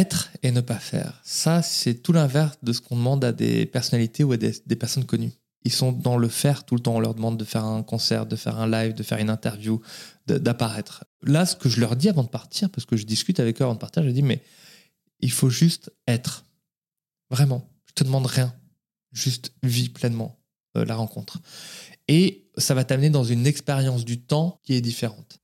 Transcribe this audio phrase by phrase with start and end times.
[0.00, 1.20] être et ne pas faire.
[1.24, 5.04] Ça, c'est tout l'inverse de ce qu'on demande à des personnalités ou à des, personnes
[5.04, 5.32] connues.
[5.64, 6.96] Ils sont dans le faire tout le temps.
[6.96, 9.80] On leur demande de faire un concert, de faire un live, de faire une interview,
[10.26, 11.04] d'apparaître.
[11.22, 13.64] Là, ce que je leur dis avant de partir, parce que je discute avec eux
[13.64, 14.42] avant de partir, je dis, mais
[15.20, 16.44] il faut juste être.
[17.30, 17.68] Vraiment.
[17.86, 18.54] Je te demande rien.
[19.12, 20.38] Juste vis pleinement
[20.76, 21.38] euh, la rencontre.
[22.08, 25.40] Et ça va t'amener dans une expérience du temps qui est différente.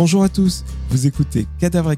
[0.00, 1.92] Bonjour à tous, vous écoutez Cadavre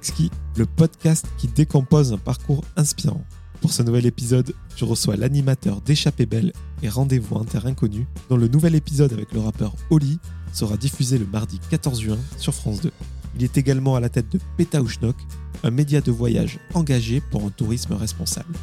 [0.56, 3.24] le podcast qui décompose un parcours inspirant.
[3.60, 6.52] Pour ce nouvel épisode, je reçois l'animateur d'Échappée Belle
[6.82, 10.18] et Rendez-vous en Terre Inconnue, dont le nouvel épisode avec le rappeur Oli
[10.52, 12.90] sera diffusé le mardi 14 juin sur France 2.
[13.36, 15.14] Il est également à la tête de Petaouchnok,
[15.62, 18.56] un média de voyage engagé pour un tourisme responsable.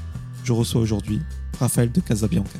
[0.44, 1.22] Je reçois aujourd'hui
[1.62, 2.60] Raphaël de Casabianca.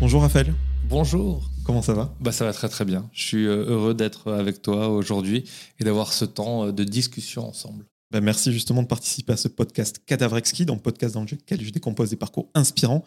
[0.00, 0.54] Bonjour Raphaël.
[0.88, 1.50] Bonjour.
[1.66, 3.10] Comment ça va bah, Ça va très très bien.
[3.12, 5.42] Je suis euh, heureux d'être avec toi aujourd'hui
[5.80, 7.84] et d'avoir ce temps euh, de discussion ensemble.
[8.12, 11.70] Bah, merci justement de participer à ce podcast Cadavre Exquis, donc podcast dans lequel je
[11.70, 13.04] décompose des parcours inspirants.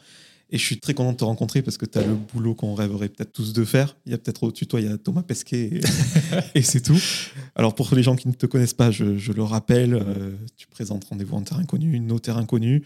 [0.50, 2.74] Et je suis très content de te rencontrer parce que tu as le boulot qu'on
[2.76, 3.96] rêverait peut-être tous de faire.
[4.06, 5.80] Il y a peut-être au-dessus de toi, il y a Thomas Pesquet
[6.54, 7.00] et, c'est tout.
[7.56, 11.06] Alors pour les gens qui ne te connaissent pas, je, le rappelle, euh, tu présentes
[11.06, 12.82] Rendez-vous en terrain inconnu, nos terrains inconnus.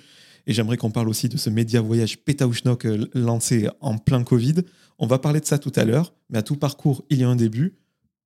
[0.46, 4.56] Et j'aimerais qu'on parle aussi de ce média voyage Pétaouchnok lancé en plein Covid.
[5.00, 7.30] On va parler de ça tout à l'heure, mais à tout parcours, il y a
[7.30, 7.78] un début.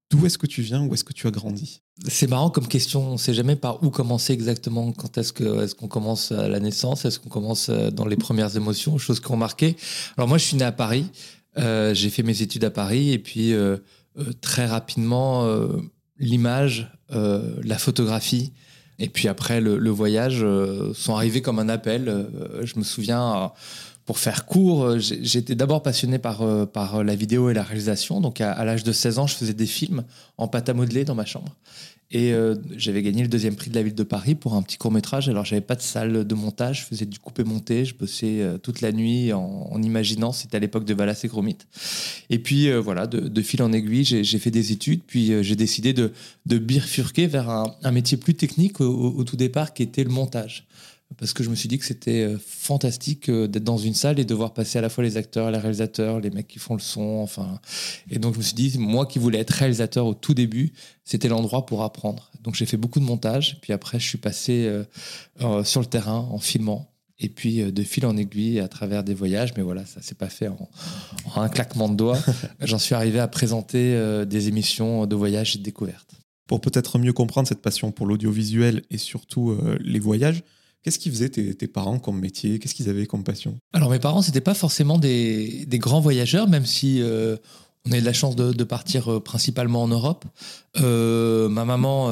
[0.09, 1.81] D'où est-ce que tu viens Où est-ce que tu as grandi?
[2.07, 3.09] C'est marrant comme question.
[3.09, 4.91] On ne sait jamais par où commencer exactement.
[4.93, 7.03] Quand est-ce qu'on est commence à la naissance?
[7.03, 9.41] Est-ce qu'on commence euh, dans les premières émotions, choses qui ont
[10.17, 11.05] Alors moi, je suis né à Paris.
[11.57, 13.77] Euh, j'ai fait mes études à Paris et puis euh,
[14.41, 15.47] très rapidement,
[16.17, 18.51] l'image, la photographie
[18.99, 20.45] et puis après le, voyage
[20.93, 22.27] sont arrivés comme un appel.
[22.63, 23.51] je me souviens
[24.07, 28.21] pour faire court, euh, j'étais d'abord passionné par, euh, par la vidéo et la réalisation.
[28.21, 30.05] Donc, à, l'âge de 16 ans, je faisais des films
[30.37, 31.53] en pâte à modeler dans ma chambre.
[32.09, 34.77] Et euh, j'avais gagné le deuxième prix de la ville de Paris pour un petit
[34.77, 35.27] court métrage.
[35.27, 38.91] Alors, j'avais pas de salle de montage, je faisais du coupé-monté, je bossais toute la
[38.91, 40.31] nuit en, imaginant.
[40.31, 41.57] C'était à l'époque de Valas et Gromit.
[42.29, 45.01] Et puis, voilà, de, fil en aiguille, j'ai fait des études.
[45.05, 46.11] Puis, j'ai décidé de,
[46.45, 50.65] bifurquer vers un, métier plus technique au, tout départ, qui était le montage
[51.15, 54.19] parce que je me suis dit que c'était euh, fantastique euh, d'être dans une salle
[54.19, 56.73] et de voir passer à la fois les acteurs, les réalisateurs, les mecs qui font
[56.73, 57.59] le son, enfin.
[58.09, 60.73] Et donc je me suis dit, moi qui voulais être réalisateur au tout début,
[61.05, 62.31] c'était l'endroit pour apprendre.
[62.43, 64.69] Donc j'ai fait beaucoup de montage, puis après je suis passé
[65.39, 66.91] euh, sur le terrain en filmant.
[67.19, 70.29] Et puis de fil en aiguille à travers des voyages, mais voilà, ça s'est pas
[70.29, 70.69] fait en,
[71.35, 72.19] un claquement de doigts.
[72.61, 76.11] J'en suis arrivé à présenter des émissions de voyage et de découverte.
[76.45, 80.43] Pour peut-être mieux comprendre cette passion pour l'audiovisuel et surtout les voyages,
[80.87, 82.59] Qu'est-ce qu'ils faisaient tes, parents comme métier?
[82.59, 83.59] Qu'est-ce qu'ils avaient comme passion?
[83.73, 87.35] Alors mes parents, c'était pas forcément des, grands voyageurs, même si euh,
[87.87, 90.25] on a eu de la chance de, partir euh, principalement en Europe.
[90.79, 92.11] Euh, ma maman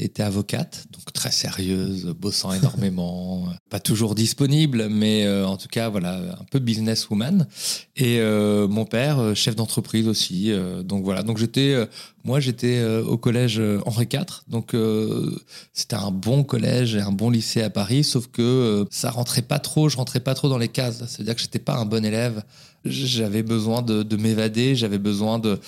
[0.00, 6.14] était avocate, donc très sérieuse, bossant énormément, pas toujours disponible, mais en tout cas voilà
[6.40, 7.46] un peu businesswoman.
[7.96, 10.50] Et mon père, chef d'entreprise aussi.
[10.84, 11.76] donc voilà, donc j'étais
[12.24, 15.36] moi, j'étais euh, au collège euh, Henri IV, donc euh,
[15.72, 19.58] c'était un bon collège et un bon lycée à Paris, sauf que ça rentrait pas
[19.58, 21.02] trop, je rentrais pas trop dans les cases.
[21.08, 22.42] C'est-à-dire que j'étais pas un bon élève.
[22.84, 25.58] J'avais besoin de, m'évader, j'avais besoin de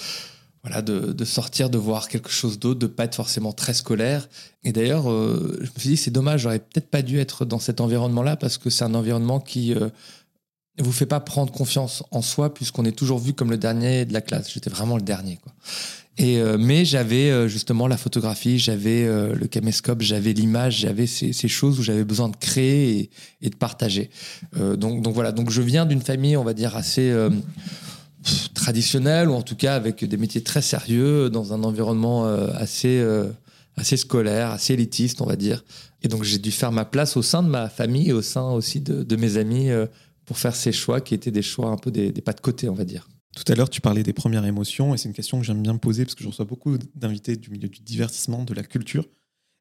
[0.63, 4.29] voilà, de, sortir, de voir quelque chose d'autre, de pas être forcément très scolaire.
[4.63, 7.83] Et d'ailleurs, je me suis dit, c'est dommage, j'aurais peut-être pas dû être dans cet
[7.83, 12.55] environnement-là parce que c'est un environnement qui ne vous fait pas prendre confiance en soi
[12.55, 14.51] puisqu'on est toujours vu comme le dernier de la classe.
[14.53, 15.53] J'étais vraiment le dernier, quoi.
[16.17, 21.07] Et euh, mais j'avais euh, justement la photographie, j'avais euh, le caméscope, j'avais l'image, j'avais
[21.09, 23.11] ces, ces, choses où j'avais besoin de créer et,
[23.43, 24.11] et de partager.
[24.77, 27.13] donc, donc voilà, donc je viens d'une famille, on va dire assez
[28.55, 32.25] traditionnelle ou en tout cas avec des métiers très sérieux dans un environnement
[32.55, 33.05] assez
[33.77, 35.65] assez scolaire, assez élitiste, on va dire.
[36.03, 38.50] Et donc j'ai dû faire ma place au sein de ma famille et au sein
[38.53, 39.71] aussi de, de mes amis
[40.27, 42.69] pour faire ces choix qui étaient des choix un peu des, des pas de côté,
[42.69, 43.09] on va dire.
[43.35, 45.77] Tout à l'heure, tu parlais des premières émotions, et c'est une question que j'aime bien
[45.77, 49.07] poser parce que je reçois beaucoup d'invités du milieu du divertissement, de la culture.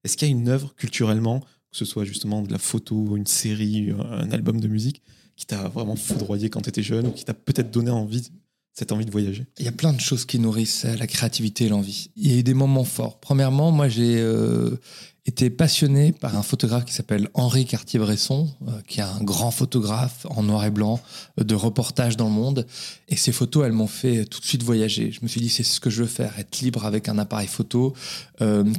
[0.03, 3.25] Est-ce qu'il y a une œuvre culturellement, que ce soit justement de la photo, une
[3.25, 5.01] série, un album de musique,
[5.35, 8.31] qui t'a vraiment foudroyé quand tu étais jeune, ou qui t'a peut-être donné envie
[8.73, 11.69] cette envie de voyager Il y a plein de choses qui nourrissent la créativité et
[11.69, 12.09] l'envie.
[12.15, 13.19] Il y a eu des moments forts.
[13.19, 14.79] Premièrement, moi, j'ai euh,
[15.27, 20.25] été passionné par un photographe qui s'appelle Henri Cartier-Bresson, euh, qui est un grand photographe
[20.27, 20.99] en noir et blanc
[21.39, 22.65] euh, de reportage dans le monde.
[23.09, 25.11] Et ces photos, elles m'ont fait tout de suite voyager.
[25.11, 27.47] Je me suis dit, c'est ce que je veux faire, être libre avec un appareil
[27.47, 27.93] photo,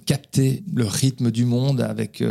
[0.05, 2.23] capter le rythme du monde avec,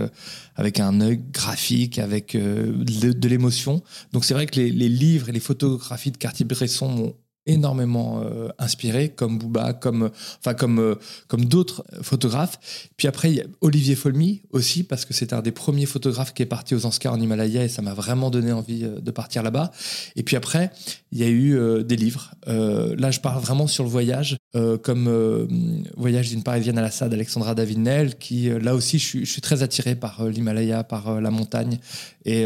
[0.55, 3.81] avec un œil graphique, avec de, l'émotion.
[4.11, 8.49] Donc c'est vrai que les, les livres et les photographies de Cartier-Bresson m'ont énormément euh,
[8.57, 10.09] inspiré, comme Booba, comme,
[10.39, 10.95] enfin, comme, euh,
[11.27, 12.87] comme d'autres photographes.
[12.95, 16.33] Puis après, il y a Olivier Folmy aussi, parce que c'était un des premiers photographes
[16.33, 19.11] qui est parti aux Oscars en Himalaya et ça m'a vraiment donné envie euh, de
[19.11, 19.71] partir là-bas.
[20.15, 20.71] Et puis après,
[21.11, 22.33] il y a eu des livres.
[22.47, 24.37] là, je parle vraiment sur le voyage,
[24.81, 29.31] comme Voyage d'une Parisienne à la Sade, Alexandra Davinel, qui là aussi, je suis, je
[29.31, 31.77] suis très attiré par l'Himalaya, par la montagne.
[32.25, 32.45] Et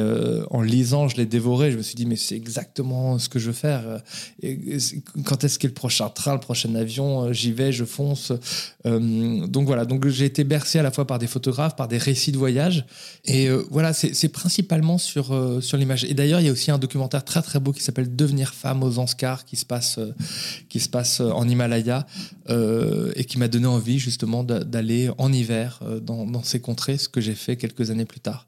[0.49, 1.71] en lisant, je l'ai dévoré.
[1.71, 4.01] Je me suis dit, mais c'est exactement ce que je veux faire.
[5.25, 7.25] Quand est-ce qu'est le prochain train, le prochain avion?
[7.25, 8.31] Euh, J'y vais, je fonce.
[8.85, 11.97] Euh, donc voilà, donc j'ai été bercé à la fois par des photographes, par des
[11.97, 12.85] récits de voyage.
[13.25, 16.05] Et euh, voilà, c'est principalement sur, sur l'image.
[16.05, 18.83] Et d'ailleurs, il y a aussi un documentaire très très beau qui s'appelle Devenir femme
[18.83, 19.99] aux Anscars qui se passe,
[20.69, 22.05] qui se passe en Himalaya
[22.49, 27.35] et qui m'a donné envie justement d'aller en hiver dans, ces contrées, ce que j'ai
[27.35, 28.47] fait quelques années plus tard.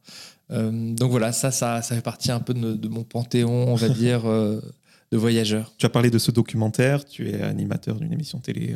[0.50, 3.90] Donc voilà, ça, ça, ça fait partie un peu de, de mon panthéon, on va
[3.90, 5.74] dire, de voyageurs.
[5.78, 8.76] Tu as parlé de ce documentaire, tu es animateur d'une émission télé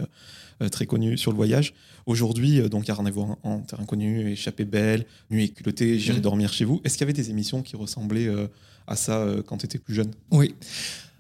[0.61, 1.73] euh, très connue sur le voyage.
[2.05, 6.19] Aujourd'hui, euh, donc il y a Rendez-vous en, terrain connu, Échappée belle, Nuit culottée, J'irai
[6.19, 6.21] mm.
[6.21, 6.79] dormir chez vous.
[6.83, 8.47] Est-ce qu'il y avait des émissions qui ressemblaient euh,
[8.85, 10.11] à ça quand tu étais plus jeune?
[10.31, 10.53] Oui.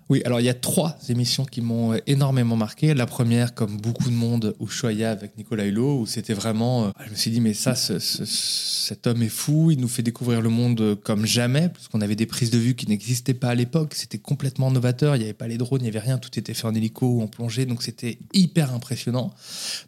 [0.09, 2.93] Oui, alors il y a trois émissions qui m'ont énormément marqué.
[2.93, 6.85] La première, comme beaucoup de monde, Ushuaïa avec Nicolas Hulot, où c'était vraiment.
[6.85, 10.41] Euh, je me suis dit, mais ça, cet homme est fou, il nous fait découvrir
[10.41, 13.55] le monde comme jamais, parce qu'on avait des prises de vue qui n'existaient pas à
[13.55, 13.93] l'époque.
[13.93, 16.53] C'était complètement novateur, il n'y avait pas les drones, il n'y avait rien, tout était
[16.53, 19.33] fait en hélico ou en plongée, donc c'était hyper impressionnant.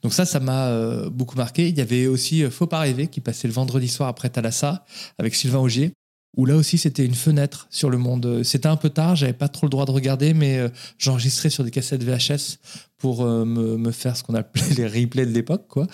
[0.02, 1.68] Donc ça, ça m'a euh, beaucoup marqué.
[1.68, 4.86] Il y avait aussi euh, Faut pas rêver, qui passait le vendredi soir après Thalassa,
[5.18, 5.92] avec Sylvain Augier
[6.38, 8.44] où là aussi c'était une fenêtre sur le monde.
[8.44, 11.64] C'était un peu tard, j'avais pas trop le droit de regarder, mais euh, j'enregistrais sur
[11.64, 12.58] des cassettes VHS
[12.98, 15.88] pour euh, me, faire ce qu'on appelait les replays de l'époque, quoi.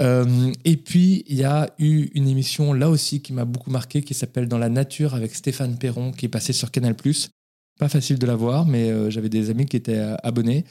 [0.00, 4.02] Euh, et puis il y a eu une émission là aussi qui m'a beaucoup marqué,
[4.02, 6.94] qui s'appelle Dans la nature avec Stéphane Perron, qui est passé sur Canal+.
[7.78, 10.64] Pas facile de la voir, mais j'avais des amis qui étaient abonnés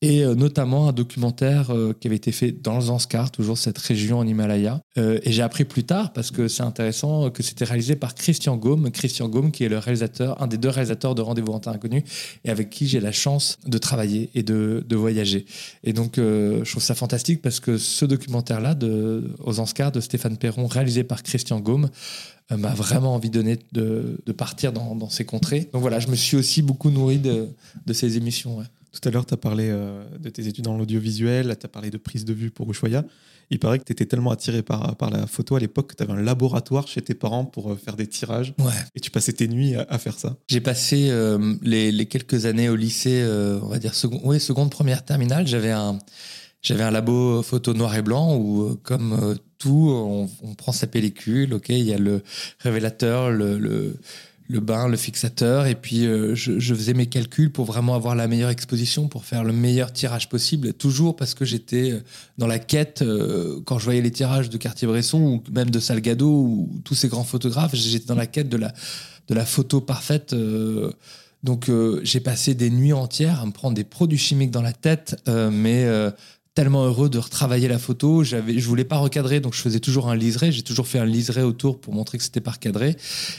[0.00, 3.78] et euh, notamment un documentaire euh, qui avait été fait dans le Zanskar, toujours cette
[3.78, 4.80] région en Himalaya.
[4.96, 8.56] Euh, et j'ai appris plus tard, parce que c'est intéressant, que c'était réalisé par Christian
[8.56, 11.72] Gaume, Christian Gaume qui est le réalisateur, un des deux réalisateurs de Rendez-vous en terre
[11.72, 12.04] inconnue,
[12.44, 15.46] et avec qui j'ai la chance de travailler et de, de voyager.
[15.82, 18.76] Et donc, je trouve ça fantastique parce que ce documentaire-là,
[19.40, 21.88] aux Zanskar, de Stéphane Perron, réalisé par Christian Gaume,
[22.50, 25.68] m'a vraiment envie donné de, de partir dans, ces contrées.
[25.72, 27.48] Donc voilà, je me suis aussi beaucoup nourri de,
[27.86, 28.62] de ces émissions.
[28.92, 31.90] Tout à l'heure, tu as parlé euh, de tes études dans l'audiovisuel, tu as parlé
[31.90, 33.04] de prise de vue pour Ushuaïa.
[33.50, 36.02] Il paraît que tu étais tellement attiré par, par la photo à l'époque que tu
[36.02, 38.54] avais un laboratoire chez tes parents pour euh, faire des tirages.
[38.58, 38.72] Ouais.
[38.94, 40.36] Et tu passais tes nuits à, faire ça.
[40.48, 43.24] J'ai passé euh, les, les, quelques années au lycée,
[43.62, 45.46] on va dire second, oui, seconde, première, terminale.
[45.46, 45.98] J'avais un,
[46.62, 51.54] j'avais un labo photo noir et blanc où, comme tout, on, on, prend sa pellicule,
[51.54, 52.22] ok, il y a le
[52.60, 53.96] révélateur, le, le
[54.48, 58.26] le bain, le fixateur, et puis euh, je, faisais mes calculs pour vraiment avoir la
[58.26, 62.00] meilleure exposition, pour faire le meilleur tirage possible, toujours parce que j'étais euh,
[62.38, 66.28] dans la quête, euh, quand je voyais les tirages de Cartier-Bresson ou même de Salgado
[66.28, 68.72] ou tous ces grands photographes, j'étais dans la quête de la,
[69.28, 70.34] de la photo parfaite.
[71.42, 71.70] donc
[72.02, 75.86] j'ai passé des nuits entières à me prendre des produits chimiques dans la tête, mais
[76.58, 78.24] tellement heureux de retravailler la photo.
[78.24, 80.50] J'avais, je voulais pas recadrer, donc je faisais toujours un liseré.
[80.50, 82.96] J'ai toujours fait un liseré autour pour montrer que c'était pas recadré.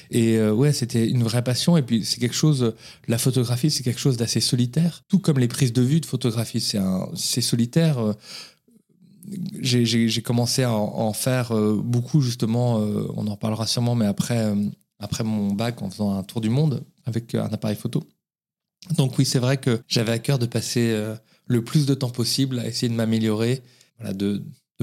[0.09, 1.75] Et euh, ouais, c'était une vraie passion.
[1.75, 2.73] Et puis c'est quelque chose,
[3.09, 5.03] la photographie, c'est quelque chose d'assez solitaire.
[5.09, 7.99] Tout comme les prises de vue de photographie, c'est un, c'est solitaire.
[7.99, 8.13] Euh,
[9.59, 12.75] j'ai, commencé à en, faire euh, beaucoup justement.
[12.77, 14.53] on en parlera sûrement, mais après,
[14.97, 18.01] après mon bac, en faisant un tour du monde avec un appareil photo.
[18.95, 20.97] Donc oui, c'est vrai que j'avais à cœur de passer
[21.49, 23.61] le plus de temps possible à essayer de m'améliorer,
[23.97, 24.41] voilà, de,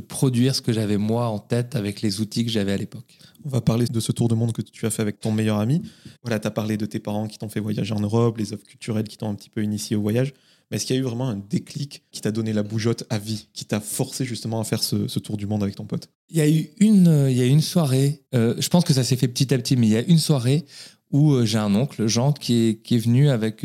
[0.09, 3.17] produire ce que j'avais moi en tête avec les outils que j'avais à l'époque.
[3.47, 5.59] On va parler de ce tour de monde que tu as fait avec ton meilleur
[5.59, 5.81] ami.
[6.23, 8.67] Voilà, tu as parlé de tes parents qui t'ont fait voyager en Europe, les offres
[8.67, 10.35] culturelles qui t'ont un petit peu initié au voyage.
[10.71, 13.19] Mais est-ce qu'il y a eu vraiment un déclic qui t'a donné la bougeotte à
[13.19, 16.11] vie, qui t'a forcé justement à faire ce, tour du monde avec ton pote?
[16.29, 18.93] Il y a eu une, euh, il y a une soirée, euh, je pense que
[18.93, 20.67] ça s'est fait petit à petit, mais il y a une soirée
[21.11, 23.65] où euh, j'ai un oncle, Jean, qui est, qui est venu avec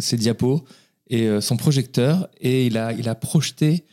[0.00, 0.64] ses diapos
[1.10, 3.84] et euh, son projecteur et il a, il a projeté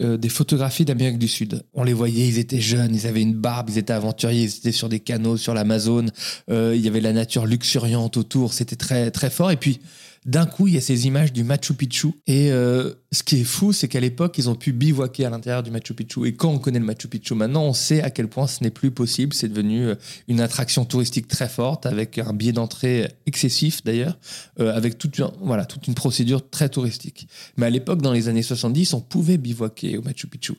[0.00, 1.62] euh, des photographies d'Amérique du Sud.
[1.72, 4.72] On les voyait, ils étaient jeunes, ils avaient une barbe, ils étaient aventuriers, ils étaient
[4.72, 6.10] sur des canaux sur l'Amazone,
[6.50, 9.52] euh, il y avait la nature luxuriante autour, c'était très très fort.
[9.52, 9.78] Et puis
[10.24, 12.08] d'un coup, il y a ces images du Machu Picchu.
[12.26, 15.62] Et euh, ce qui est fou, c'est qu'à l'époque, ils ont pu bivouaquer à l'intérieur
[15.62, 16.26] du Machu Picchu.
[16.26, 18.70] Et quand on connaît le Machu Picchu maintenant, on sait à quel point ce n'est
[18.70, 19.34] plus possible.
[19.34, 19.94] C'est devenu euh,
[20.28, 24.18] une attraction touristique très forte, avec un billet d'entrée excessif d'ailleurs,
[24.60, 27.28] euh, avec toute, voilà, toute une procédure très touristique.
[27.56, 30.54] Mais à l'époque, dans les années 70, on pouvait bivouaquer au Machu Picchu.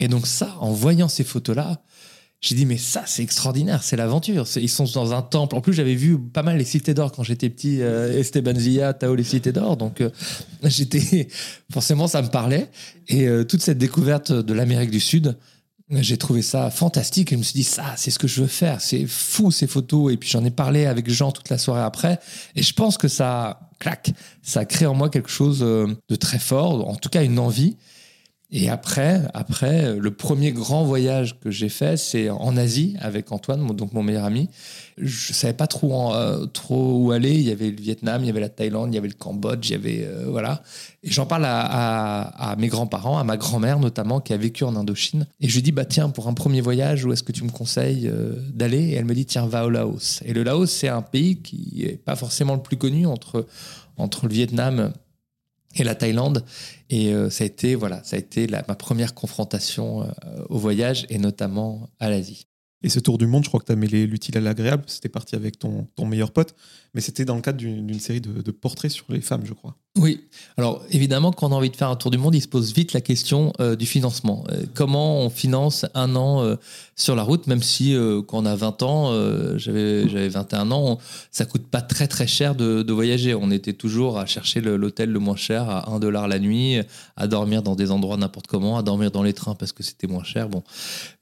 [0.00, 1.82] Et donc ça, en voyant ces photos-là,
[2.40, 4.46] j'ai dit, mais ça, c'est extraordinaire, c'est l'aventure.
[4.56, 5.56] Ils sont dans un temple.
[5.56, 8.92] En plus, j'avais vu pas mal les cités d'or quand j'étais petit, euh, Esteban Zia,
[8.92, 9.76] Tao, les cités d'or.
[9.76, 10.10] Donc, euh,
[10.62, 11.26] j'étais.
[11.72, 12.70] Forcément, ça me parlait.
[13.08, 15.36] Et euh, toute cette découverte de l'Amérique du Sud,
[15.90, 17.32] j'ai trouvé ça fantastique.
[17.32, 18.80] Et je me suis dit, ça, c'est ce que je veux faire.
[18.80, 20.12] C'est fou, ces photos.
[20.12, 22.20] Et puis, j'en ai parlé avec Jean toute la soirée après.
[22.54, 26.38] Et je pense que ça, clac, ça a créé en moi quelque chose de très
[26.38, 27.76] fort, en tout cas, une envie.
[28.50, 33.66] Et après, après, le premier grand voyage que j'ai fait, c'est en Asie avec Antoine,
[33.76, 34.48] donc mon meilleur ami.
[34.96, 37.34] Je savais pas trop, euh, trop où aller.
[37.34, 39.68] Il y avait le Vietnam, il y avait la Thaïlande, il y avait le Cambodge,
[39.68, 40.62] il y avait euh, voilà.
[41.02, 45.26] Et j'en parle à, mes grands-parents, à ma grand-mère notamment, qui a vécu en Indochine.
[45.40, 47.50] Et je lui dis bah tiens, pour un premier voyage, où est-ce que tu me
[47.50, 48.82] conseilles euh, d'aller?
[48.82, 50.22] Et elle me dit tiens, va au Laos.
[50.24, 53.46] Et le Laos, c'est un pays qui est pas forcément le plus connu entre
[53.98, 54.92] entre le Vietnam
[55.74, 56.44] et la Thaïlande.
[56.90, 60.06] Et euh, ça a été, voilà, ça a été ma première confrontation euh,
[60.48, 62.46] au voyage et notamment à l'Asie.
[62.82, 64.84] Et ce tour du monde, je crois que tu as mêlé l'utile à l'agréable.
[64.86, 66.54] C'était parti avec ton, ton meilleur pote,
[66.94, 69.76] mais c'était dans le cadre d'une série de, portraits sur les femmes, je crois.
[69.96, 70.20] Oui.
[70.56, 72.72] Alors évidemment, quand on a envie de faire un tour du monde, il se pose
[72.72, 74.44] vite la question euh, du financement.
[74.50, 76.56] Euh, comment on finance un an euh,
[76.94, 77.94] sur la route, même si
[78.26, 79.12] quand on a 20 ans,
[79.56, 80.98] j'avais j'avais 21 ans,
[81.30, 83.34] ça coûte pas très très cher de, de voyager.
[83.34, 86.80] On était toujours à chercher l'hôtel le, moins cher à 1 dollar la nuit,
[87.16, 90.08] à dormir dans des endroits n'importe comment, à dormir dans les trains parce que c'était
[90.08, 90.48] moins cher.
[90.48, 90.64] Bon,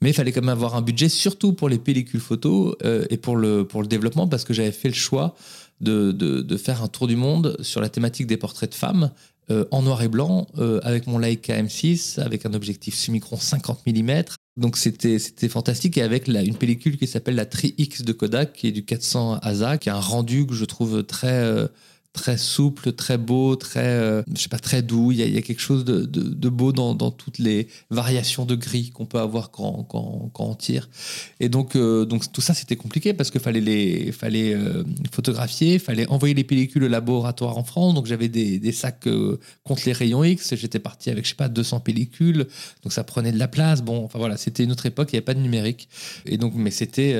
[0.01, 2.75] mais il fallait quand même avoir un budget, surtout pour les pellicules photos
[3.09, 5.35] et pour le pour le développement, parce que j'avais fait le choix
[5.81, 9.11] de, de, faire un tour du monde sur la thématique des portraits de femmes
[9.51, 13.85] euh, en noir et blanc euh, avec mon Leica M6 avec un objectif Summicron 50
[13.85, 14.23] mm.
[14.57, 18.53] Donc c'était fantastique et avec la, une pellicule qui s'appelle la Tri X de Kodak
[18.53, 21.67] qui est du 400 ASA qui a un rendu que je trouve très euh,
[22.17, 25.11] très souple, très beau, très, euh, je sais pas, très doux.
[25.11, 29.19] Il y a, quelque chose de, beau dans, toutes les variations de gris qu'on peut
[29.19, 29.87] avoir quand,
[30.39, 30.89] on tire.
[31.39, 35.79] Et donc, euh, donc tout ça, c'était compliqué parce qu'il fallait les, fallait euh, photographier,
[35.79, 37.93] fallait envoyer les pellicules au laboratoire en France.
[37.93, 39.07] Donc j'avais des, sacs
[39.63, 40.55] contre les rayons X.
[40.55, 42.47] J'étais parti avec, je sais pas, 200 pellicules.
[42.83, 43.83] Donc ça prenait de la place.
[43.83, 45.09] Bon, enfin voilà, c'était une autre époque.
[45.11, 45.87] Il n'y avait pas de numérique.
[46.25, 47.15] Et donc, mais c'était,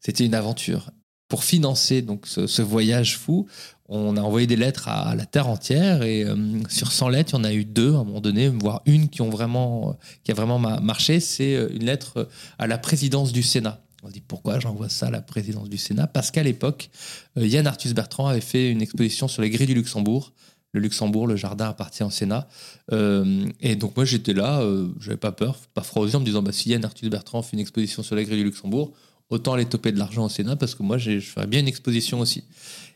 [0.00, 0.90] c'était une aventure
[1.28, 3.46] pour financer donc ce, voyage fou,
[3.88, 6.36] on a envoyé des lettres à, la terre entière et euh,
[6.68, 9.08] sur 100 lettres, il y en a eu deux à un moment donné, voire une
[9.08, 11.20] qui ont vraiment, qui a vraiment marché.
[11.20, 12.28] C'est euh, une lettre
[12.58, 13.80] à la présidence du Sénat.
[14.02, 16.06] On dit pourquoi j'envoie ça à la présidence du Sénat?
[16.08, 16.90] Parce qu'à l'époque,
[17.38, 20.32] euh, Yann Arthus Bertrand avait fait une exposition sur les grilles du Luxembourg.
[20.72, 22.48] Le Luxembourg, le jardin appartient au Sénat.
[22.92, 24.62] et donc moi j'étais là,
[25.00, 27.40] j'avais pas peur, pas froid aux yeux, en me disant bah, si Yann Arthus Bertrand
[27.40, 28.92] fait une exposition sur les grilles du Luxembourg,
[29.30, 32.20] autant aller toper de l'argent au Sénat parce que moi je ferais bien une exposition
[32.20, 32.44] aussi.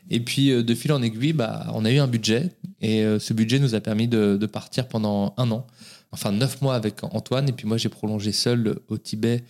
[0.09, 2.51] Et puis, euh, de fil en aiguille, bah, on a eu un budget.
[2.81, 5.67] Et euh, ce budget nous a permis de, partir pendant un an.
[6.11, 7.47] Enfin, neuf mois avec Antoine.
[7.49, 9.43] Et puis, moi, j'ai prolongé seul au Tibet,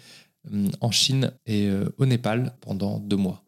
[0.53, 3.43] euh, en Chine et au Népal pendant deux mois.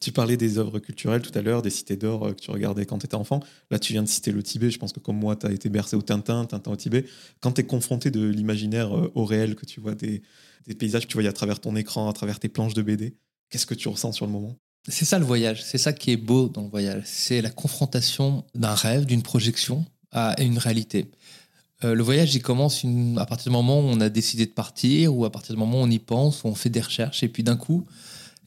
[0.00, 2.98] Tu parlais des œuvres culturelles tout à l'heure, des cités d'or que tu regardais quand
[2.98, 3.38] tu étais enfant.
[3.70, 4.68] Là, tu viens de citer le Tibet.
[4.68, 7.04] Je pense que comme moi, tu as été bercé au Tintin, Tintin au Tibet.
[7.40, 10.22] Quand tu es confronté de l'imaginaire au réel, que tu vois des,
[10.66, 13.14] des paysages que tu voyais à travers ton écran, à travers tes planches de BD,
[13.48, 14.58] qu'est-ce que tu ressens sur le moment?
[14.88, 18.44] C'est ça le voyage, c'est ça qui est beau dans le voyage, c'est la confrontation
[18.54, 21.10] d'un rêve, d'une projection à une réalité.
[21.84, 22.84] Euh, le voyage, il commence
[23.16, 25.80] à partir du moment où on a décidé de partir, ou à partir du moment
[25.80, 27.84] où on y pense, où on fait des recherches, et puis d'un coup,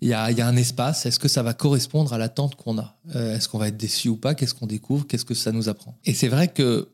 [0.01, 1.06] il y a, un espace.
[1.06, 2.96] Est-ce que ça va correspondre à l'attente qu'on a?
[3.15, 4.36] Euh, Est-ce qu'on va être déçu ou pas?
[4.36, 5.08] Qu'est-ce qu'on découvre?
[5.08, 5.98] Qu'est-ce que ça nous apprend?
[6.06, 6.89] Et c'est vrai que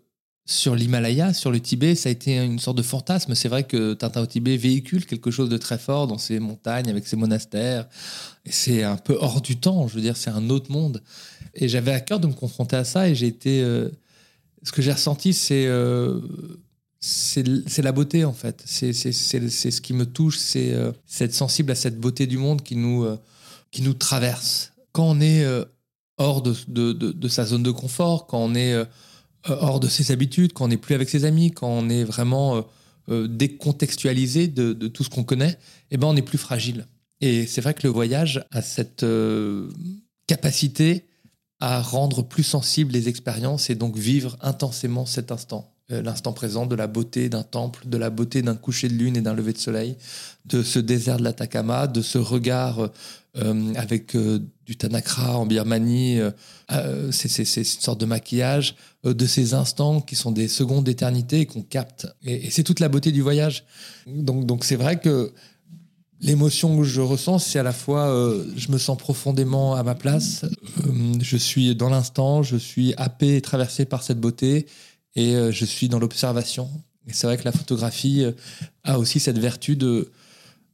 [0.46, 3.36] sur l'Himalaya, sur le Tibet, ça a été une sorte de fantasme.
[3.36, 6.90] C'est vrai que Tintin au Tibet véhicule quelque chose de très fort dans ces montagnes,
[6.90, 7.88] avec ces monastères.
[8.46, 11.02] C'est un peu hors du temps, je veux dire, c'est un autre monde.
[11.54, 13.62] Et j'avais à cœur de me confronter à ça et j'ai été.
[13.62, 13.90] Euh,
[14.64, 15.68] ce que j'ai ressenti, c'est.
[15.68, 16.20] Euh,
[17.04, 18.62] c'est la beauté en fait.
[18.66, 22.76] C'est ce qui me touche, c'est euh, être sensible à cette beauté du monde qui
[22.76, 23.08] nous,
[23.72, 24.74] qui nous traverse.
[24.92, 25.44] Quand on est
[26.22, 28.86] hors de, de, de, sa zone de confort, quand on est euh,
[29.46, 32.58] hors de ses habitudes, quand on n'est plus avec ses amis, quand on est vraiment
[32.58, 32.62] euh,
[33.10, 35.58] euh, décontextualisé de, tout ce qu'on connaît,
[35.90, 36.88] eh ben on est plus fragile.
[37.22, 39.06] Et c'est vrai que le voyage a cette
[40.28, 41.06] capacité
[41.60, 45.71] à rendre plus sensibles les expériences et donc vivre intensément cet instant.
[45.92, 49.18] Euh, l'instant présent, de la beauté d'un temple, de la beauté d'un coucher de lune
[49.18, 49.98] et d'un lever de soleil,
[50.46, 52.90] de ce désert de l'Atacama, de ce regard
[53.38, 56.20] euh, avec euh, du Tanakra en Birmanie,
[57.12, 62.08] c'est une sorte de maquillage, de ces instants qui sont des secondes d'éternité qu'on capte.
[62.24, 63.66] Et, c'est toute la beauté du voyage.
[64.08, 65.34] Donc donc c'est vrai que
[66.24, 68.14] L'émotion que je ressens, c'est à la fois,
[68.56, 70.46] je me sens profondément à ma place,
[71.20, 74.68] je suis dans l'instant, je suis happé et traversé par cette beauté,
[75.16, 76.70] et euh, je suis dans l'observation.
[77.08, 78.32] Et c'est vrai que la photographie euh,
[78.84, 80.12] a aussi cette vertu de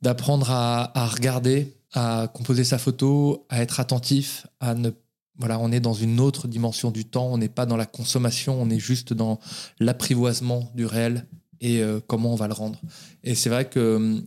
[0.04, 4.92] d'apprendre à, regarder, à composer sa photo, à être attentif, à ne
[5.40, 8.62] voilà, on est dans une autre dimension du temps, on n'est pas dans la consommation,
[8.62, 9.40] on est juste dans
[9.80, 11.26] l'apprivoisement du réel
[11.62, 12.80] et euh, comment on va le rendre.
[13.24, 14.22] Et c'est vrai que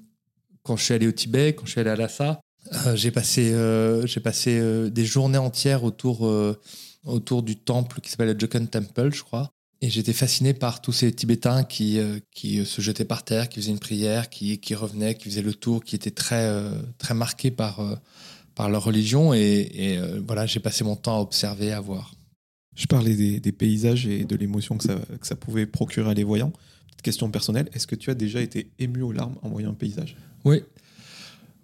[0.64, 2.40] quand je suis allé au Tibet, quand je suis allé à Lhasa,
[2.95, 3.55] j'ai passé,
[4.07, 6.29] j'ai passé des journées entières autour,
[7.05, 9.52] autour du temple qui s'appelle le Joken Temple, je crois.
[9.82, 13.60] Et j'étais fasciné par tous ces Tibétains qui, euh, qui se jetaient par terre, qui
[13.60, 17.14] faisaient une prière, qui, qui revenaient, qui faisaient le tour, qui étaient très, euh, très
[17.14, 17.96] marqués par, euh,
[18.54, 19.32] par leur religion.
[19.32, 22.14] Et, voilà, j'ai passé mon temps à observer, à voir.
[22.76, 26.14] Je parlais des, des paysages et de l'émotion que ça, que ça pouvait procurer à
[26.14, 26.52] les voyants.
[26.87, 29.75] Petite question personnelle, est-ce que tu as déjà été ému aux larmes en voyant un
[29.75, 30.14] paysage?
[30.44, 30.62] Oui.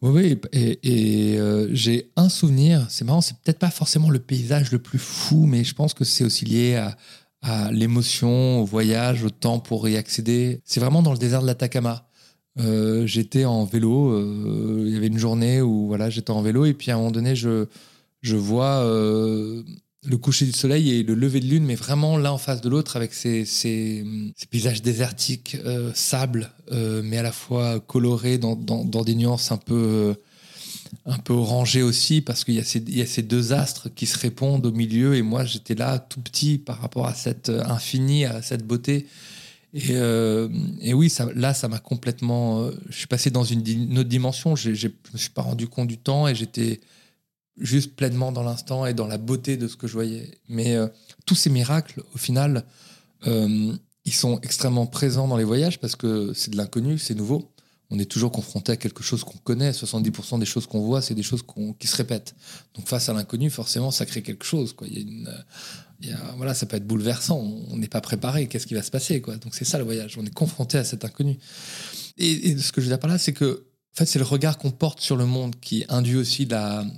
[0.02, 1.38] Oui, et, et
[1.72, 5.64] j'ai un souvenir, c'est marrant, c'est peut-être pas forcément le paysage le plus fou, mais
[5.64, 6.96] je pense que c'est aussi lié à,
[7.46, 10.60] à l'émotion, au voyage, au temps pour y accéder.
[10.64, 12.08] C'est vraiment dans le désert de l'Atacama.
[12.58, 14.10] Euh, j'étais en vélo.
[14.10, 16.98] Euh, il y avait une journée où voilà, j'étais en vélo et puis à un
[16.98, 17.66] moment donné, je,
[18.20, 19.62] je vois euh,
[20.04, 22.68] le coucher du soleil et le lever de lune, mais vraiment l'un en face de
[22.68, 24.04] l'autre avec ces, ces,
[24.50, 25.56] paysages désertiques,
[25.94, 30.16] sable, mais à la fois colorés dans, dans, dans des nuances un peu
[31.04, 32.60] un peu orangé aussi parce qu'il y,
[33.00, 36.58] a ces deux astres qui se répondent au milieu et moi j'étais là tout petit
[36.58, 39.06] par rapport à cette euh, infini, à cette beauté.
[39.74, 40.48] Et, euh,
[40.94, 42.62] oui, là, ça m'a complètement.
[42.62, 44.56] Euh, je suis passé dans une, autre dimension.
[44.56, 46.80] Je ne me suis pas rendu compte du temps et j'étais
[47.58, 50.38] juste pleinement dans l'instant et dans la beauté de ce que je voyais.
[50.48, 50.76] Mais
[51.26, 52.64] tous ces miracles, au final,
[53.24, 57.50] ils sont extrêmement présents dans les voyages parce que c'est de l'inconnu, c'est nouveau
[57.90, 59.70] on est toujours confronté à quelque chose qu'on connaît.
[59.70, 61.44] 70% des choses qu'on voit, c'est des choses
[61.78, 62.34] qui se répètent.
[62.74, 64.74] Donc face à l'inconnu, forcément, ça crée quelque chose.
[64.80, 67.38] A voilà, ça peut être bouleversant.
[67.38, 68.48] On n'est pas préparé.
[68.48, 69.20] Qu'est-ce qui va se passer.
[69.20, 70.18] Donc c'est ça le voyage.
[70.18, 71.38] On est confronté à cet inconnu.
[72.18, 73.65] Et, et ce que je veux dire par là, c'est que
[73.96, 76.46] en fait, c'est le regard qu'on porte sur le monde qui induit aussi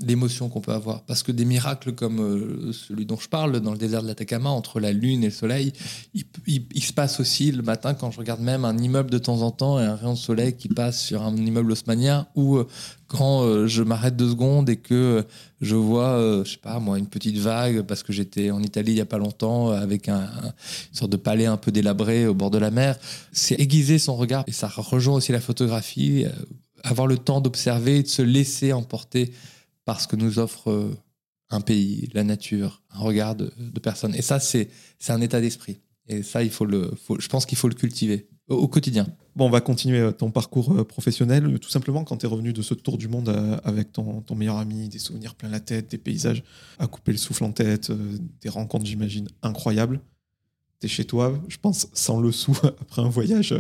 [0.05, 1.03] l'émotion qu'on peut avoir.
[1.03, 4.51] Parce que des miracles comme euh, celui dont je parle dans le désert de l'Atacama,
[4.51, 5.73] entre la lune et le soleil,
[6.13, 9.53] il, se passe aussi le matin quand je regarde même un immeuble de temps en
[9.53, 12.67] temps et un rayon de soleil qui passe sur un immeuble haussmanien ou euh,
[13.07, 15.25] quand euh, je m'arrête deux secondes et que
[15.61, 18.99] je vois, je sais pas moi, une petite vague parce que j'étais en Italie il
[18.99, 22.51] y a pas longtemps avec un, une sorte de palais un peu délabré au bord
[22.51, 22.99] de la mer.
[23.31, 26.27] C'est aiguiser son regard et ça rejoint aussi la photographie
[26.83, 29.33] avoir le temps d'observer et de se laisser emporter
[29.85, 30.95] par ce que nous offre euh,
[31.51, 33.51] un pays, la nature, un regard de,
[33.83, 34.15] personne.
[34.15, 34.69] Et ça, c'est
[35.09, 35.81] un état d'esprit.
[36.09, 39.07] Et ça, il faut le, je pense qu'il faut le cultiver au, quotidien.
[39.35, 41.59] Bon, on va continuer euh, ton parcours euh, professionnel.
[41.59, 43.29] Tout simplement, quand tu es revenu de ce tour du monde
[43.65, 46.43] avec ton, ton, meilleur ami, des souvenirs plein la tête, des paysages
[46.79, 47.91] à couper le souffle en tête,
[48.43, 50.01] des rencontres, j'imagine, incroyables.
[50.81, 53.55] Tu es chez toi, je pense, sans le sou après un voyage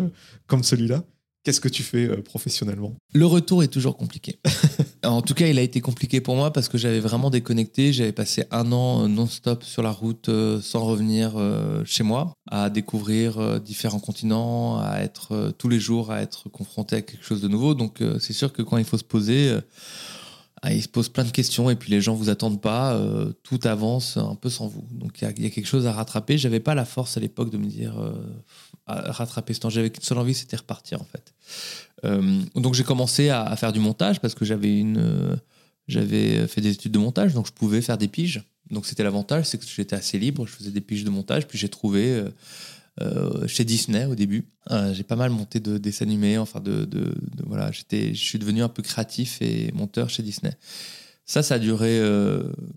[0.46, 1.04] comme celui-là.
[1.44, 2.94] Qu'est-ce que tu fais euh, professionnellement?
[3.14, 4.38] Le retour est toujours compliqué.
[5.04, 7.92] en tout cas, il a été compliqué pour moi parce que j'avais vraiment déconnecté.
[7.92, 11.34] J'avais passé un an euh, non-stop sur la route euh, sans revenir
[11.84, 17.02] chez moi, à découvrir différents continents, à être tous les jours, à être confronté à
[17.02, 17.74] quelque chose de nouveau.
[17.74, 19.56] Donc, c'est sûr que quand il faut se poser,
[20.62, 23.00] ah, il se pose plein de questions et puis les gens vous attendent pas.
[23.42, 24.84] tout avance un peu sans vous.
[24.90, 26.36] Donc, il y, a quelque chose à rattraper.
[26.36, 27.94] J'avais pas la force à l'époque de me dire
[28.86, 29.70] rattraper ce temps.
[29.70, 31.32] J'avais qu'une seule envie, c'était repartir en fait.
[32.04, 35.36] Euh, donc j'ai commencé à, faire du montage parce que j'avais une, euh,
[35.86, 38.42] j'avais fait des études de montage, donc je pouvais faire des piges.
[38.70, 41.58] Donc c'était l'avantage, c'est que j'étais assez libre, je faisais des piges de montage, puis
[41.58, 42.22] j'ai trouvé
[43.00, 44.48] euh, chez Disney au début.
[44.92, 46.88] j'ai pas mal monté de dessins animés, enfin de,
[47.46, 50.56] voilà, j'étais, je suis devenu un peu créatif et monteur chez Disney.
[51.24, 52.00] Ça, ça a duré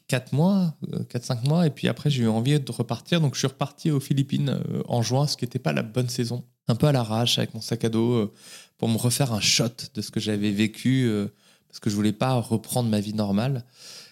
[0.07, 0.75] 4 mois,
[1.10, 3.99] 4-5 mois, et puis après j'ai eu envie de repartir, donc je suis reparti aux
[3.99, 7.53] Philippines en juin, ce qui n'était pas la bonne saison un peu à l'arrache avec
[7.53, 8.31] mon sac à dos euh,
[8.77, 11.27] pour me refaire un shot de ce que j'avais vécu euh,
[11.67, 13.65] parce que je voulais pas reprendre ma vie normale.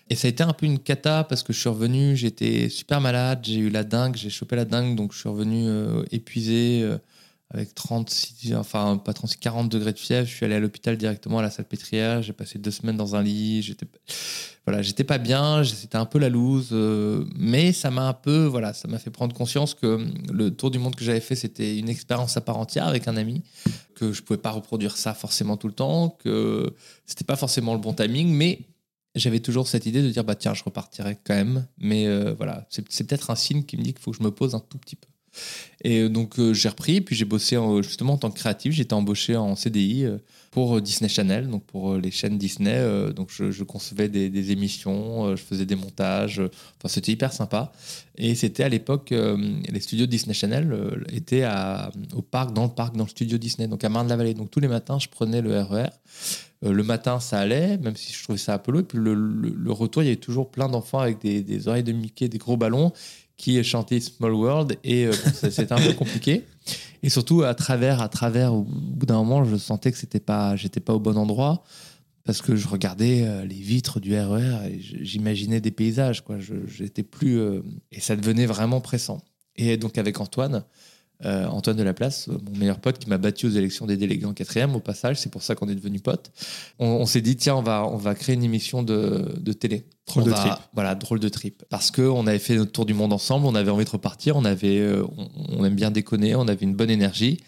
[0.10, 3.00] Et ça a été un peu une cata parce que je suis revenu, j'étais super
[3.00, 6.84] malade, j'ai eu la dingue, j'ai chopé la dingue, donc je suis revenu euh, épuisé
[7.52, 10.28] avec 36, enfin pas 36, 40 degrés de fièvre.
[10.28, 12.22] Je suis allé à l'hôpital directement à la salle pétrière.
[12.22, 13.64] J'ai passé deux semaines dans un lit.
[13.64, 13.88] J'étais,
[14.68, 15.64] voilà, j'étais pas bien.
[15.64, 19.10] C'était un peu la loose, euh, mais ça m'a un peu, voilà, ça m'a fait
[19.10, 22.58] prendre conscience que le tour du monde que j'avais fait, c'était une expérience à part
[22.58, 23.42] entière avec un ami,
[23.96, 26.72] que je pouvais pas reproduire ça forcément tout le temps, que
[27.08, 28.60] c'était pas forcément le bon timing, mais
[29.16, 31.68] j'avais toujours cette idée de dire bah tiens, je repartirai quand même.
[31.78, 34.32] Mais euh, voilà, c'est, peut-être un signe qui me dit qu'il faut que je me
[34.32, 35.08] pose un tout petit peu.
[35.84, 38.74] Et euh, donc euh, j'ai repris, puis j'ai bossé justement en tant que créatif.
[38.74, 40.06] J'étais embauché en CDI
[40.52, 42.82] pour Disney Channel, donc pour les chaînes Disney.
[43.16, 46.40] donc je, concevais des, émissions, je faisais des montages.
[46.40, 47.72] Enfin, c'était hyper sympa.
[48.18, 51.46] Et c'était à l'époque, les studios Disney Channel étaient
[52.16, 54.34] au parc, dans le parc, dans le studio Disney, donc à Marne-la-Vallée.
[54.34, 55.90] Donc tous les matins, je prenais le RER.
[56.64, 58.82] E le matin, ça allait, même si je trouvais ça un peu lourd.
[58.82, 62.28] Et puis le, retour, il y avait toujours plein d'enfants avec des, oreilles de Mickey,
[62.28, 62.92] des gros ballons
[63.38, 66.44] qui chantait Small World et euh, c'était un peu compliqué.
[67.02, 70.56] Et surtout à travers, à travers, au bout d'un moment, je sentais que c'était pas,
[70.56, 71.64] j'étais pas au bon endroit
[72.26, 76.38] parce que je regardais euh, les vitres du RER e et j'imaginais des paysages, quoi.
[76.68, 79.22] J'étais plus euh, et ça devenait vraiment pressant.
[79.56, 80.64] Et donc avec Antoine,
[81.26, 84.26] euh, Antoine de la Place, mon meilleur pote qui m'a battu aux élections des délégués
[84.26, 86.32] en quatrième au passage, c'est pour ça qu'on est devenus potes.
[86.80, 89.86] On, s'est dit tiens on va on va créer une émission de, de télé.
[90.08, 90.54] Drôle de trip.
[90.74, 93.56] Voilà drôle de trip parce que on avait fait notre tour du monde ensemble, on
[93.56, 95.06] avait envie de repartir, on avait euh,
[95.50, 97.42] on, aime bien déconner, on avait une bonne énergie.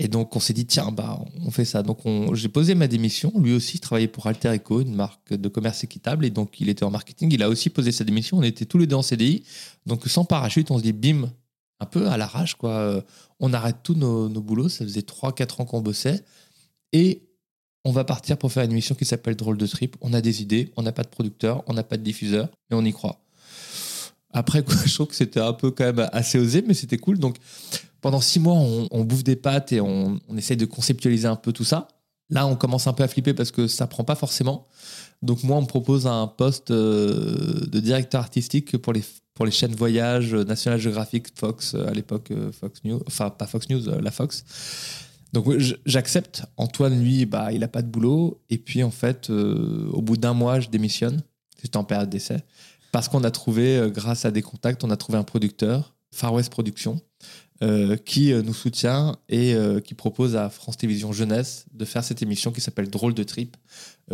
[0.00, 1.84] Et donc on s'est dit tiens bah on fait ça.
[1.84, 2.00] Donc
[2.32, 3.32] j'ai posé ma démission.
[3.38, 6.82] Lui aussi travaillait pour Alter Eco, une marque de commerce équitable, et donc il était
[6.82, 7.32] en marketing.
[7.32, 8.38] Il a aussi posé sa démission.
[8.38, 9.44] On était tous les deux en CDI.
[9.86, 11.30] Donc sans parachute, on se dit bim,
[11.80, 12.70] un peu à l'arrache, quoi.
[12.70, 13.00] Euh,
[13.40, 16.24] on arrête tous nos, boulots, ça faisait 3-4 ans qu'on bossait,
[16.92, 17.22] et
[17.84, 19.96] on va partir pour faire une émission qui s'appelle Drôle de Trip.
[20.00, 22.76] On a des idées, on n'a pas de producteur, on n'a pas de diffuseur, mais
[22.76, 23.20] on y croit.
[24.32, 27.18] Après, je trouve que c'était un peu quand même assez osé, mais c'était cool.
[27.18, 27.36] Donc,
[28.00, 31.52] pendant six mois, on, bouffe des pâtes et on, on, essaye de conceptualiser un peu
[31.52, 31.88] tout ça.
[32.30, 34.66] Là, on commence un peu à flipper parce que ça prend pas forcément.
[35.22, 39.02] Donc, moi, on me propose un poste euh, de directeur artistique pour les
[39.34, 43.30] pour les chaînes voyage, euh, National Geographic, Fox, euh, à l'époque euh, Fox News, enfin
[43.30, 44.44] pas Fox News, la Fox.
[45.32, 45.48] Donc
[45.84, 46.44] j'accepte.
[46.56, 48.40] Antoine, lui, bah, il n'a pas de boulot.
[48.50, 51.24] Et puis en fait, au bout d'un mois, je démissionne.
[51.60, 52.36] J'étais en période d'essai.
[52.92, 56.50] Parce qu'on a trouvé, grâce à des contacts, on a trouvé un producteur, Far West
[56.50, 57.00] Productions,
[58.04, 62.60] qui nous soutient et qui propose à France Télévisions Jeunesse de faire cette émission qui
[62.60, 63.56] s'appelle Drôle de Trip,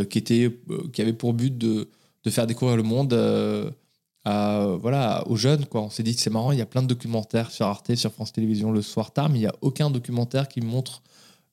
[0.09, 0.59] qui, était,
[0.95, 1.91] qui avait pour but de,
[2.25, 3.13] de faire découvrir le monde
[4.81, 5.67] voilà, aux jeunes.
[5.67, 5.83] Quoi.
[5.83, 8.33] On s'est dit, c'est marrant, il y a plein de documentaires sur Arte, sur France
[8.33, 11.03] Télévisions le soir tard, mais il n'y a aucun documentaire qui montre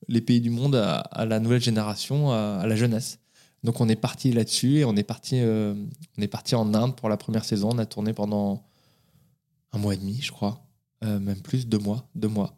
[0.08, 3.20] les pays du monde à, la nouvelle génération, à, la jeunesse.
[3.64, 5.74] Donc on est parti là-dessus et on est parti, euh,
[6.18, 7.70] on est parti en Inde pour la première saison.
[7.74, 8.64] On a tourné pendant
[9.74, 10.64] un mois et demi, je crois,
[11.04, 12.56] euh, même plus, deux mois, deux mois,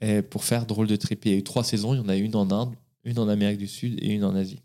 [0.00, 1.24] et pour faire Drôle de Trip.
[1.24, 2.74] Il y a eu trois saisons, il y en a une en Inde,
[3.04, 4.60] une en Amérique du Sud et une en Asie.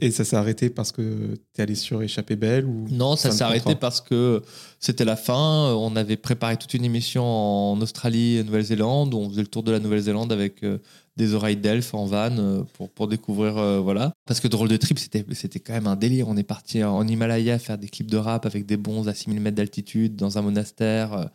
[0.00, 3.32] Et ça s'est arrêté parce que tu es allé sur Échappée Belle ou Non, ça
[3.32, 4.42] s'est arrêté parce que
[4.78, 5.74] c'était la fin.
[5.74, 9.12] On avait préparé toute une émission en Australie et Nouvelle-Zélande.
[9.14, 10.78] On faisait le tour de la Nouvelle-Zélande avec euh,
[11.16, 13.58] des oreilles d'elfe en van euh, pour, pour découvrir.
[13.58, 14.12] Euh, voilà.
[14.24, 16.28] Parce que Drôle de Trip, c'était, c'était quand même un délire.
[16.28, 19.40] On est parti en Himalaya faire des clips de rap avec des bons à 6000
[19.40, 21.28] mètres d'altitude dans un monastère.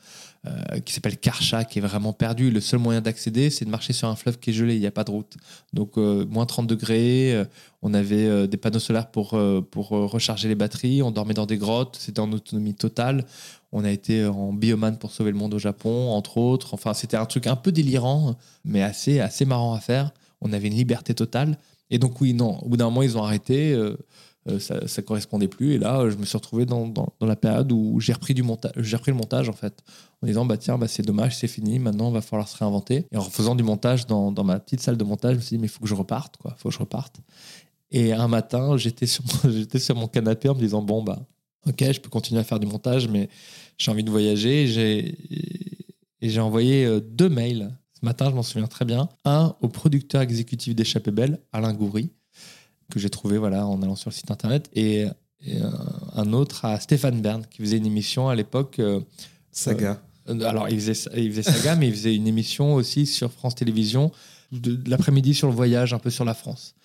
[0.45, 2.51] Euh, qui s'appelle Karcha, qui est vraiment perdu.
[2.51, 4.85] Le seul moyen d'accéder, c'est de marcher sur un fleuve qui est gelé, il n'y
[4.85, 5.37] a pas de route.
[5.71, 7.45] Donc, euh, moins 30 degrés, euh,
[7.81, 9.39] on avait des panneaux solaires pour,
[9.71, 13.25] pour recharger les batteries, on dormait dans des grottes, c'était en autonomie totale.
[13.71, 16.73] On a été en bioman pour sauver le monde au Japon, entre autres.
[16.73, 20.11] Enfin, c'était un truc un peu délirant, mais assez, assez marrant à faire.
[20.41, 21.57] On avait une liberté totale.
[21.89, 23.77] Et donc, oui, non, au bout d'un moment, ils ont arrêté.
[24.49, 25.73] Euh, ça, ne correspondait plus.
[25.73, 28.43] Et là, je me suis retrouvé dans, dans, la période où j'ai repris, du
[28.77, 29.83] j'ai repris le montage, en fait,
[30.21, 33.07] en disant, bah tiens, bah, c'est dommage, c'est fini, maintenant, va falloir se réinventer.
[33.11, 35.55] Et en faisant du montage dans, dans ma petite salle de montage, je me suis
[35.55, 37.21] dit, mais il faut que je reparte, quoi, faut que je reparte.
[37.91, 41.25] Et un matin, j'étais sur, j'étais sur mon canapé en me disant, bon, bah,
[41.67, 43.29] ok, je peux continuer à faire du montage, mais
[43.77, 44.63] j'ai envie de voyager.
[44.63, 45.17] Et j'ai,
[46.21, 47.77] et j'ai envoyé euh, deux mails.
[47.99, 49.07] Ce matin, je m'en souviens très bien.
[49.23, 52.11] Un au producteur exécutif d'Échappée Belle, Alain Goury,
[52.93, 55.05] que j'ai trouvé voilà, en allant sur le site internet, et,
[56.15, 58.79] un autre à Stéphane Bern, qui faisait une émission à l'époque.
[58.79, 59.01] Euh,
[59.51, 60.01] saga.
[60.29, 63.55] Euh, alors, il faisait, il faisait Saga, mais il faisait une émission aussi sur France
[63.55, 64.11] Télévisions,
[64.51, 66.75] de, l'après-midi sur le voyage, un peu sur la France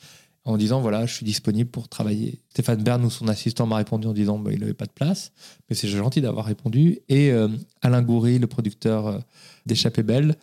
[0.44, 2.40] en disant voilà, je suis disponible pour travailler.
[2.48, 5.30] Stéphane Bern ou son assistant m'a répondu en disant bah, il n'avait pas de place,
[5.68, 7.00] mais c'est gentil d'avoir répondu.
[7.10, 7.48] Et euh,
[7.82, 9.20] Alain Goury, le producteur
[9.66, 10.36] d'Échappée Belle,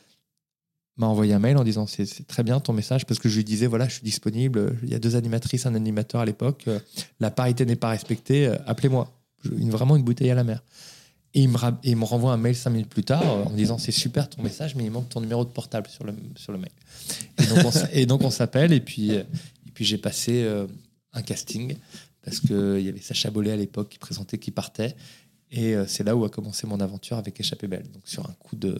[0.97, 3.43] m'a envoyé un mail en disant c'est très bien ton message parce que je lui
[3.43, 6.79] disais voilà je suis disponible il y a deux animatrices un animateur à l'époque euh,
[7.19, 9.11] la parité n'est pas respectée euh, appelez-moi
[9.43, 10.63] vraiment une bouteille à la mer
[11.33, 13.77] Et il, me et me renvoie un mail cinq minutes plus tard euh, en disant
[13.77, 16.57] c'est super ton message, mais il manque ton numéro de portable sur le, sur le
[16.57, 16.71] mail.
[17.91, 19.25] Et donc on, s'appelle et puis, et
[19.73, 20.49] puis j'ai passé
[21.13, 21.75] un casting
[22.23, 24.95] parce qu'il y avait Sacha Bollet à l'époque qui présentait, qui partait.
[25.51, 28.55] Et c'est là où a commencé mon aventure avec Échappée Belle, donc sur un coup
[28.55, 28.79] de,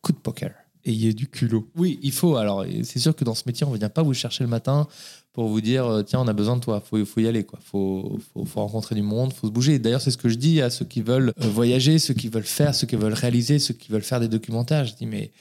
[0.00, 0.52] coup de poker.
[0.84, 1.68] Ayez du culot.
[1.76, 2.36] Oui, il faut.
[2.36, 4.88] Alors, c'est sûr que dans ce métier, on ne vient pas vous chercher le matin
[5.32, 6.82] pour vous dire euh, tiens, on a besoin de toi.
[6.84, 7.46] Il faut, faut y aller.
[7.52, 9.78] Il faut, faut, rencontrer du monde, il faut se bouger.
[9.78, 12.42] D'ailleurs, c'est ce que je dis à ceux qui veulent euh, voyager, ceux qui veulent
[12.44, 14.84] faire, ceux qui veulent réaliser, ceux qui veulent faire des documentaires.
[14.84, 15.32] Je dis mais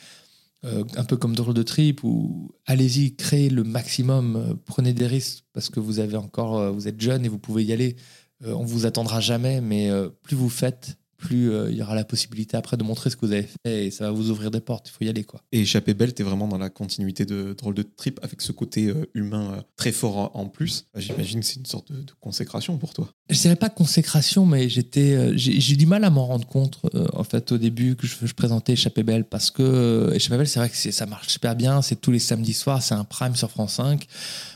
[0.63, 5.43] euh, un peu comme Drôle de Trip, où allez-y, créez le maximum, prenez des risques
[5.53, 7.95] parce que vous avez encore, vous êtes jeune et vous pouvez y aller.
[8.43, 9.91] On vous attendra jamais, mais
[10.23, 13.25] plus vous faites, plus euh, il y aura la possibilité après de montrer ce que
[13.25, 14.89] vous avez fait et ça va vous ouvrir des portes.
[14.89, 15.41] Il faut y aller quoi.
[15.51, 18.87] Et Échappée Belle, t'es vraiment dans la continuité de Drôle de Trip avec ce côté
[18.87, 20.85] euh, humain euh, très fort en- plus.
[20.93, 23.07] Bah, J'imagine que c'est une sorte de, de consécration pour toi.
[23.29, 26.79] Je dirais pas consécration, mais j'étais, j'ai eu du mal à m'en rendre compte
[27.13, 30.59] en fait au début que je, je présentais Échappée Belle parce que Échappée Belle, c'est
[30.59, 33.49] vrai que ça marche super bien, c'est tous les samedis soirs, c'est un prime sur
[33.49, 34.05] France 5.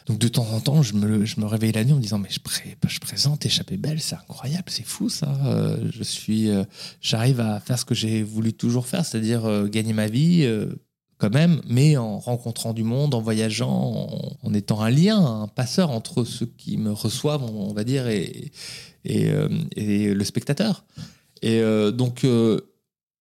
[0.06, 2.20] Donc de temps en temps, je me, je me réveille la nuit en me disant
[2.20, 5.36] mais je, pré- je présente Échappée Belle, c'est incroyable, c'est fou ça.
[5.46, 6.64] Euh, je suis, euh,
[7.02, 10.48] j'arrive à faire ce que j'ai voulu toujours faire, c'est-à-dire euh, gagner ma vie.
[11.18, 15.90] quand même, mais en rencontrant du monde, en voyageant, en, étant un lien, un passeur
[15.90, 18.52] entre ceux qui me reçoivent, on va dire, et,
[19.06, 20.84] et, le spectateur.
[21.42, 21.62] Et
[21.94, 22.26] donc,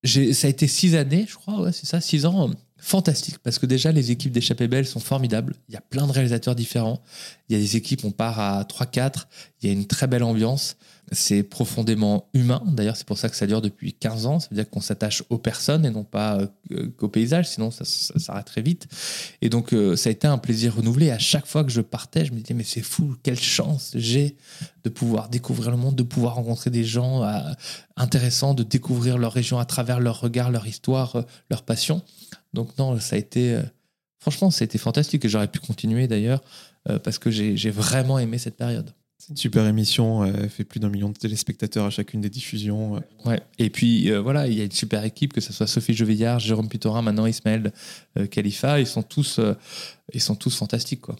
[0.05, 2.51] ça a été six années, je crois, c'est ça, six ans,
[2.85, 5.55] fantastique, parce que déjà, les équipes d'Échappée Belle sont formidables.
[5.71, 7.01] Il y a plein de réalisateurs différents.
[7.49, 9.25] Il y a des équipes, on part à 3-4,
[9.63, 10.77] il y a une très belle ambiance.
[11.13, 12.63] C'est profondément humain.
[12.67, 14.41] D'ailleurs, c'est pour ça que ça dure depuis 15 ans.
[14.41, 16.39] Ça veut dire qu'on s'attache aux personnes et non pas
[16.73, 18.87] euh, qu'au paysage, sinon ça, s'arrête très vite.
[19.41, 21.11] Et donc, euh, ça a été un plaisir renouvelé.
[21.11, 24.37] À chaque fois que je partais, je me disais, mais c'est fou, quelle chance j'ai
[24.83, 27.39] de pouvoir découvrir le monde, de pouvoir rencontrer des gens euh,
[27.97, 32.03] intéressants, de découvrir leur région à travers leur regard, leur histoire, leur passion.
[32.55, 33.55] Donc, non, ça a été.
[33.55, 33.63] euh,
[34.19, 36.41] franchement, ça a été fantastique et j'aurais pu continuer d'ailleurs
[36.89, 38.91] euh, parce que j'ai vraiment aimé cette période.
[39.19, 42.31] C'est une super émission, euh, elle fait plus d'un million de téléspectateurs à chacune des
[42.31, 43.03] diffusions.
[43.25, 43.41] Ouais.
[43.59, 46.41] Et puis euh, voilà, il y a une super équipe, que ce soit Sophie Jovillard,
[46.41, 47.73] Jérôme Pitorin, maintenant Ismaël
[48.31, 49.55] Khalifa, ils sont tous, euh,
[50.13, 51.17] ils sont tous fantastiques quoi.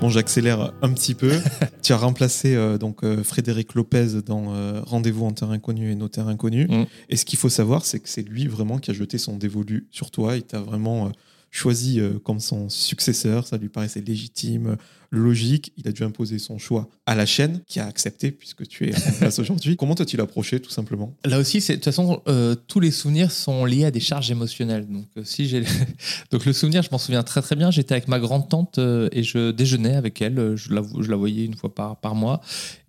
[0.00, 1.32] Bon, j'accélère un petit peu.
[1.82, 5.94] tu as remplacé euh, donc euh, Frédéric Lopez dans euh, Rendez-vous en terre inconnue et
[5.94, 6.66] nos terres inconnues.
[6.68, 6.84] Mm.
[7.08, 9.86] Et ce qu'il faut savoir, c'est que c'est lui vraiment qui a jeté son dévolu
[9.90, 10.36] sur toi.
[10.36, 11.10] Il t'a vraiment
[11.56, 13.46] choisi euh, comme son successeur.
[13.46, 14.76] Ça lui paraissait légitime, euh,
[15.10, 15.72] logique.
[15.76, 18.94] Il a dû imposer son choix à la chaîne, qui a accepté puisque tu es
[18.94, 19.76] en place aujourd'hui.
[19.76, 21.14] Comment t'as-tu approché, tout simplement?
[21.24, 24.86] Là aussi, de toute façon, euh, tous les souvenirs sont liés à des charges émotionnelles.
[24.88, 25.64] Donc, euh, si j'ai,
[26.30, 27.70] donc le souvenir, je m'en souviens très très bien.
[27.70, 30.56] J'étais avec ma grande tante euh, et je déjeunais avec elle.
[30.56, 32.40] Je la, je la voyais une fois par, par mois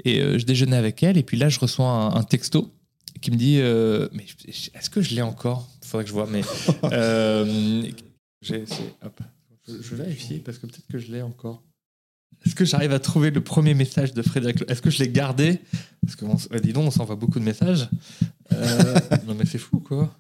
[0.04, 1.18] et je déjeunais avec elle.
[1.18, 2.72] Et puis là, je reçois un, un texto
[3.20, 5.68] qui me dit, euh, mais est-ce que je l'ai encore?
[5.82, 6.42] Faudrait que je vois, mais
[6.92, 7.84] euh,
[8.48, 11.64] je, vais vérifier parce que peut-être que je l'ai encore.
[12.46, 15.60] Est-ce que j'arrive à trouver le premier message de Frédéric Est-ce que je l'ai gardé?
[16.02, 17.90] Parce que, on ouais, dis donc, on s'envoie beaucoup de messages.
[18.54, 20.16] Euh, non, mais c'est fou, quoi.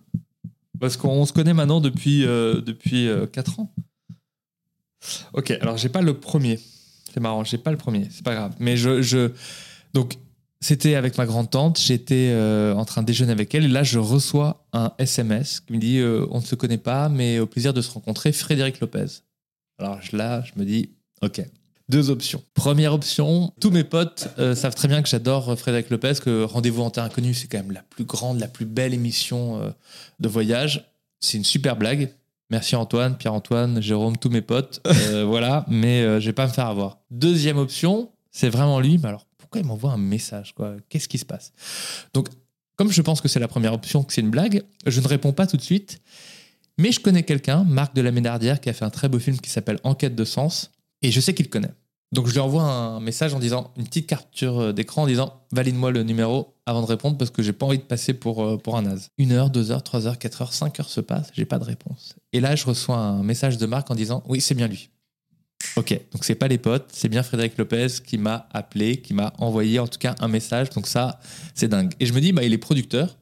[0.79, 3.73] Parce qu'on se connaît maintenant depuis, euh, depuis 4 ans.
[5.33, 6.59] Ok, alors j'ai pas le premier.
[7.13, 8.07] C'est marrant, j'ai pas le premier.
[8.11, 8.55] C'est pas grave.
[8.59, 9.01] Mais je.
[9.01, 9.31] je...
[9.93, 10.17] Donc,
[10.59, 11.79] c'était avec ma grande-tante.
[11.79, 13.65] J'étais euh, en train de déjeuner avec elle.
[13.65, 17.09] Et là, je reçois un SMS qui me dit euh, On ne se connaît pas,
[17.09, 19.05] mais au plaisir de se rencontrer, Frédéric Lopez.
[19.77, 20.89] Alors là, je me dis
[21.21, 21.41] Ok.
[21.89, 22.43] Deux options.
[22.53, 26.81] Première option, tous mes potes euh, savent très bien que j'adore Frédéric Lopez, que Rendez-vous
[26.81, 29.73] en Terre Inconnue, c'est quand même la plus grande, la plus belle émission
[30.19, 30.91] de voyage.
[31.21, 32.11] C'est une super blague.
[32.49, 34.85] Merci Antoine, Pierre-Antoine, Jérôme, tous mes potes.
[35.25, 36.97] Voilà, mais je vais pas me faire avoir.
[37.09, 38.97] Deuxième option, c'est vraiment lui.
[38.97, 39.25] Mais alors,
[39.57, 40.53] il m'envoie un message
[40.89, 41.53] Qu'est-ce qui se passe?
[42.13, 42.29] Donc,
[42.75, 45.33] comme je pense que c'est la première option, que c'est une blague, je ne réponds
[45.33, 45.99] pas tout de suite.
[46.77, 49.39] Mais je connais quelqu'un, Marc de la Ménardière, qui a fait un très beau film
[49.39, 51.73] qui s'appelle Enquête de sens, et je sais qu'il le connaît.
[52.13, 55.41] Donc je lui envoie un message en disant, une petite capture euh, d'écran en disant,
[55.51, 58.57] valide-moi le numéro avant de répondre parce que j'ai pas envie de passer pour, euh,
[58.57, 59.09] pour un naze.
[59.17, 61.65] Une heure, deux heures, trois heures, quatre heures, cinq heures se passent, j'ai pas de
[61.65, 62.15] réponse.
[62.31, 64.89] Et là, je reçois un message de Marc en disant, oui, c'est bien lui.
[65.77, 69.31] Ok, donc c'est pas les potes, c'est bien Frédéric Lopez qui m'a appelé, qui m'a
[69.37, 70.71] envoyé en tout cas un message.
[70.71, 71.19] Donc ça,
[71.53, 71.93] c'est dingue.
[71.99, 73.15] Et je me dis, bah, il est producteur.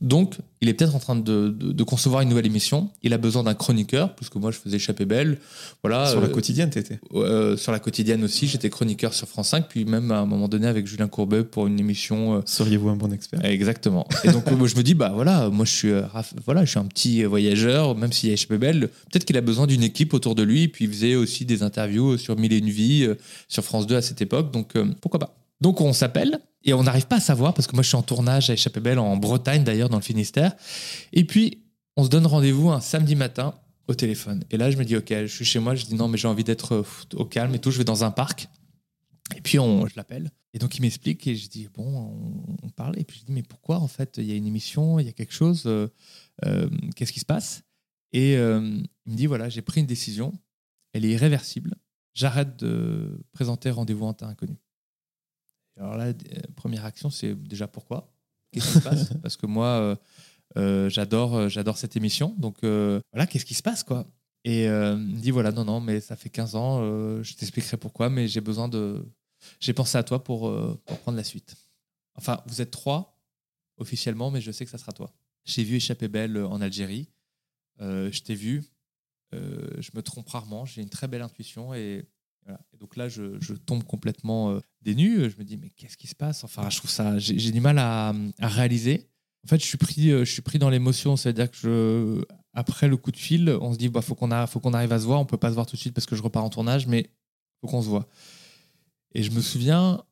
[0.00, 2.88] Donc, il est peut-être en train de, de- de concevoir une nouvelle émission.
[3.02, 5.38] Il a besoin d'un chroniqueur, puisque moi, je faisais échapper belle.
[5.82, 7.00] Voilà, Sur la euh, quotidienne, t'étais.
[7.14, 10.46] euh, sur la quotidienne aussi, j'étais chroniqueur sur France 5, puis même à un moment
[10.46, 12.36] donné avec Julien Courbet pour une émission.
[12.36, 13.44] euh, Seriez-vous un bon expert?
[13.44, 14.06] Exactement.
[14.22, 16.02] Et donc, moi, je me dis, bah voilà, moi, je suis, euh,
[16.46, 18.88] voilà, je suis un petit voyageur, même s'il y a échappé belle.
[19.10, 20.68] Peut-être qu'il a besoin d'une équipe autour de lui.
[20.68, 23.14] Puis, il faisait aussi des interviews sur Mille et une vies, euh,
[23.48, 24.52] sur France 2 à cette époque.
[24.52, 25.34] Donc, euh, pourquoi pas?
[25.60, 26.40] Donc, on s'appelle.
[26.64, 28.80] Et on n'arrive pas à savoir, parce que moi je suis en tournage à Échappée
[28.80, 30.54] Belle en Bretagne d'ailleurs, dans le Finistère.
[31.12, 31.64] Et puis,
[31.96, 33.54] on se donne rendez-vous un samedi matin
[33.86, 34.44] au téléphone.
[34.50, 36.28] Et là, je me dis, ok, je suis chez moi, je dis non, mais j'ai
[36.28, 38.48] envie d'être euh, au calme et tout, je vais dans un parc.
[39.36, 40.30] Et puis, on, je l'appelle.
[40.52, 42.98] Et donc, il m'explique et je dis, bon, on, parle.
[42.98, 45.08] Et puis, je dis, mais pourquoi, en fait, il y a une émission, il y
[45.08, 45.88] a quelque chose, euh,
[46.44, 47.62] euh, qu'est-ce qui se passe?
[48.12, 50.32] Et il me dit, voilà, j'ai pris une décision,
[50.94, 51.74] elle est irréversible.
[52.14, 54.56] J'arrête de présenter Rendez-vous en temps inconnu.
[55.78, 56.12] Alors là,
[56.56, 58.12] première action, c'est déjà pourquoi?
[58.52, 59.14] Qu'est-ce qui se passe?
[59.22, 59.96] Parce que moi,
[60.56, 62.34] j'adore, j'adore cette émission.
[62.38, 64.06] Donc voilà, qu'est-ce qui se passe, quoi?
[64.44, 66.80] Et il me dit, voilà, non, non, mais ça fait 15 ans,
[67.22, 69.04] je t'expliquerai pourquoi, mais j'ai besoin de,
[69.60, 71.56] j'ai pensé à toi pour, euh, pour prendre la suite.
[72.14, 73.18] Enfin, vous êtes trois
[73.76, 75.12] officiellement, mais je sais que ça sera toi.
[75.44, 77.08] J'ai vu Échapper Belle euh, en Algérie.
[77.80, 78.64] Euh, je t'ai vu.
[79.32, 80.64] je me trompe rarement.
[80.64, 81.74] J'ai une très belle intuition.
[81.74, 82.06] Et,
[82.80, 85.30] donc là, je, tombe complètement des nues.
[85.30, 86.44] Je me dis, mais qu'est-ce qui se passe?
[86.44, 87.18] Enfin, je trouve ça.
[87.18, 89.08] J'ai du mal à, réaliser.
[89.44, 91.16] En fait, je suis pris, je suis pris dans l'émotion.
[91.16, 92.24] C'est-à-dire que je,
[92.54, 95.04] après le coup de fil, on se dit, bah, faut qu'on qu'on arrive à se
[95.04, 95.20] voir.
[95.20, 97.10] On peut pas se voir tout de suite parce que je repars en tournage, mais
[97.60, 98.08] faut qu'on se voit.
[99.14, 100.02] Et je me souviens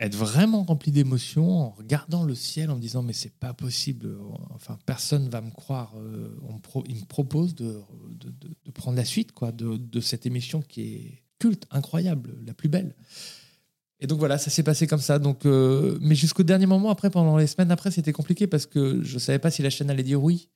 [0.00, 4.18] être vraiment rempli d'émotions en regardant le ciel, en me disant mais c'est pas possible,
[4.50, 5.94] enfin personne va me croire.
[5.96, 7.80] Euh, on il me propose de,
[8.10, 12.94] de, prendre la suite quoi, de, cette émission qui est culte, incroyable, la plus belle.
[14.00, 15.18] Et donc voilà, ça s'est passé comme ça.
[15.18, 19.02] Donc, euh, mais jusqu'au dernier moment, après, pendant les semaines après, c'était compliqué parce que
[19.02, 20.48] je savais pas si la chaîne allait dire oui.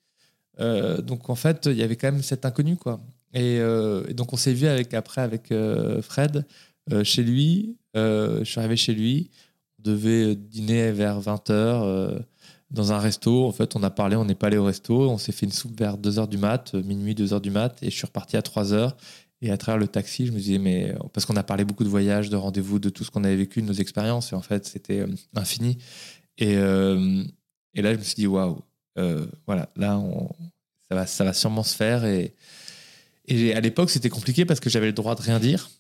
[0.61, 3.01] Euh, donc en fait, il y avait quand même cet inconnu quoi.
[3.35, 5.53] Et, et donc on s'est vu avec après avec
[6.01, 6.47] Fred
[6.93, 7.77] euh, chez lui.
[7.97, 9.31] Euh, je suis arrivé chez lui.
[9.79, 12.19] On devait dîner vers 20h euh,
[12.71, 13.47] dans un resto.
[13.47, 15.11] En fait, on a parlé, on n'est pas allé au resto.
[15.11, 17.77] On s'est fait une soupe vers 2h du mat, minuit, 2h du mat.
[17.83, 18.93] Et je suis reparti à 3h.
[19.41, 21.89] Et à travers le taxi, je me disais, mais parce qu'on a parlé beaucoup de
[21.89, 24.67] voyages, de rendez-vous, de tout ce qu'on avait vécu, de nos expériences, et en fait,
[24.67, 25.05] c'était
[25.37, 25.79] infini.
[26.39, 28.61] Et, et là, je me suis dit, waouh,
[29.47, 30.03] voilà, là,
[30.89, 32.05] ça, va, ça va sûrement se faire.
[32.05, 32.35] Et,
[33.29, 35.71] et à l'époque, c'était compliqué parce que j'avais le droit de rien dire.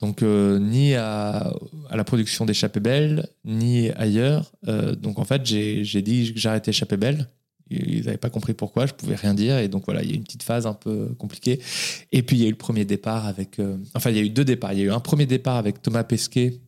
[0.00, 1.52] Donc, euh, ni à,
[1.90, 4.52] la production d'Échappée Belle, ni ailleurs.
[4.66, 7.28] Euh, donc, en fait, j'ai dit que j'arrêtais Échappée Belle.
[7.70, 9.58] Ils n'avaient pas compris pourquoi, je pouvais rien dire.
[9.58, 11.60] Et donc, voilà, il y a eu une petite phase un peu compliquée.
[12.12, 13.58] Et puis, il y a eu le premier départ avec.
[13.58, 14.72] Euh, enfin, il y a eu deux départs.
[14.72, 16.60] Il y a eu un premier départ avec Thomas Pesquet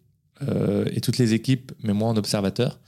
[0.92, 2.78] et toutes les équipes, mais moi en observateur,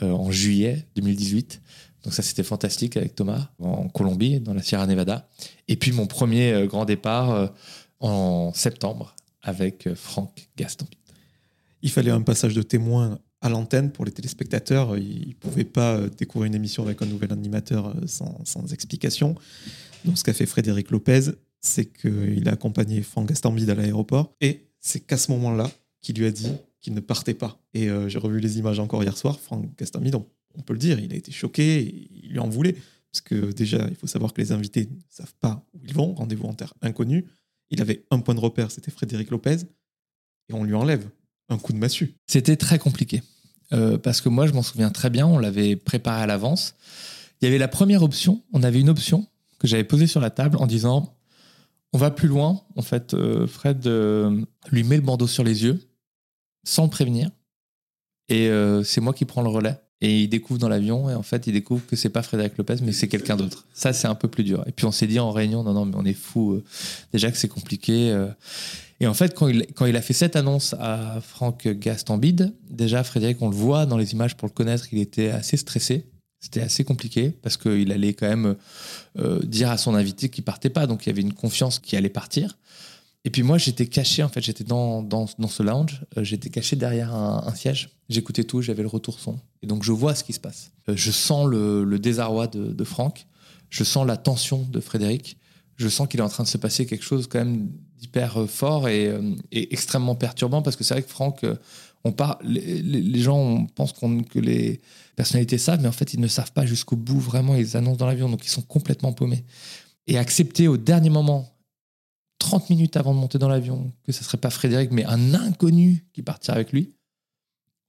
[0.00, 1.60] en juillet 2018.
[2.02, 5.28] Donc ça, c'était fantastique avec Thomas en Colombie, dans la Sierra Nevada.
[5.68, 7.52] Et puis mon premier grand départ
[8.00, 10.98] en septembre avec euh, Franck Gastambide.
[11.82, 14.96] Il fallait un passage de témoin à l'antenne pour les téléspectateurs.
[14.96, 18.72] Ils ne pouvaient pas euh, découvrir une émission avec un nouvel animateur euh, sans, sans
[18.72, 19.34] explication.
[20.04, 24.34] Donc, ce qu'a fait Frédéric Lopez, c'est qu'il a accompagné Franck Gastambide à l'aéroport.
[24.40, 25.70] Et c'est qu'à ce moment-là
[26.00, 27.60] qu'il lui a dit qu'il ne partait pas.
[27.74, 29.40] Et j'ai revu les images encore hier soir.
[29.40, 30.24] Franck Gastambide, on,
[30.54, 32.76] on, peut le dire, il a été choqué, il lui en voulait.
[33.10, 36.14] Parce que déjà, il faut savoir que les invités ne savent pas où ils vont,
[36.14, 37.26] rendez-vous en terre inconnue.
[37.70, 39.58] Il avait un point de repère, c'était Frédéric Lopez,
[40.48, 41.08] et on lui enlève
[41.48, 42.14] un coup de massue.
[42.26, 43.22] C'était très compliqué.
[43.72, 46.74] Euh, parce que moi, je m'en souviens très bien, on l'avait préparé à l'avance.
[47.40, 49.26] Il y avait la première option, on avait une option
[49.58, 51.14] que j'avais posée sur la table en disant
[51.92, 52.62] on va plus loin.
[52.76, 55.80] En fait, euh, Fred euh, lui met le bandeau sur les yeux
[56.64, 57.30] sans le prévenir.
[58.30, 58.50] Et
[58.84, 59.80] c'est moi qui prends le relais.
[60.00, 62.76] Et il découvre dans l'avion, et en fait, il découvre que c'est pas Frédéric Lopez,
[62.82, 63.64] mais c'est quelqu'un d'autre.
[63.72, 64.62] Ça, c'est un peu plus dur.
[64.68, 66.52] Et puis, on s'est dit en réunion, non, non, mais on est fou.
[66.52, 66.64] Euh,
[67.12, 68.10] déjà que c'est compliqué.
[68.12, 68.28] Euh.
[69.00, 73.02] Et en fait, quand il, quand il a fait cette annonce à Franck Gastambide, déjà,
[73.02, 76.06] Frédéric, on le voit dans les images pour le connaître, il était assez stressé.
[76.40, 78.54] C'était assez compliqué parce qu'il allait quand même
[79.18, 80.86] euh, dire à son invité qu'il partait pas.
[80.86, 82.56] Donc, il y avait une confiance qui allait partir.
[83.24, 86.76] Et puis moi, j'étais caché, en fait, j'étais dans, dans, dans, ce lounge, j'étais caché
[86.76, 89.38] derrière un, siège, j'écoutais tout, j'avais le retour son.
[89.62, 90.72] Et donc je vois ce qui se passe.
[90.88, 93.26] Euh, je sens le, désarroi de, de, Franck,
[93.70, 95.38] je sens la tension de Frédéric,
[95.76, 98.46] je sens qu'il est en train de se passer quelque chose quand même d'hyper euh,
[98.46, 99.14] fort et,
[99.52, 101.44] et, extrêmement perturbant, parce que c'est vrai que Franck,
[102.04, 104.80] on part, les, gens pensent que les
[105.16, 108.06] personnalités savent, mais en fait, ils ne savent pas jusqu'au bout, vraiment, ils annoncent dans
[108.06, 109.44] l'avion, donc ils sont complètement paumés.
[110.06, 111.54] Et accepter au dernier moment
[112.38, 116.06] 30 minutes avant de monter dans l'avion que ce serait pas Frédéric, mais un inconnu
[116.12, 116.94] qui partirait avec lui.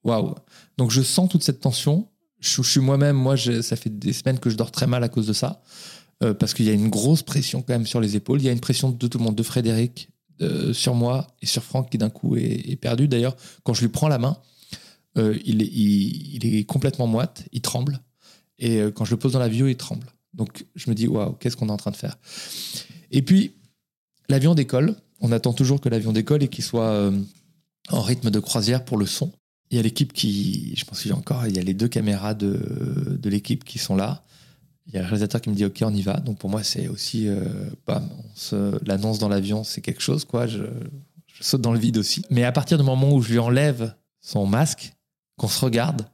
[0.03, 0.35] Waouh
[0.77, 2.07] Donc je sens toute cette tension.
[2.39, 5.27] Je, suis moi-même, moi, ça fait des semaines que je dors très mal à cause
[5.27, 5.61] de ça,
[6.23, 8.39] euh, parce qu'il y a une grosse pression quand même sur les épaules.
[8.39, 10.09] Il y a une pression de tout le monde, de Frédéric,
[10.71, 13.09] sur moi et sur Franck qui d'un coup est, perdu.
[13.09, 14.37] D'ailleurs, quand je lui prends la main,
[15.17, 17.99] euh, il, est, il, est complètement moite, il tremble.
[18.57, 20.07] Et euh, quand je le pose dans l'avion, il tremble.
[20.33, 22.17] Donc je me dis, waouh, qu'est-ce qu'on est en train de faire?
[23.11, 23.51] Et puis,
[24.29, 24.95] L'avion décolle.
[25.21, 27.19] On attend toujours que l'avion décolle et qu'il soit euh,
[27.89, 29.33] en rythme de croisière pour le son.
[29.71, 31.87] Il y a l'équipe qui, je pense qu'il y encore, il y a les deux
[31.87, 34.23] caméras de, de l'équipe qui sont là.
[34.87, 36.17] Il y a le réalisateur qui me dit OK, on y va.
[36.17, 37.43] Donc pour moi, c'est aussi, euh,
[37.85, 38.09] bam,
[38.85, 40.47] l'annonce dans l'avion, c'est quelque chose, quoi.
[40.47, 40.63] Je,
[41.27, 42.23] je saute dans le vide aussi.
[42.31, 44.93] Mais à partir du moment où je lui enlève son masque,
[45.37, 46.07] qu'on se regarde,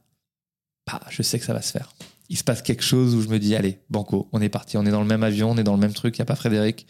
[0.86, 1.92] bah, je sais que ça va se faire.
[2.28, 4.84] Il se passe quelque chose où je me dis, allez, banco, on est parti, on
[4.84, 6.36] est dans le même avion, on est dans le même truc, il n'y a pas
[6.36, 6.86] Frédéric.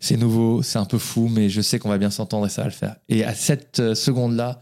[0.00, 2.62] C'est nouveau, c'est un peu fou, mais je sais qu'on va bien s'entendre et ça
[2.62, 2.96] va le faire.
[3.08, 4.60] Et à cette euh, seconde-là,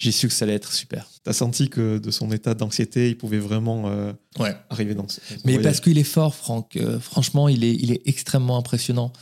[0.00, 1.08] j'ai su que ça allait être super.
[1.22, 4.56] T'as senti que de son état d'anxiété, il pouvait vraiment euh, Ouais.
[4.70, 5.20] arriver dans ce.
[5.44, 5.62] Mais voyage.
[5.62, 6.74] parce qu'il est fort, Franck.
[6.76, 9.12] Euh, franchement, il est, il est extrêmement impressionnant.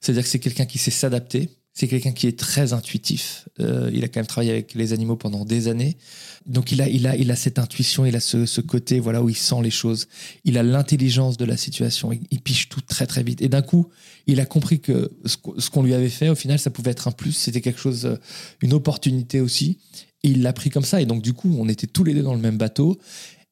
[0.00, 1.48] C'est-à-dire que c'est quelqu'un qui sait s'adapter.
[1.72, 3.48] C'est quelqu'un qui est très intuitif.
[3.60, 5.98] Euh, il a quand même travaillé avec les animaux pendant des années.
[6.46, 9.22] Donc il a, il a, il a cette intuition, il a ce, ce côté voilà
[9.22, 10.08] où il sent les choses.
[10.44, 12.12] Il a l'intelligence de la situation.
[12.14, 13.42] Il, il piche tout très très vite.
[13.42, 13.88] Et d'un coup,
[14.26, 16.92] il a compris que ce qu'o- ce qu'on lui avait fait, au final, ça pouvait
[16.92, 17.32] être un plus.
[17.32, 18.18] C'était quelque chose,
[18.62, 19.78] une opportunité aussi.
[20.26, 21.00] Il l'a pris comme ça.
[21.00, 22.98] Et donc du coup, on était tous les deux dans le même bateau.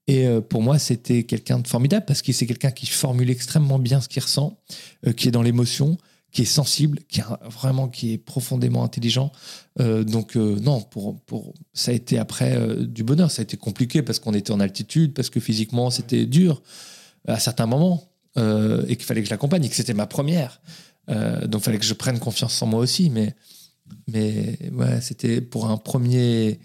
[0.07, 3.79] Et euh, pour moi, c'était quelqu'un de formidable parce que c'est quelqu'un qui formule extrêmement
[3.79, 4.59] bien ce qu'il ressent,
[5.07, 5.97] euh, qui est dans l'émotion,
[6.33, 9.31] qui est sensible, qui est vraiment qui est profondément intelligent.
[9.81, 13.31] Euh, donc non, pour, pour ça a été après du bonheur.
[13.31, 16.61] Ça a été compliqué parce qu'on était en altitude, parce que physiquement c'était dur
[17.27, 20.61] à certains moments et qu'il fallait que je l'accompagne et que c'était ma première.
[21.09, 23.11] Donc il fallait que je prenne confiance en moi aussi.
[23.11, 23.37] Mais
[24.09, 26.59] mais ouais, c'était pour un premier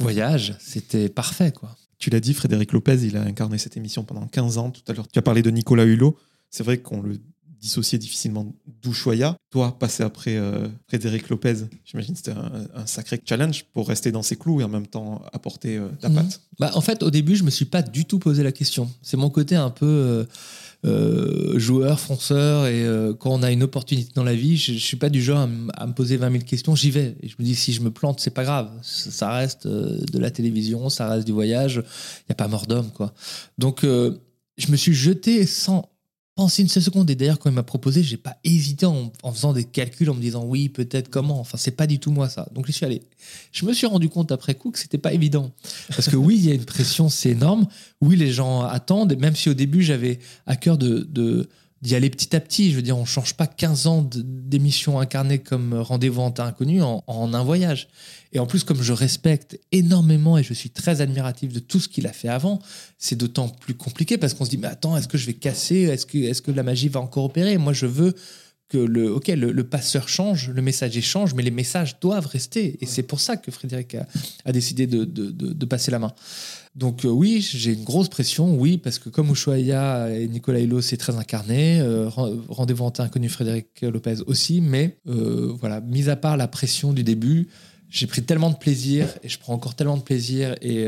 [0.00, 1.76] voyage, c'était parfait quoi.
[1.98, 4.70] Tu l'as dit, Frédéric Lopez, il a incarné cette émission pendant 15 ans.
[4.70, 6.14] Tout à l'heure, tu as parlé de Nicolas Hulot.
[6.50, 7.18] C'est vrai qu'on le
[7.58, 9.34] dissociait difficilement d'Ushuaïa.
[9.50, 11.54] Toi, passer après euh, Frédéric Lopez,
[11.86, 14.86] j'imagine que c'était un, un sacré challenge pour rester dans ses clous et en même
[14.86, 16.16] temps apporter euh, ta Mhm.
[16.16, 16.42] patte.
[16.60, 18.90] Bah, en fait, au début, je me suis pas du tout posé la question.
[19.00, 20.24] C'est mon côté un peu euh,
[20.86, 24.78] euh, joueur, fonceur, et euh, quand on a une opportunité dans la vie, je, je
[24.78, 27.16] suis pas du genre à, me poser 20 000 questions, j'y vais.
[27.22, 28.70] Et je me dis, si je me plante, c'est pas grave.
[28.82, 31.82] Ça reste euh, de la télévision, ça reste du voyage.
[32.20, 33.12] Il y a pas mort d'homme, quoi.
[33.58, 35.88] Donc, je me suis jeté sans
[36.36, 37.10] penser une seule seconde.
[37.10, 40.20] Et d'ailleurs, quand il m'a proposé, j'ai pas hésité en, faisant des calculs, en me
[40.20, 41.40] disant oui, peut-être, comment.
[41.40, 42.48] Enfin, c'est pas du tout moi ça.
[42.54, 43.02] Donc, je suis allé.
[43.50, 45.50] Je me suis rendu compte après coup que c'était pas évident.
[45.88, 47.66] Parce que oui, il y a une pression, c'est énorme.
[48.00, 49.16] Oui, les gens attendent.
[49.18, 51.48] Même si au début, j'avais à cœur de-
[51.82, 52.70] d'y aller petit à petit.
[52.70, 56.82] Je veux dire, on change pas 15 ans d'émissions incarnées comme Rendez-vous en terre inconnue
[56.82, 57.88] en, un voyage.
[58.32, 61.88] Et en plus, comme je respecte énormément et je suis très admiratif de tout ce
[61.88, 62.60] qu'il a fait avant,
[62.98, 65.82] c'est d'autant plus compliqué parce qu'on se dit, mais attends, est-ce que je vais casser?
[65.82, 67.56] Est-ce que, est-ce que la magie va encore opérer?
[67.58, 68.14] Moi, je veux
[68.68, 72.76] que le, ok, le, le passeur change, le messager change, mais les messages doivent rester.
[72.80, 74.06] Et c'est pour ça que Frédéric a,
[74.44, 76.12] a décidé de, de- de- de passer la main.
[76.74, 80.80] Donc euh, oui, j'ai une grosse pression, oui, parce que comme Ushuaïa et Nicolas Hulot,
[80.82, 86.08] c'est très incarné, euh, Ren- Rendez-vous en inconnu Frédéric Lopez aussi, mais euh, voilà, mis
[86.10, 87.48] à part la pression du début,
[87.88, 90.84] j'ai pris tellement de plaisir et je prends encore tellement de plaisir et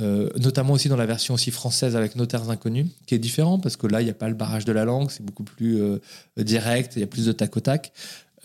[0.00, 3.76] euh, notamment aussi dans la version aussi française avec Notaires Inconnus, qui est différent parce
[3.76, 5.98] que là, il n'y a pas le barrage de la langue, c'est beaucoup plus euh,
[6.36, 7.92] direct, il y a plus de tac au tac.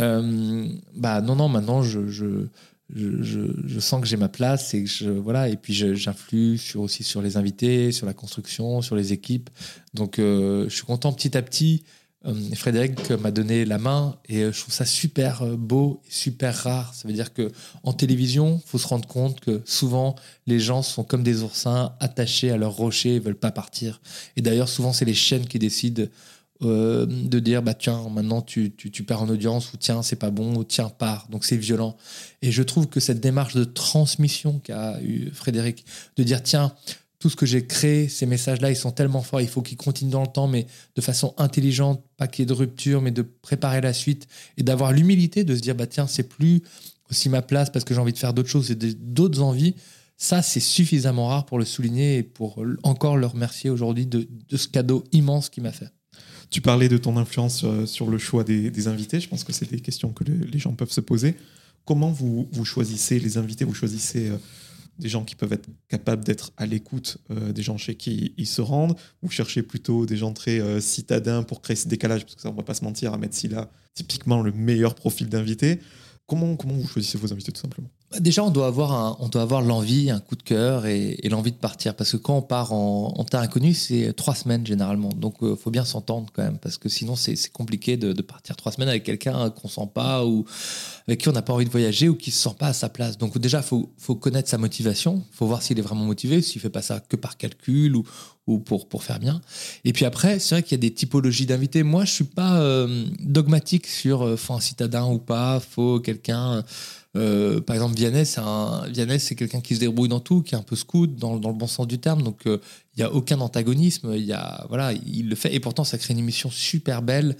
[0.02, 2.48] Euh, bah non, non, maintenant, je, je,
[2.96, 7.22] je, je- sens que j'ai ma place et que voilà, et puis j'influe aussi sur
[7.22, 9.50] les invités, sur la construction, sur les équipes.
[9.94, 11.84] Donc, je suis content petit à petit.
[12.26, 16.12] Euh, Frédéric m'a donné la main et euh, je trouve ça super euh, beau et
[16.12, 16.94] super rare.
[16.94, 17.52] Ça veut dire que
[17.84, 20.16] en télévision, faut se rendre compte que souvent
[20.48, 24.02] les gens sont comme des oursins attachés à leur rocher, ils veulent pas partir.
[24.38, 26.06] Et d'ailleurs, souvent c'est les chaînes qui décident
[26.62, 30.30] de dire bah tiens maintenant tu, tu, tu perds en audience ou tiens c'est pas
[30.30, 31.98] bon ou tiens pars donc c'est violent
[32.42, 35.84] et je trouve que cette démarche de transmission qu'a eu Frédéric
[36.16, 36.74] de dire tiens
[37.24, 39.78] tout ce que j'ai créé ces messages là ils sont tellement forts il faut qu'ils
[39.78, 43.12] continuent dans le temps mais de façon intelligente pas qu'il y ait de rupture mais
[43.12, 46.64] de préparer la suite et d'avoir l'humilité de se dire bah tiens c'est plus
[47.10, 49.74] aussi ma place parce que j'ai envie de faire d'autres choses et d'autres envies
[50.18, 54.68] ça, c'est suffisamment rare pour le souligner et pour encore le remercier aujourd'hui de, ce
[54.68, 55.90] cadeau immense qu'il m'a fait.
[56.50, 59.20] Tu parlais de ton influence euh, sur le choix des, des invités.
[59.20, 61.36] Je pense que c'est des questions que le- les gens peuvent se poser.
[61.84, 64.38] Comment vous, vous choisissez les invités Vous choisissez euh,
[65.00, 68.48] des gens qui peuvent être capables d'être à l'écoute euh, des gens chez qui ils
[68.48, 72.36] se rendent Vous cherchez plutôt des gens très euh, citadins pour créer ce décalage Parce
[72.36, 75.80] que ça, on va pas se mentir, Ahmed Silla, typiquement le meilleur profil d'invité.
[76.26, 77.90] Comment, comment vous choisissez vos invités tout simplement?
[78.20, 81.30] Déjà, on doit avoir, un- on doit avoir l'envie, un coup de cœur et, et
[81.30, 81.96] l'envie de partir.
[81.96, 85.10] Parce que quand on part en, en terre inconnue, c'est trois semaines généralement.
[85.10, 86.58] Donc, il faut bien s'entendre quand même.
[86.60, 90.26] Parce que sinon, c'est compliqué de, de partir trois semaines avec quelqu'un qu'on sent pas
[90.26, 90.46] ou
[91.08, 92.90] avec qui on n'a pas envie de voyager ou qui se sent pas à sa
[92.90, 93.18] place.
[93.18, 95.24] Donc, déjà, faut, faut connaître sa motivation.
[95.32, 98.04] Faut voir s'il est vraiment motivé, s'il fait pas ça que par calcul ou,
[98.46, 99.42] ou pour, pour faire bien.
[99.86, 101.84] Et puis après, c'est vrai qu'il y a des typologies d'invités.
[101.84, 106.64] Moi, je suis pas euh, dogmatique sur euh, faut un citadin ou pas, faut quelqu'un
[107.16, 110.76] Euh, par exemple, Vianney, c'est quelqu'un qui se débrouille dans tout, qui est un peu
[110.76, 112.22] scout, dans, le bon sens du terme.
[112.22, 112.60] Donc, euh,
[112.96, 114.14] il n'y a aucun antagonisme.
[114.16, 115.54] Il a, voilà, il le fait.
[115.54, 117.36] Et pourtant, ça crée une émission super belle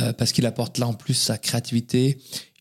[0.00, 2.18] euh, parce qu'il apporte là en plus sa créativité.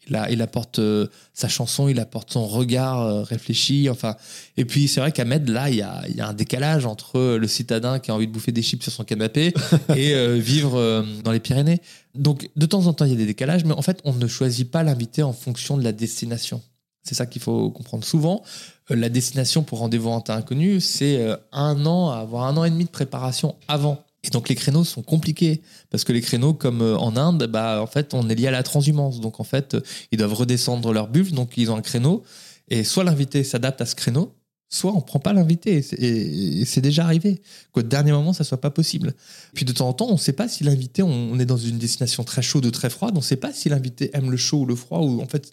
[0.07, 3.89] Il, a, il apporte euh, sa chanson, il apporte son regard euh, réfléchi.
[3.89, 4.15] Enfin,
[4.57, 7.37] et puis c'est vrai qu'Ahmed, là, il y a, il y a un décalage entre
[7.37, 9.53] le citadin qui a envie de bouffer des chips sur son canapé
[9.95, 11.81] et euh, vivre euh, dans les Pyrénées.
[12.15, 14.27] Donc, de temps en temps, il y a des décalages, mais en fait, on ne
[14.27, 16.61] choisit pas l'invité en fonction de la destination.
[17.03, 18.03] C'est ça qu'il faut comprendre.
[18.03, 18.43] Souvent,
[18.91, 22.63] euh, la destination pour rendez-vous en terre inconnu, c'est euh, un an, avoir un an
[22.63, 24.03] et demi de préparation avant.
[24.23, 27.81] Et donc les créneaux sont compliqués parce que les créneaux, comme euh, en Inde, bah
[27.81, 29.19] en fait on est lié à la transhumance.
[29.19, 32.23] Donc en fait euh, ils doivent redescendre leur buffle, donc ils ont un créneau.
[32.69, 34.33] Et soit l'invité s'adapte à ce créneau,
[34.71, 35.85] soit on prend pas l'invité.
[35.99, 37.41] Et c'est- déjà arrivé
[37.73, 39.13] qu'au dernier moment ça soit pas possible.
[39.53, 41.77] Puis de temps en temps on ne sait pas si l'invité, on, est dans une
[41.77, 44.61] destination très chaude ou très froide, on ne sait pas si l'invité aime le chaud
[44.61, 45.51] ou le froid ou en fait.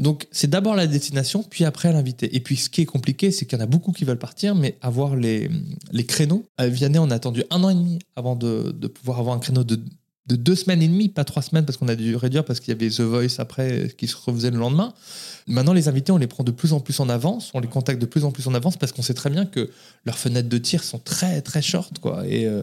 [0.00, 2.34] Donc c'est d'abord la destination, puis après l'invité.
[2.34, 4.54] Et puis ce qui est compliqué, c'est qu'il y en a beaucoup qui veulent partir,
[4.54, 5.48] mais avoir les,
[5.92, 6.44] les créneaux.
[6.56, 9.38] À Vianney, on a attendu un an et demi avant de, de pouvoir avoir un
[9.38, 9.78] créneau de,
[10.26, 12.72] de deux semaines et demie, pas trois semaines, parce qu'on a dû réduire parce qu'il
[12.72, 14.92] y avait The Voice après euh, qui se refaisait le lendemain.
[15.48, 18.00] Maintenant, les invités, on les prend de plus en plus en avance, on les contacte
[18.00, 19.70] de plus en plus en avance parce qu'on sait très bien que
[20.04, 22.26] leurs fenêtres de tir sont très très short, quoi.
[22.26, 22.62] Et, euh,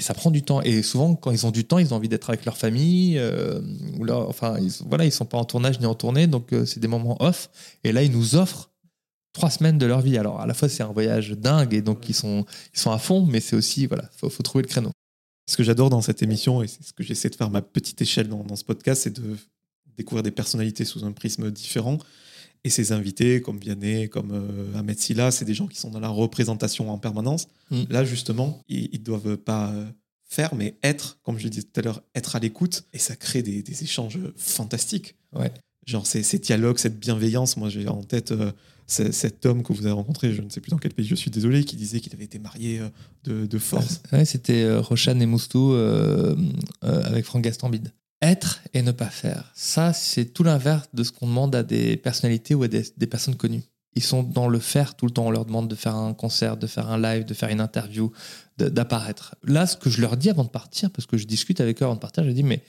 [0.00, 0.60] ça prend du temps.
[0.62, 3.18] Et souvent, quand ils ont du temps, ils ont envie d'être avec leur famille.
[3.18, 3.60] euh,
[3.98, 6.64] ou leur, enfin, ils, voilà, ils sont pas en tournage ni en tournée, donc euh,
[6.64, 7.50] c'est des moments off.
[7.84, 8.70] Et là, ils nous offrent
[9.34, 10.16] trois semaines de leur vie.
[10.16, 12.98] Alors, à la fois, c'est un voyage dingue et donc ils sont, ils sont à
[12.98, 14.90] fond, mais c'est aussi, voilà, faut, faut trouver le créneau.
[15.48, 17.60] Ce que j'adore dans cette émission, et c'est ce que j'essaie de faire à ma
[17.60, 19.36] petite échelle dans ce podcast, c'est de
[19.96, 21.98] découvrir des personnalités sous un prisme différent.
[22.66, 26.00] Et ces invités, comme Vianney, comme euh, Ahmed Silla, c'est des gens qui sont dans
[26.00, 27.46] la représentation en permanence.
[27.70, 27.82] Mm.
[27.90, 29.84] Là, justement, ils ne doivent pas euh,
[30.26, 32.84] faire, mais être, comme je disais tout à l'heure, être à l'écoute.
[32.94, 35.14] Et ça crée des, des échanges fantastiques.
[35.34, 35.52] Ouais.
[35.86, 37.58] Genre ces, ces dialogues, cette bienveillance.
[37.58, 38.50] Moi, j'ai en tête euh,
[38.86, 41.14] ce- cet homme que vous avez rencontré, je ne sais plus dans quel pays, je
[41.14, 42.88] suis désolé, qui disait qu'il avait été marié euh,
[43.24, 44.00] de, de force.
[44.10, 45.74] Ouais, c'était euh, Roshan et Moustou
[46.80, 47.92] avec Franck Gastambide.
[48.24, 49.52] Être et ne pas faire.
[49.54, 53.36] Ça, c'est tout l'inverse de ce qu'on demande à des personnalités ou à des, personnes
[53.36, 53.64] connues.
[53.96, 55.26] Ils sont dans le faire tout le temps.
[55.26, 58.12] On leur demande de faire un concert, de faire un live, de faire une interview,
[58.56, 59.34] d'apparaître.
[59.42, 61.84] Là, ce que je leur dis avant de partir, parce que je discute avec eux
[61.84, 62.64] avant de partir, je dis, mais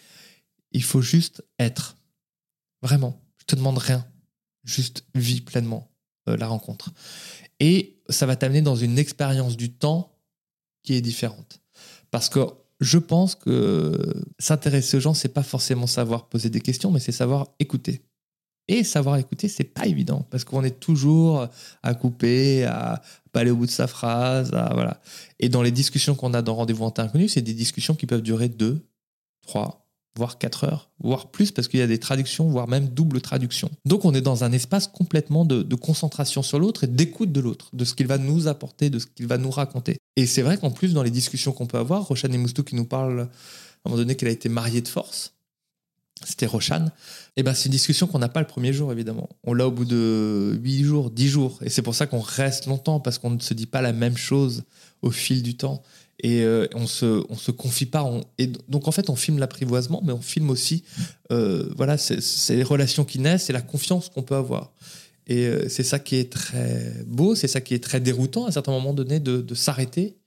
[0.74, 1.96] il faut juste être.
[2.82, 3.24] Vraiment.
[3.38, 4.06] Je te demande rien.
[4.66, 5.90] Juste vis pleinement
[6.28, 6.92] euh, la rencontre.
[7.62, 10.20] Et ça va t'amener dans une expérience du temps
[10.84, 11.62] qui est différente.
[12.12, 12.42] Parce que
[12.80, 13.98] je pense que
[14.40, 18.02] s'intéresser aux gens, c'est pas forcément savoir poser des questions, mais c'est savoir écouter.
[18.68, 21.48] Et savoir écouter, c'est pas évident parce qu'on est toujours
[21.84, 23.02] à couper, à
[23.32, 25.02] pas aller au bout de sa phrase, voilà.
[25.40, 28.08] Et dans les discussions qu'on a dans Rendez-vous en terre inconnue, c'est des discussions qui
[28.08, 28.84] peuvent durer deux,
[29.46, 33.22] trois, voire quatre heures, voire plus parce qu'il y a des traductions, voire même double
[33.22, 33.70] traduction.
[33.86, 37.70] Donc on est dans un espace complètement de concentration sur l'autre et d'écoute de l'autre,
[37.74, 39.98] de ce qu'il va nous apporter, de ce qu'il va nous raconter.
[40.16, 42.76] Et c'est vrai qu'en plus, dans les discussions qu'on peut avoir, Rochane et Moustou qui
[42.76, 45.36] nous parle à un moment donné qu'elle a été mariée de force,
[46.24, 46.92] c'était Rochane,
[47.36, 49.30] et ben c'est une discussion qu'on n'a pas le premier jour, évidemment.
[49.44, 51.60] On l'a au bout de 8 jours, 10 jours.
[51.62, 54.16] Et c'est pour ça qu'on reste longtemps, parce qu'on ne se dit pas la même
[54.16, 54.64] chose
[55.02, 55.84] au fil du temps.
[56.20, 58.10] Et euh, on se, on se confie pas.
[58.38, 60.86] et donc en fait, on filme l'apprivoisement, mais on filme aussi,
[61.32, 64.72] euh, voilà, c'est les relations qui naissent et la confiance qu'on peut avoir.
[65.28, 68.50] Et euh, c'est ça qui est très beau, c'est ça qui est très déroutant à
[68.50, 70.18] un certain moment donné de, s'arrêter,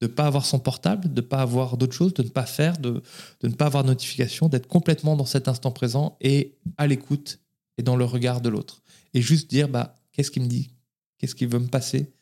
[0.00, 3.02] de pas avoir son portable, de pas avoir d'autres choses, de ne pas faire, de,
[3.42, 7.38] ne pas avoir de notification, d'être complètement dans cet instant présent et à l'écoute
[7.78, 8.82] et dans le regard de l'autre.
[9.14, 10.70] Et juste dire, bah, qu'est-ce qu'il me dit?
[11.18, 12.12] Qu'est-ce qu'il veut me passer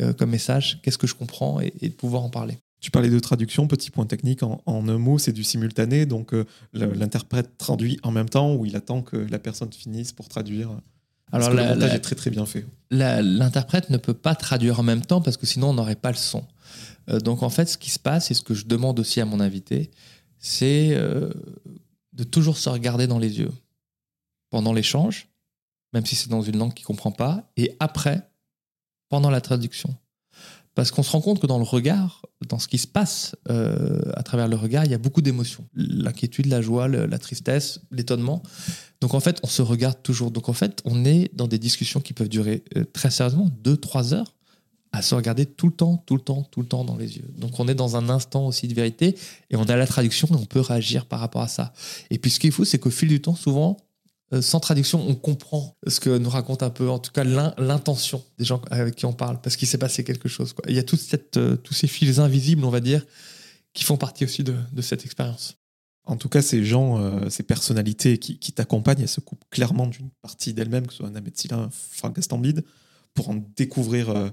[0.00, 0.80] euh, comme message?
[0.82, 1.60] Qu'est-ce que je comprends?
[1.60, 2.58] Et, de pouvoir en parler.
[2.80, 6.32] Tu parlais de traduction, petit point technique, en, en un mot, c'est du simultané, donc
[6.32, 10.70] euh, l'interprète traduit en même temps ou il attend que la personne finisse pour traduire.
[11.32, 12.66] Alors, Parce que la- le montage la- est très très bien fait.
[12.90, 16.16] l'interprète ne peut pas traduire en même temps parce que sinon on n'aurait pas le
[16.16, 16.46] son.
[17.10, 19.24] Euh, donc en fait, ce qui se passe et ce que je demande aussi à
[19.24, 19.90] mon invité,
[20.38, 21.30] c'est euh,
[22.12, 23.52] de toujours se regarder dans les yeux
[24.50, 25.28] pendant l'échange,
[25.92, 28.28] même si c'est dans une langue qu'il comprend pas, et après,
[29.10, 29.94] pendant la traduction.
[30.78, 33.98] Parce qu'on se rend compte que dans le regard, dans ce qui se passe euh,
[34.14, 35.64] à travers le regard, il y a beaucoup d'émotions.
[35.74, 38.44] L'inquiétude, la joie, la tristesse, l'étonnement.
[39.00, 40.30] Donc en fait, on se regarde toujours.
[40.30, 43.76] Donc en fait, on est dans des discussions qui peuvent durer euh, très sérieusement deux,
[43.76, 44.36] trois heures
[44.92, 47.28] à se regarder tout le temps, tout le temps, tout le temps dans les yeux.
[47.36, 49.16] Donc on est dans un instant aussi de vérité
[49.50, 51.72] et on a la traduction et on peut réagir par rapport à ça.
[52.10, 53.78] Et puis ce qui est fou, c'est qu'au fil du temps, souvent,
[54.42, 58.22] sans traduction, on comprend ce que nous raconte un peu, en tout cas l'in- l'intention
[58.38, 60.52] des gens avec qui on parle, parce qu'il s'est passé quelque chose.
[60.52, 60.64] quoi.
[60.68, 63.06] Il y a toute cette, euh, tous ces fils invisibles, on va dire,
[63.72, 65.56] qui font partie aussi de, de cette expérience.
[66.04, 69.86] En tout cas, ces gens, euh, ces personnalités qui, qui t'accompagnent, elles se coupent clairement
[69.86, 72.64] d'une partie d'elles-mêmes, que ce soit Namet Silla, Franck Gastambide,
[73.14, 74.28] pour en découvrir euh,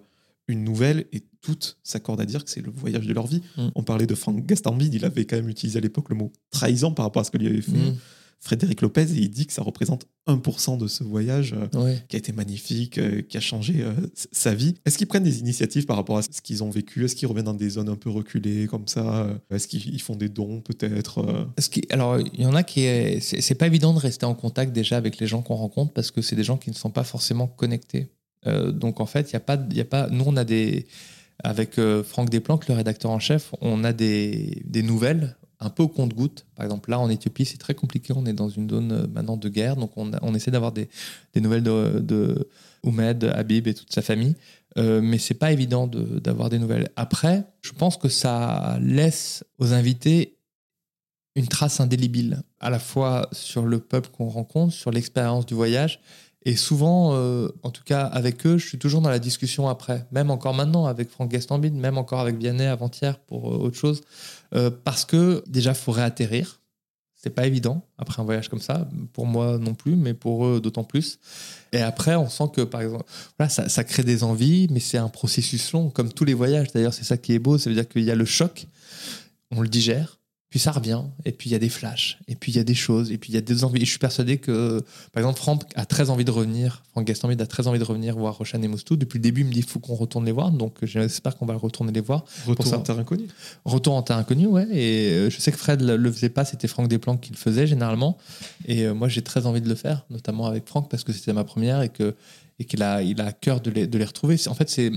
[0.48, 3.42] une nouvelle et toutes s'accordent à dire que c'est le voyage de leur vie.
[3.58, 3.68] Mm.
[3.76, 6.92] On parlait de Franck Gastambide, il avait quand même utilisé à l'époque le mot trahison
[6.94, 7.98] par rapport à ce que lui avait fait Mm.
[8.40, 12.04] Frédéric Lopez et il dit que ça représente 1% de ce voyage euh, Ouais.
[12.08, 13.94] qui a été magnifique, euh, qui a changé euh,
[14.32, 14.76] sa vie.
[14.86, 17.06] Est-ce qu'ils prennent des initiatives par rapport à ce qu'ils ont vécu?
[17.06, 20.16] Est-ce qu'ils reviennent dans des zones un peu reculées comme ça Est-ce qu'ils ils font
[20.16, 21.48] des dons peut-être
[21.90, 22.82] alors, il y en a qui.
[22.82, 26.12] est- C'est pas évident de rester en contact déjà avec les gens qu'on rencontre parce
[26.12, 28.10] que c'est des gens qui ne sont pas forcément connectés.
[28.46, 30.08] Donc, en fait, il y a pas, il y a pas.
[30.10, 30.86] Nous, on a des.
[31.44, 35.84] Avec euh, Franck Desplanques, le rédacteur en chef, on a des, des nouvelles un peu
[35.84, 36.46] au compte-goutte.
[36.56, 38.14] Par exemple, là, en Éthiopie, c'est très compliqué.
[38.16, 39.76] On est dans une zone euh, maintenant de guerre.
[39.76, 40.90] Donc, on, essaie d'avoir des,
[41.36, 42.50] nouvelles de,
[42.84, 44.36] Oumed, Habib et toute sa famille.
[44.78, 46.90] Euh, mais c'est pas évident de- d'avoir des nouvelles.
[46.96, 50.38] Après, je pense que ça laisse aux invités
[51.36, 56.00] une trace indélébile, à la fois sur le peuple qu'on rencontre, sur l'expérience du voyage.
[56.48, 60.06] Et souvent, euh, en tout cas avec eux, je suis toujours dans la discussion après,
[60.12, 64.02] même encore maintenant avec Franck Gastambide, même encore avec Vianney avant-hier pour euh, autre chose,
[64.54, 66.62] Euh, parce que déjà, faut réatterrir.
[67.16, 70.62] C'est pas évident après un voyage comme ça, pour moi non plus, mais pour eux
[70.62, 71.18] d'autant plus.
[71.74, 73.06] Et après, on sent que, par exemple,
[73.50, 76.72] ça, ça crée des envies, mais c'est un processus long, comme tous les voyages.
[76.72, 78.68] D'ailleurs, c'est ça qui est beau, ça veut dire qu'il y a le choc,
[79.50, 80.20] on le digère,
[80.50, 82.64] puis ça revient, et puis il y a des flashs, et puis il y a
[82.64, 83.82] des choses, et puis il y a des envies.
[83.82, 84.82] Et je suis persuadé que,
[85.12, 88.16] par exemple, Franck a très envie de revenir, Franck Gastambide a très envie de revenir
[88.16, 88.96] voir Roshan et Moustou.
[88.96, 91.46] Depuis le début, il me dit qu'il faut qu'on retourne les voir, donc j'espère qu'on
[91.46, 92.26] va retourner les voir.
[92.46, 93.28] Retour en terre inconnue
[93.66, 94.68] Retour en terre inconnue, ouais.
[94.72, 97.38] Et euh, je sais que Fred le le faisait pas, c'était Franck Desplanques qui le
[97.38, 98.18] faisait généralement.
[98.66, 101.34] Et euh, moi, j'ai très envie de le faire, notamment avec Franck, parce que c'était
[101.34, 102.16] ma première et que
[102.60, 104.38] et qu'il a, il a à cœur de les, de les retrouver.
[104.48, 104.92] En fait, c'est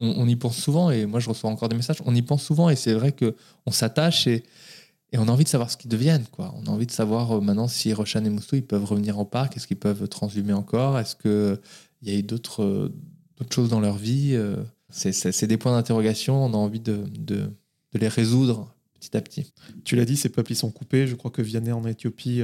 [0.00, 1.98] on, on y pense souvent et moi, je reçois encore des messages.
[2.04, 3.36] On y pense souvent et c'est vrai que
[3.66, 4.42] on s'attache et
[5.14, 6.52] et on a envie de savoir ce qu'ils deviennent, quoi.
[6.60, 9.24] On a envie de savoir euh, maintenant si Roshan et Moustou ils peuvent revenir en
[9.24, 11.60] parc, est-ce qu'ils peuvent transhumer encore, est-ce que
[12.02, 12.92] il y a eu d'autres euh,
[13.38, 14.32] d'autres choses dans leur vie.
[14.34, 14.56] euh,
[14.90, 16.44] c'est- des points d'interrogation.
[16.44, 17.36] On a envie de, de,
[17.92, 19.52] de les résoudre petit à petit.
[19.84, 21.06] Tu l'as dit, ces peuples ils sont coupés.
[21.06, 22.42] Je crois que Vianney en Éthiopie,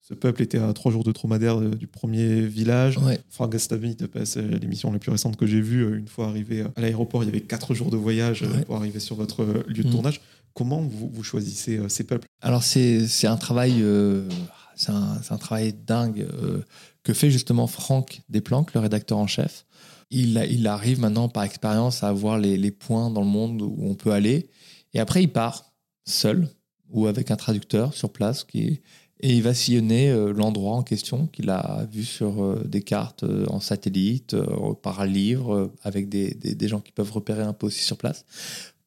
[0.00, 2.98] ce peuple était à trois jours de dromadaire du premier village.
[2.98, 3.18] Ouais.
[3.28, 5.96] Franck Gastambide, bah, c'est l'émission la plus récente que j'ai vue.
[5.98, 8.64] Une fois arrivé à l'aéroport, il y avait quatre jours de voyage Ouais.
[8.64, 9.92] pour arriver sur votre lieu de Mhm.
[9.94, 10.20] tournage.
[10.54, 12.26] Comment vous, choisissez euh, ces peuples?
[12.40, 14.28] Alors c'est un travail, euh,
[14.74, 16.62] c'est un, travail dingue euh,
[17.02, 19.64] que fait justement Franck Desplanques, le rédacteur en chef.
[20.10, 24.10] Il, arrive maintenant par expérience à avoir les, points dans le monde où on peut
[24.10, 24.48] aller.
[24.92, 25.70] Et après, il part
[26.04, 26.48] seul
[26.88, 28.80] ou avec un traducteur sur place qui,
[29.20, 34.34] et il va sillonner l'endroit en question qu'il a vu sur des cartes en satellite,
[34.82, 38.24] par livre, avec des, des- des gens qui peuvent repérer un peu aussi sur place,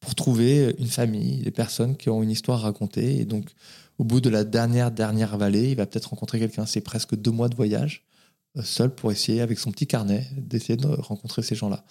[0.04, 3.18] pour trouver une famille, des personnes qui ont une histoire à raconter.
[3.20, 3.50] Et donc,
[3.98, 6.66] au bout de la dernière, dernière vallée, il va peut-être rencontrer quelqu'un.
[6.66, 8.04] C'est presque deux mois de voyage,
[8.58, 11.84] euh, seul pour essayer, avec son petit carnet, d'essayer de rencontrer ces gens-là.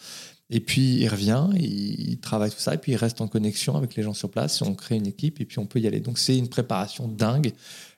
[0.50, 3.76] Et puis, il revient, il, il travaille tout ça, et puis il reste en connexion
[3.76, 6.00] avec les gens sur place, on crée une équipe, et puis on peut y aller.
[6.00, 7.54] Donc, c'est une préparation dingue.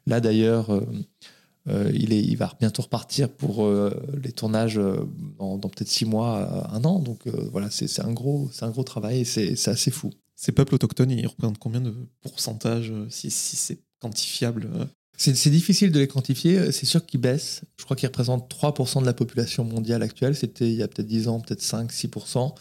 [0.08, 0.72] Là, d'ailleurs,
[1.68, 3.92] euh, il, est, il va bientôt repartir pour euh,
[4.24, 4.98] les tournages euh,
[5.40, 7.00] dans, dans peut-être six mois, un an.
[7.00, 10.12] Donc, voilà, c'est un, gros- c'est un gros travail, et c'est assez fou.
[10.36, 14.70] Ces peuples autochtones, ils représentent combien de pourcentage, si, si c'est quantifiable
[15.18, 16.72] C'est difficile de les quantifier.
[16.72, 17.62] C'est sûr qu'ils baissent.
[17.78, 20.36] Je crois qu'ils représentent 3% de la population mondiale actuelle.
[20.36, 22.54] C'était il y a peut-être 10 ans, peut-être 5, 6%.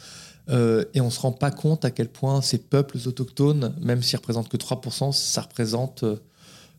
[0.51, 4.03] Euh, et on ne se rend pas compte à quel point ces peuples autochtones, même
[4.03, 6.05] s'ils représentent que 3%, ça représente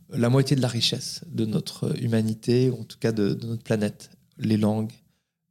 [0.09, 4.11] la moitié de la richesse de notre humanité, ou en tout cas de, notre planète.
[4.37, 4.91] Les langues,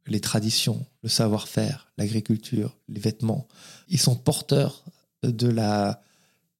[0.07, 3.47] les traditions, le savoir-faire, l'agriculture, les vêtements.
[3.89, 4.85] Ils sont porteurs
[5.23, 6.03] de la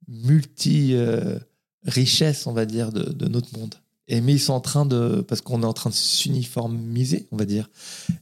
[0.07, 3.75] multi-richesse, on va dire, de, de notre monde.
[4.07, 5.23] Et, mais ils sont en train de.
[5.27, 7.69] Parce qu'on est en train de s'uniformiser, on va dire.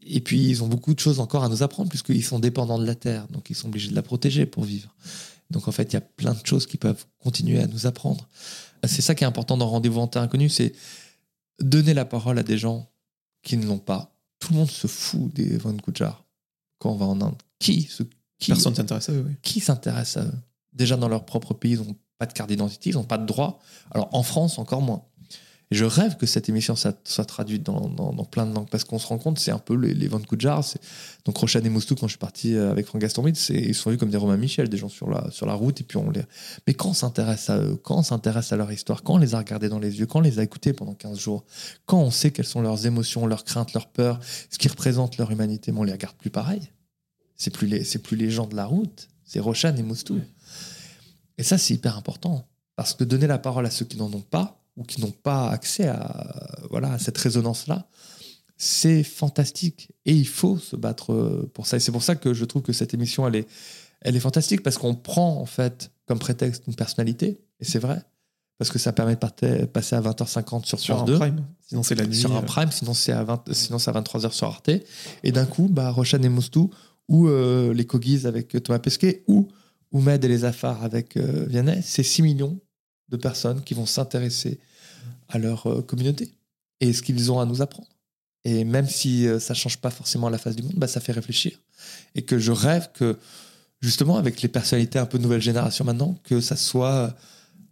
[0.03, 2.85] Et puis, ils ont beaucoup de choses encore à nous apprendre, puisqu'ils sont dépendants de
[2.85, 3.27] la Terre.
[3.29, 4.95] Donc, ils sont obligés de la protéger pour vivre.
[5.51, 8.27] Donc, en fait, il y a plein de choses qui peuvent continuer à nous apprendre.
[8.85, 10.73] C'est ça qui est important dans Rendez-vous en Terre Inconnue c'est
[11.59, 12.89] donner la parole à des gens
[13.43, 14.15] qui ne l'ont pas.
[14.39, 16.25] Tout le monde se fout des Van Kujar
[16.79, 17.41] quand on va en Inde.
[17.59, 18.03] Qui, se,
[18.39, 19.25] qui Personne ne s'intéresse à eux.
[19.27, 19.35] oui.
[19.41, 20.33] qui s'intéresse à eux?
[20.73, 23.25] Déjà, dans leur propre pays, ils n'ont pas de carte d'identité, ils n'ont pas de
[23.25, 23.59] droit.
[23.91, 25.03] Alors, en France, encore moins.
[25.73, 29.07] Et je rêve que cette émission soit traduite dans, plein de langues, parce qu'on se
[29.07, 30.63] rend compte, c'est un peu les, les Kujar.
[30.63, 30.79] c'est-
[31.25, 33.89] Donc, Rochan et Moustou, quand je suis parti euh, avec Franck Gastambide, c'est- ils sont
[33.89, 36.21] vus comme des Romains Michel, des gens sur la, route, et puis on les...
[36.67, 39.33] Mais quand on s'intéresse à eux, quand on s'intéresse à leur histoire, quand on les
[39.33, 41.43] a regardés dans les yeux, quand on les a écoutés pendant 15 jours,
[41.87, 44.19] quand on sait quelles sont leurs émotions, leurs craintes, leurs peurs,
[44.51, 46.61] ce qui représente leur humanité, mais on les regarde plus pareil.
[47.35, 50.21] C'est plus les, plus les gens de la route, c'est Rochan et Moustou.
[51.39, 52.47] Et ça, c'est hyper important.
[52.75, 55.49] Parce que donner la parole à ceux qui n'en ont pas, ou qui n'ont pas
[55.49, 57.87] accès à, voilà, à cette résonance-là,
[58.57, 59.91] c'est fantastique.
[60.05, 61.77] Et il faut se battre pour ça.
[61.77, 63.47] Et c'est pour ça que je trouve que cette émission, elle est,
[64.01, 68.01] elle est fantastique parce qu'on prend en fait comme prétexte une personnalité, et c'est vrai,
[68.57, 71.17] parce que ça permet de passer à 20h50 sur, sur France 2.
[71.17, 71.45] Prime.
[71.67, 72.15] Sinon, c'est la nuit.
[72.15, 72.41] Sur un euh.
[72.41, 74.69] prime, sinon c'est à, 20, sinon à 23h sur Arte.
[75.23, 76.69] Et d'un coup, bah, Roshan et Moustou,
[77.07, 79.47] ou euh, les Cogis avec Thomas Pesquet, ou
[79.91, 82.59] Oumed et les Afars avec euh, Vianney, c'est 6 millions
[83.13, 84.59] de personnes qui vont s'intéresser
[85.29, 86.33] à leur euh, communauté
[86.79, 87.89] et ce qu'ils ont à nous apprendre.
[88.43, 91.13] Et même si euh, ça change pas forcément la face du monde, bah, ça fait
[91.13, 91.57] réfléchir.
[92.15, 93.17] Et que je rêve que,
[93.81, 97.15] justement, avec les personnalités un peu nouvelle génération maintenant, que ça soit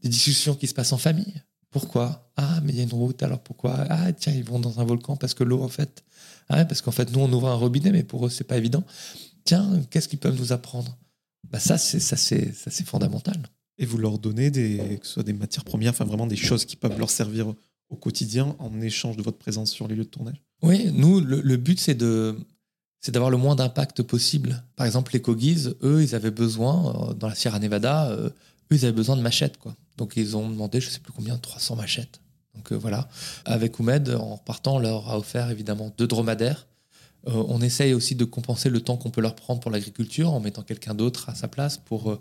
[0.01, 1.41] des discussions qui se passent en famille.
[1.71, 2.31] Pourquoi?
[2.37, 3.85] Ah, mais il y a une route, alors pourquoi?
[3.89, 6.03] Ah, tiens, ils vont dans un volcan parce que l'eau, en fait.
[6.49, 8.83] Ah, parce qu'en fait, nous, on ouvre un robinet, mais pour eux, c'est pas évident.
[9.45, 10.97] Tiens, qu'est-ce qu'ils peuvent nous apprendre?
[11.49, 13.41] Bah, ça, c'est fondamental.
[13.77, 16.65] Et vous leur donnez des, que ce soit des matières premières, enfin vraiment des choses
[16.65, 17.53] qui peuvent leur servir
[17.91, 21.57] au quotidien en échange de votre présence sur les lieux de tournage Oui, nous, le,
[21.57, 22.35] but, c'est de
[23.01, 24.63] c'est d'avoir le moins d'impact possible.
[24.75, 28.75] Par exemple, les Cogis, eux, ils avaient besoin, euh, dans la Sierra Nevada, euh, eux,
[28.75, 29.57] ils avaient besoin de machettes.
[29.57, 29.75] Quoi.
[29.97, 32.21] Donc, ils ont demandé, je sais plus combien, 300 machettes.
[32.55, 33.09] Donc, euh, voilà.
[33.43, 36.67] Avec Oumed, en repartant, on leur a offert évidemment deux dromadaires.
[37.25, 40.63] On essaye aussi de compenser le temps qu'on peut leur prendre pour l'agriculture en mettant
[40.63, 42.17] quelqu'un d'autre à sa place pour,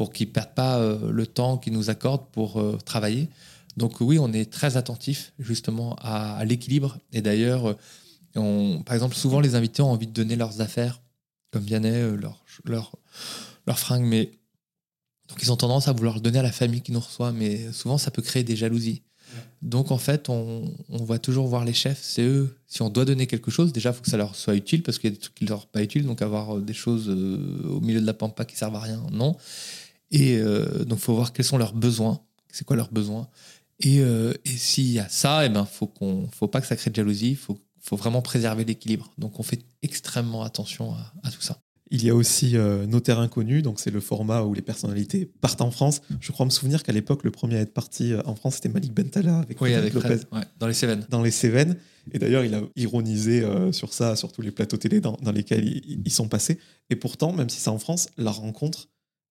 [0.00, 3.28] pour qu'ils ne perdent pas euh, le temps qu'ils nous accordent pour euh, travailler.
[3.76, 6.96] Donc oui, on est très attentif justement à, l'équilibre.
[7.12, 7.76] Et d'ailleurs,
[8.34, 11.02] euh, par exemple, souvent les invités ont envie de donner leurs affaires,
[11.50, 12.96] comme Vianney, leurs leur,
[13.66, 14.30] leurs fringues, mais
[15.28, 17.70] donc ils ont tendance à vouloir le donner à la famille qui nous reçoit, mais
[17.70, 19.02] souvent ça peut créer des jalousies.
[19.60, 22.56] Donc en fait, on, on va toujours voir les chefs, c'est eux.
[22.68, 24.98] Si on doit donner quelque chose, déjà, il faut que ça leur soit utile, parce
[24.98, 27.80] qu'il y a des trucs qui leur sont pas utiles, donc avoir des choses au
[27.82, 29.36] milieu de la pampa qui servent à rien, non.
[30.10, 33.28] Et euh, donc il faut voir quels sont leurs besoins, c'est quoi leurs besoins?
[33.80, 36.76] Et, euh, et s'il y a ça, il ben, faut, qu'on, faut pas que ça
[36.76, 39.10] crée de jalousie, il faut, faut vraiment préserver l'équilibre.
[39.18, 41.58] Donc on fait extrêmement attention à, à tout ça.
[41.92, 45.26] Il y a aussi euh, Nos Terres Inconnues, donc c'est le format où les personnalités
[45.26, 46.02] partent en France.
[46.20, 48.68] Je crois me souvenir qu'à l'époque, le premier à être parti euh, en France, c'était
[48.68, 51.04] Malik Bentala avec, Oui, avec Lopez Fred, ouais, dans les Cévennes.
[51.08, 51.76] dans les Cévennes.
[52.12, 55.32] Et d'ailleurs, il a ironisé euh, sur ça, sur tous les plateaux télé dans, dans
[55.32, 56.58] lesquels ils, ils sont passés.
[56.90, 58.88] Et pourtant, même si c'est en France, la rencontre,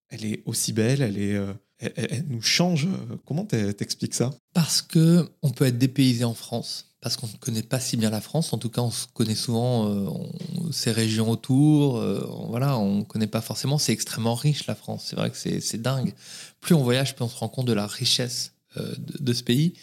[0.10, 2.88] elle est aussi belle, elle, est, euh, elle, nous change.
[3.26, 4.32] Comment t'e- t'expliques ça?
[4.54, 8.10] Parce que on peut être dépaysé en France, parce qu'on ne connaît pas si bien
[8.10, 8.52] la France.
[8.54, 10.10] En tout cas, on se connaît souvent euh,
[10.72, 11.98] ces régions autour.
[11.98, 13.78] euh, voilà, on ne connaît pas forcément.
[13.78, 15.06] C'est extrêmement riche la France.
[15.10, 16.14] C'est vrai que c'est dingue.
[16.60, 19.74] Plus on voyage, plus on se rend compte de la richesse euh, de, ce pays.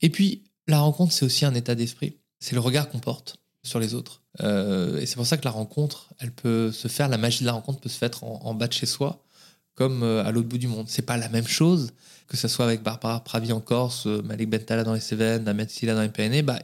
[0.00, 2.16] Et puis, la rencontre, c'est aussi un état d'esprit.
[2.40, 4.22] C'est le regard qu'on porte sur les autres.
[4.40, 7.08] Et c'est pour ça que la rencontre, elle peut se faire.
[7.08, 9.23] La magie de la rencontre peut se faire en, en bas de chez soi,
[9.74, 10.86] comme euh, à l'autre bout du monde.
[10.88, 11.92] C'est pas la même chose
[12.26, 15.70] que ce soit avec Barbara Pravi en Corse, euh, Malik Bentala dans les Cévennes, Ahmed
[15.70, 16.58] Silla dans les Pyrénées, bah,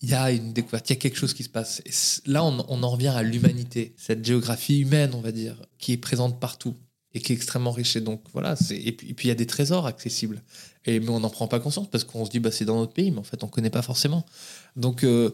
[0.00, 1.80] il y a une découverte, il y a quelque chose qui se passe.
[1.86, 5.96] Et là, on, en revient à l'humanité, cette géographie humaine, on va dire, qui est
[5.96, 6.74] présente partout
[7.14, 7.94] et qui est extrêmement riche.
[7.94, 10.42] Et donc, voilà, et puis il y a des trésors accessibles.
[10.86, 12.92] Et, mais on n'en prend pas conscience parce qu'on se dit, bah, c'est dans notre
[12.92, 14.26] pays, mais en fait, on ne connaît pas forcément.
[14.74, 15.30] Donc, euh,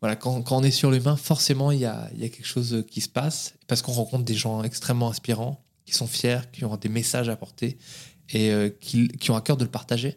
[0.00, 2.46] voilà, quand, quand on est sur l'humain, forcément, il y a, il y a quelque
[2.46, 6.64] chose qui se passe parce qu'on rencontre des gens extrêmement inspirants, qui sont fiers, qui
[6.64, 7.78] ont des messages à porter
[8.30, 10.16] et euh, qui, qui ont à cœur de le partager.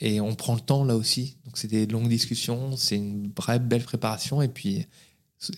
[0.00, 1.36] Et on prend le temps là aussi.
[1.44, 4.86] Donc c'est des longues discussions, c'est une vraie belle préparation et puis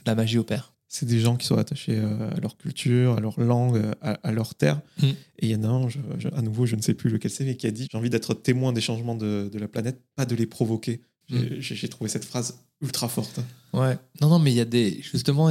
[0.07, 0.73] la magie opère.
[0.89, 4.33] C'est des gens qui sont attachés euh, à leur culture, à leur langue, à, à
[4.33, 4.81] leur terre.
[5.01, 5.07] Mm.
[5.07, 7.31] Et il y en a un, je- je- à nouveau, je ne sais plus lequel
[7.31, 10.03] c'est, mais qui a dit J'ai envie d'être témoin des changements de, de la planète,
[10.17, 11.01] pas de les provoquer.
[11.31, 13.39] J'ai- J'ai trouvé cette phrase ultra forte.
[13.73, 13.97] Ouais.
[14.21, 15.01] Non, non, mais il y a des.
[15.01, 15.51] Justement,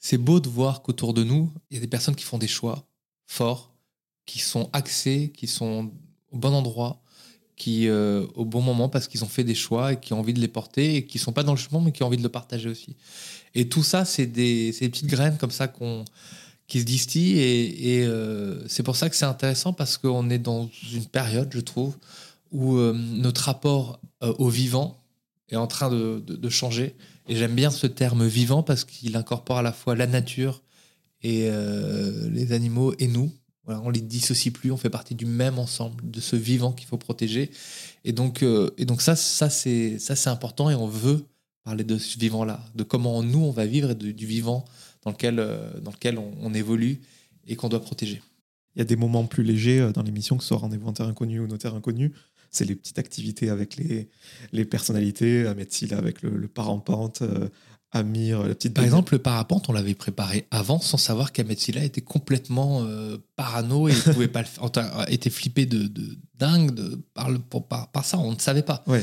[0.00, 2.48] c'est beau de voir qu'autour de nous, il y a des personnes qui font des
[2.48, 2.86] choix
[3.26, 3.72] forts,
[4.26, 5.90] qui sont axés, qui sont
[6.30, 7.02] au bon endroit,
[7.56, 10.34] qui euh, au bon moment parce qu'ils ont fait des choix et qui ont envie
[10.34, 12.22] de les porter et qui sont pas dans le jugement mais qui ont envie de
[12.22, 12.96] le partager aussi.
[13.54, 16.04] Et tout ça, c'est des, petites graines comme ça qu'on
[16.66, 20.70] qui se distillent et, euh, c'est pour ça que c'est intéressant parce qu'on est dans
[20.92, 21.98] une période, je trouve,
[22.50, 24.98] où euh, notre rapport au vivant
[25.50, 26.96] est en train de changer.
[27.28, 30.62] Et j'aime bien ce terme vivant parce qu'il incorpore à la fois la nature
[31.22, 33.32] et euh, les animaux et nous.
[33.64, 36.88] Voilà, on les dissocie plus, on fait partie du même ensemble, de ce vivant qu'il
[36.88, 37.50] faut protéger.
[38.04, 41.24] Et donc, euh, et donc ça, ça c'est ça c'est important et on veut
[41.62, 44.64] parler de ce vivant-là, de comment nous on va vivre et du vivant
[45.02, 47.00] dans lequel, euh, dans lequel on, évolue
[47.46, 48.20] et qu'on doit protéger.
[48.74, 51.06] Il y a des moments plus légers dans l'émission, que ce soit Rendez-vous en Terre
[51.06, 52.12] Inconnue ou Nos Terres Inconnues.
[52.50, 54.08] c'est les petites activités avec les,
[54.52, 57.48] les personnalités, Ahmed Silla avec le, le parapente, euh,
[57.94, 58.72] Amir, la petite.
[58.72, 63.18] Par exemple, le parapente, on l'avait préparé avant sans savoir qu'Ahmed Silla était complètement euh,
[63.36, 67.38] parano et pouvait pas le faire, enfin, était flippé de, de dingue de, par, le,
[67.38, 68.18] pour- par, par ça.
[68.18, 68.82] On ne savait pas.
[68.86, 69.00] Ouais.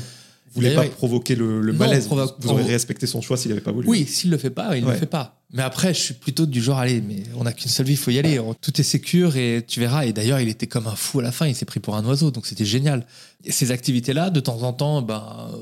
[0.51, 2.07] Vous voulez pas provoquer le, le Non, malaise.
[2.07, 3.87] provoque- vous aurez respecté son choix s'il n'avait pas voulu.
[3.87, 4.93] Oui, s'il le fait pas, il Ouais.
[4.93, 5.35] le fait pas.
[5.53, 7.97] Mais après, je suis plutôt du genre, allez, mais on n'a qu'une seule vie, il
[7.97, 8.41] faut y aller.
[8.59, 10.07] Tout est sécure et tu verras.
[10.07, 12.03] Et d'ailleurs, il était comme un fou à la fin, il s'est pris pour un
[12.05, 13.05] oiseau, donc c'était génial.
[13.45, 15.57] Et ces activités-là, de temps en temps, ben, euh,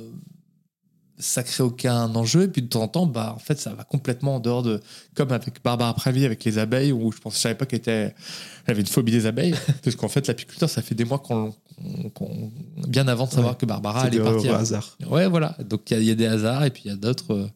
[1.20, 2.44] ça crée aucun enjeu.
[2.44, 4.80] Et puis de temps en temps, bah, en fait, ça va complètement en dehors de.
[5.16, 8.14] Comme avec Barbara Pravi, avec les abeilles, où je pense, je savais pas qu'elle était.
[8.66, 9.56] Elle avait une phobie des abeilles.
[9.84, 11.54] parce qu'en fait, l'apiculteur, ça fait des mois qu'on.
[12.88, 13.58] bien avant de savoir Ouais.
[13.60, 14.52] que Barbara c'est allait des partir.
[14.52, 14.98] heureux hasards.
[15.10, 15.56] Ouais, voilà.
[15.70, 17.34] Donc il y a- il y, a des hasards et puis il y a d'autres.
[17.34, 17.48] euh,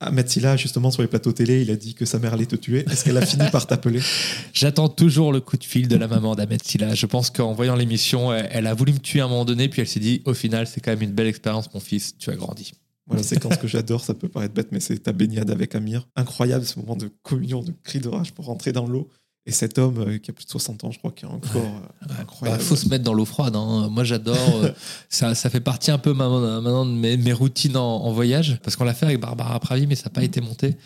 [0.00, 2.54] Ahmed Silla, justement, sur les plateaux télé, il a dit que sa mère allait te
[2.54, 2.84] tuer.
[2.88, 4.00] Est-ce qu'elle a fini par t'appeler
[4.54, 6.94] J'attends toujours le coup de fil de la maman d'Ahmed Silla.
[6.94, 9.68] Je pense qu'en voyant l'émission, elle, elle a voulu me tuer à un moment donné,
[9.68, 12.30] puis elle s'est dit, au final, c'est quand même une belle expérience, mon fils, tu
[12.30, 12.70] as grandi.
[13.08, 16.06] Voilà, séquence que j'adore, ça peut paraître bête, mais c'est ta baignade avec Amir.
[16.14, 19.08] Incroyable ce moment de communion, de cri de rage pour rentrer dans l'eau.
[19.46, 21.56] Et cet homme euh, qui a plus de 60 ans, je crois, qui est encore
[21.56, 22.60] euh, Il incroyable.
[22.62, 23.56] faut se mettre dans l'eau froide.
[23.56, 23.88] hein.
[23.90, 24.36] Moi, j'adore.
[24.62, 24.70] euh,
[25.08, 28.58] ça, ça fait partie un peu ma- maintenant de mes, mes routines en, en voyage,
[28.62, 30.76] parce qu'on l'a fait avec Barbara Pravi, mais ça n'a pas été monté.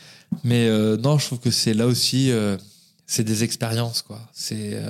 [0.44, 0.68] Mais
[0.98, 2.30] non, je trouve que c'est là aussi,
[3.06, 4.20] c'est des expériences, quoi.
[4.32, 4.80] C'est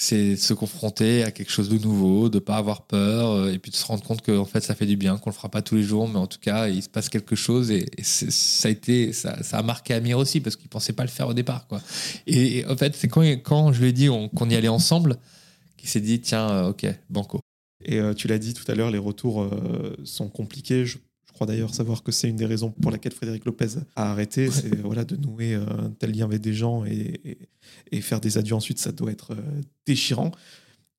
[0.00, 3.70] c'est se confronter à quelque chose de nouveau, de pas avoir peur, euh, et puis
[3.70, 5.74] de se rendre compte que fait, ça fait du bien, qu'on le fera pas tous
[5.74, 9.12] les jours, mais en tout cas, il se passe quelque chose, et, ça a été,
[9.12, 11.82] ça, a marqué Amir aussi, parce qu'il pensait pas le faire au départ, quoi.
[12.26, 15.18] Et, en fait, c'est quand, quand je lui ai dit on- qu'on y allait ensemble,
[15.76, 17.40] qu'il s'est dit tiens, euh, ok, banco.
[17.84, 19.50] Et euh, tu l'as dit tout à l'heure, les retours
[20.04, 20.86] sont compliqués.
[21.40, 24.50] Crois d'ailleurs savoir que c'est une des raisons pour laquelle Frédéric Lopez a arrêté.
[24.50, 27.38] C'est voilà, de nouer euh, un tel lien avec des gens et, et-
[27.92, 30.32] et faire des adieux ensuite, ça doit être euh, déchirant.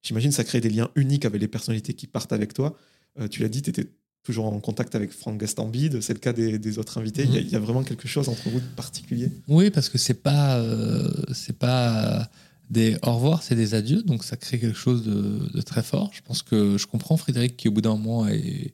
[0.02, 2.76] J'imagine ça crée des liens uniques avec les personnalités qui partent avec toi.
[3.20, 3.86] Euh, tu l'as dit, tu étais
[4.24, 7.24] toujours en contact avec Franck Gastambide, c'est le cas des, des autres invités.
[7.24, 9.30] Il y a- il y, a vraiment quelque chose entre vous de particulier?
[9.48, 12.30] Oui, parce que c'est pas, euh, c'est pas
[12.70, 16.10] des au revoir, c'est des adieux, donc ça crée quelque chose de, de très fort.
[16.14, 18.74] Je pense que je comprends Frédéric qui, au bout d'un moment, est-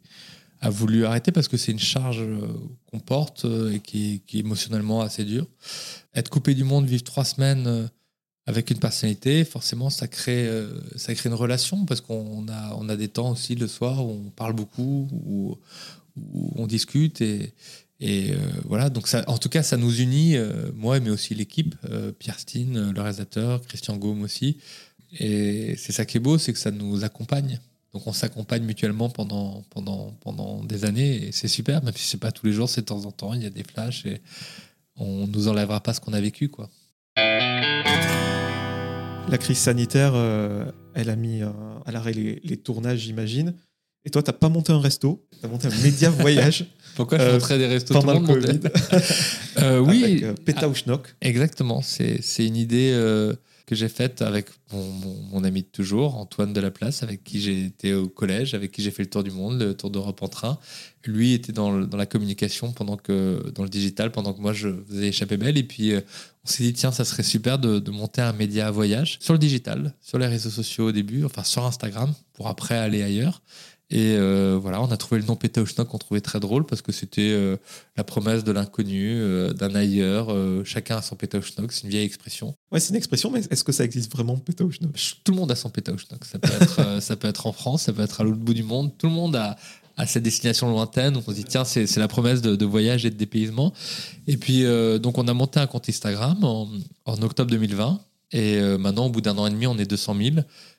[0.61, 2.47] a voulu arrêter parce que c'est une charge euh,
[2.91, 5.45] qu'on porte euh, et qui, est- émotionnellement assez dure.
[6.15, 7.87] Être coupé du monde, vivre trois semaines euh,
[8.45, 10.49] avec une personnalité, forcément, ça crée,
[10.95, 14.11] ça crée une relation parce qu'on a, on a des temps aussi le soir où
[14.11, 15.57] on parle beaucoup, où,
[16.55, 17.53] on discute et,
[18.63, 20.37] voilà, donc ça, en tout cas, ça nous unit,
[20.75, 21.75] moi, mais aussi l'équipe,
[22.19, 24.55] Pierre Steen, le réalisateur, Christian Gaume aussi.
[25.19, 27.59] Et c'est ça qui est beau, c'est que ça nous accompagne.
[27.93, 32.19] Donc on s'accompagne mutuellement pendant, pendant, pendant des années et c'est super, même si c'est
[32.19, 34.21] pas tous les jours, c'est de temps en temps, il y a des flashs et
[34.97, 36.69] on nous enlèvera pas ce qu'on a vécu, quoi.
[39.29, 41.49] La crise sanitaire, euh, elle a mis euh,
[41.85, 43.53] à l'arrêt les, les tournages, j'imagine.
[44.05, 46.65] Et toi, tu n'as pas monté un resto, tu as monté un média voyage
[46.95, 48.59] Pourquoi je Euh, montrais des restos pendant tout le monde Covid.
[49.57, 51.15] Euh, Oui, avec euh, Peta ou Schnock.
[51.19, 53.33] Exactement, c'est c'est une idée euh,
[53.67, 54.91] que j'ai faite avec mon,
[55.31, 58.91] mon- ami de toujours, Antoine Delaplace, avec qui j'ai été au collège, avec qui j'ai
[58.91, 60.57] fait le tour du monde, le tour d'Europe en train.
[61.05, 64.69] Lui était dans, dans la communication, pendant que, dans le digital, pendant que moi je
[64.89, 65.57] faisais échapper belle.
[65.57, 66.01] Et puis euh,
[66.45, 69.33] on s'est dit, tiens, ça serait super de, de monter un média à voyage sur
[69.33, 73.41] le digital, sur les réseaux sociaux au début, enfin sur Instagram, pour après aller ailleurs.
[73.89, 76.91] Et euh, voilà, on a trouvé le nom Péta qu'on trouvait très drôle parce que
[76.91, 77.55] c'était euh,
[77.95, 80.27] la promesse de l'inconnu, euh, d'un ailleurs.
[80.65, 82.53] chacun a son Péta c'est une vieille expression.
[82.71, 84.35] Ouais, c'est une expression, mais est-ce que ça existe vraiment,
[84.95, 85.93] Ch- Tout le monde a son Péta.
[86.23, 88.63] Ça peut être, ça peut être en France, ça peut être à l'autre bout du
[88.63, 88.91] monde.
[88.97, 89.55] Tout le monde a,
[89.95, 91.15] a sa destination lointaine.
[91.15, 93.71] On se dit, tiens, c'est c'est la promesse de, de voyage et de dépaysement.
[94.27, 96.67] Et puis, euh, donc on a monté un compte Instagram en,
[97.05, 98.01] en octobre 2020.
[98.31, 100.35] Et euh, maintenant, au bout d'un an et demi, on est 200 000.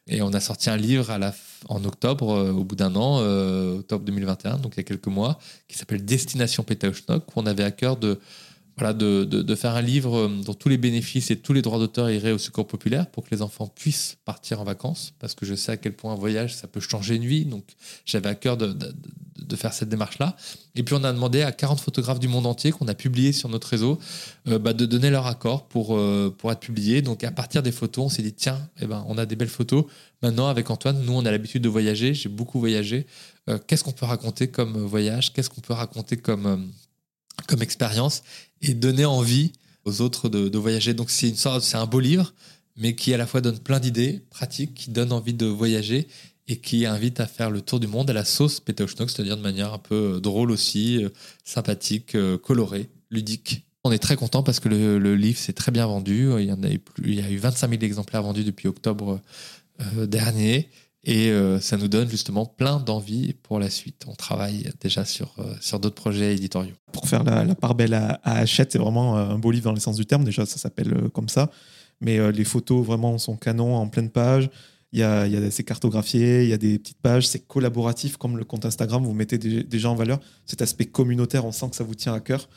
[0.09, 1.15] Et on a sorti un livre
[1.69, 5.09] en octobre, euh, au bout d'un an, euh, octobre 2021, donc il y a quelques
[5.09, 8.19] mois, qui s'appelle Destination Péta ou Schnock, où on avait à cœur de,
[8.79, 11.79] voilà, de, de, faire un livre euh, dont tous les bénéfices et tous les droits
[11.79, 15.15] d'auteur iraient au secours populaire pour que les enfants puissent partir en vacances.
[15.19, 17.45] Parce que je sais à quel point un voyage, ça peut changer une vie.
[17.45, 17.65] Donc
[18.07, 20.37] j'avais à cœur de, de, faire cette démarche-là.
[20.77, 23.49] Et puis on a demandé à 40 photographes du monde entier qu'on a publiés sur
[23.49, 23.99] notre réseau
[24.47, 27.03] euh, bah, de donner leur accord pour, euh, pour être publiés.
[27.03, 29.49] Donc à partir des photos, on s'est dit, tiens, eh ben, on a des belles
[29.49, 29.87] photos.
[30.23, 32.15] Maintenant, avec Antoine, nous, on a l'habitude de voyager.
[32.15, 33.07] J'ai beaucoup voyagé.
[33.67, 35.33] Qu'est-ce qu'on peut raconter comme voyage?
[35.33, 36.71] Qu'est-ce qu'on peut raconter comme,
[37.47, 38.23] comme expérience
[38.63, 39.53] et donner envie
[39.85, 40.95] aux autres de, voyager.
[40.95, 42.33] Donc c'est une sorte, c'est un beau livre,
[42.77, 46.09] mais qui à la fois donne plein d'idées pratiques, qui donne envie de voyager
[46.47, 49.43] et qui invite à faire le tour du monde à la sauce Schnock, c'est-à-dire de
[49.43, 51.11] manière un peu euh, drôle aussi, euh,
[51.45, 53.67] sympathique, euh, colorée, ludique.
[53.85, 56.31] On est très content parce que le, livre s'est très bien vendu.
[56.39, 58.69] Il y en a eu plus, il y a eu 25 000 exemplaires vendus depuis
[58.69, 59.21] octobre
[59.97, 60.69] dernier.
[61.05, 64.05] Et euh, ça nous donne justement plein d'envie pour la suite.
[64.09, 66.75] On travaille déjà sur, euh, sur d'autres projets éditoriaux.
[66.93, 70.07] Pour faire la, part belle à, Hachette, c'est vraiment un beau livre dans l'essence du
[70.07, 70.25] terme.
[70.25, 71.51] Déjà, ça s'appelle euh, comme ça.
[72.01, 74.51] Mais les photos vraiment sont canon en pleine page.
[74.93, 78.39] Il y a, a c'est cartographié, il y a des petites pages, c'est collaboratif comme
[78.39, 79.05] le compte Instagram.
[79.05, 81.45] Vous mettez déjà en valeur cet aspect communautaire.
[81.45, 82.49] On sent que ça vous tient à cœur.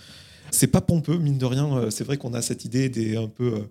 [0.52, 1.90] C'est pas pompeux, mine de rien.
[1.90, 3.64] C'est vrai qu'on a cette idée des un peu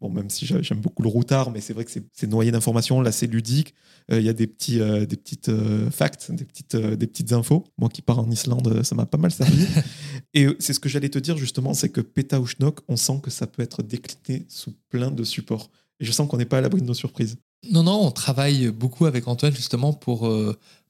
[0.00, 3.00] Bon, même si j'aime beaucoup le routard, mais c'est vrai que c'est noyé d'informations.
[3.00, 3.74] Là, c'est ludique.
[4.12, 7.32] Euh, il y a des, petits, euh, des petites euh, facts, des petites, des petites
[7.32, 7.64] infos.
[7.78, 9.66] Moi qui pars en Islande, ça m'a pas mal servi.
[10.34, 12.40] Et c'est ce que j'allais te dire justement, c'est que Peta
[12.88, 15.70] on sent que ça peut être décliné sous plein de supports.
[15.98, 17.36] Et je sens qu'on n'est pas à l'abri de nos surprises.
[17.70, 20.30] Non, non, on travaille beaucoup avec Antoine justement pour,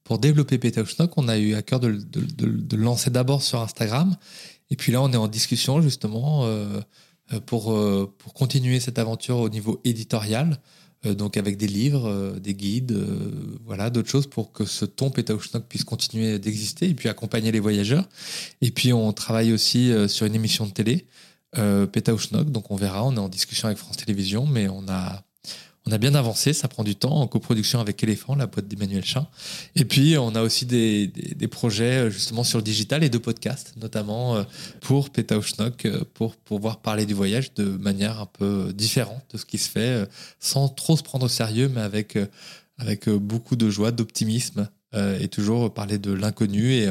[0.02, 0.82] pour développer Peta
[1.16, 4.16] On a eu à cœur de, de, de le lancer d'abord sur Instagram.
[4.70, 6.80] Et puis là, on est en discussion justement euh,
[7.46, 10.58] pour, euh, pour continuer cette aventure au niveau éditorial,
[11.04, 12.96] euh, donc avec des livres, des guides,
[13.64, 17.60] voilà, d'autres choses pour que ce ton Pétaouchnok puisse continuer d'exister et puis accompagner les
[17.60, 18.08] voyageurs.
[18.62, 21.06] Et puis on travaille aussi sur une émission de télé,
[21.58, 21.86] euh,
[22.44, 25.22] donc on verra, on est en discussion avec France Télévisions, mais on a
[25.86, 29.04] on a bien avancé, ça prend du temps en coproduction avec Elephant, la boîte d'Emmanuel
[29.04, 29.26] Chin.
[29.76, 33.18] Et puis, on a aussi des, des, projets euh, justement sur le digital et de
[33.18, 34.42] podcasts, notamment euh,
[34.80, 39.46] pour Petauschnock, euh, pour pouvoir parler du voyage de manière un peu différente de ce
[39.46, 40.08] qui se fait,
[40.40, 42.18] sans trop se prendre au sérieux, mais avec,
[42.78, 44.68] avec beaucoup de joie, d'optimisme,
[45.20, 46.88] et toujours parler de l'inconnu et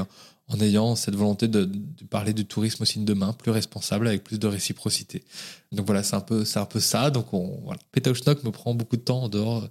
[0.48, 1.70] en ayant cette volonté de,
[2.10, 5.24] parler du tourisme aussi de demain, plus responsable, avec plus de réciprocité.
[5.72, 7.10] Donc voilà, c'est un peu, c'est un peu ça.
[7.10, 7.80] Donc on, voilà.
[7.96, 9.68] me prend beaucoup de temps en dehors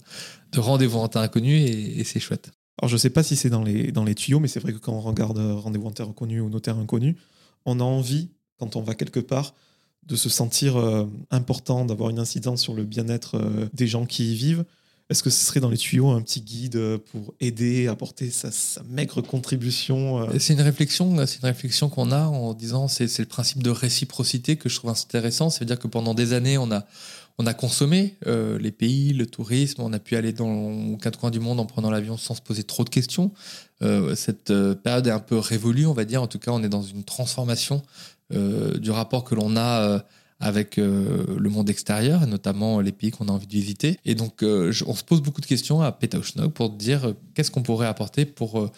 [0.53, 2.51] de rendez-vous en terre inconnu et, c'est chouette.
[2.81, 4.79] Alors je sais pas si c'est dans les, dans les tuyaux, mais c'est vrai que
[4.79, 7.17] quand on regarde Rendez-vous en terre inconnue ou Notaire inconnu,
[7.67, 9.55] on a envie, quand on va quelque part,
[10.07, 14.33] de se sentir euh, important, d'avoir une incidence sur le bien-être euh, des gens qui
[14.33, 14.65] y vivent.
[15.11, 18.49] Est-ce que ce serait dans les tuyaux un petit guide pour aider, apporter sa,
[18.89, 23.27] maigre contribution euh C'est une réflexion, c'est une réflexion qu'on a en disant c'est le
[23.27, 25.51] principe de réciprocité que je trouve intéressant.
[25.51, 26.87] C'est-à-dire que pendant des années on a
[27.37, 31.33] on a consommé euh, les pays, le tourisme, on a pu aller dans quatre coins
[31.33, 33.33] du monde en prenant l'avion sans se poser trop de questions.
[33.83, 36.23] Euh, cette période est un peu révolue, on va dire.
[36.23, 37.83] En tout cas, on est dans une transformation
[38.31, 40.03] du rapport que l'on a
[40.45, 43.99] avec euh, le monde extérieur, notamment les pays qu'on a envie de visiter.
[44.05, 47.51] Et donc, euh, on se pose beaucoup de questions à Petauchnok pour dire euh, qu'est-ce
[47.51, 48.71] qu'on pourrait apporter pour,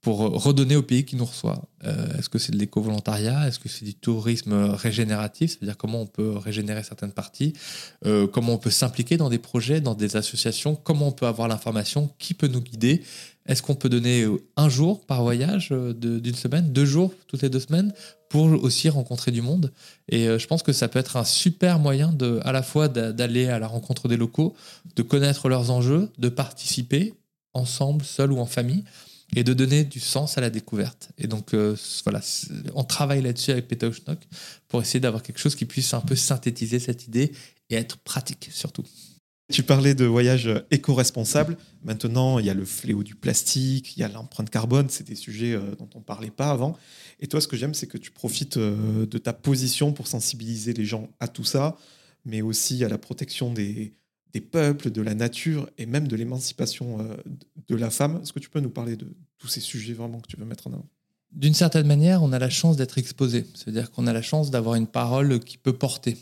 [0.00, 1.62] pour redonner au pays qui nous reçoit.
[2.18, 3.46] Est-ce que c'est de l'éco-volontariat?
[3.46, 5.52] Est-ce que c'est du tourisme régénératif?
[5.52, 7.52] C'est-à-dire comment on peut régénérer certaines parties?
[8.32, 10.76] Comment on peut s'impliquer dans des projets, dans des associations?
[10.76, 12.10] Comment on peut avoir l'information?
[12.18, 13.02] Qui peut nous guider?
[13.46, 14.26] Est-ce qu'on peut donner
[14.56, 17.92] un jour par voyage d'une semaine, deux jours toutes les deux semaines
[18.30, 19.72] pour aussi rencontrer du monde?
[20.08, 22.88] Et euh, je pense que ça peut être un super moyen de, à la fois
[22.88, 24.54] d'aller à la rencontre des locaux,
[24.96, 27.14] de connaître leurs enjeux, de participer
[27.52, 28.84] ensemble, seul ou en famille,
[29.36, 31.10] et de donner du sens à la découverte.
[31.18, 32.20] Et donc euh, voilà,
[32.74, 33.90] on travaille là-dessus avec Peter
[34.68, 37.32] pour essayer d'avoir quelque chose qui puisse un peu synthétiser cette idée
[37.68, 38.84] et être pratique surtout.
[39.52, 41.58] Tu parlais de voyage éco-responsable.
[41.82, 44.86] Maintenant, il y a le fléau du plastique, il y a l'empreinte carbone.
[44.88, 46.78] C'est des sujets euh, dont on ne parlait pas avant.
[47.20, 50.72] Et toi, ce que j'aime, c'est que tu profites euh, de ta position pour sensibiliser
[50.72, 51.76] les gens à tout ça,
[52.24, 53.92] mais aussi à la protection des,
[54.50, 57.14] peuples, de la nature et même de l'émancipation euh,
[57.68, 58.20] de la femme.
[58.22, 60.68] Est-ce que tu peux nous parler de tous ces sujets vraiment que tu veux mettre
[60.68, 60.88] en avant?
[61.32, 63.44] D'une certaine manière, on a la chance d'être exposé.
[63.54, 66.16] C'est-à-dire qu'on a la chance d'avoir une parole qui peut porter.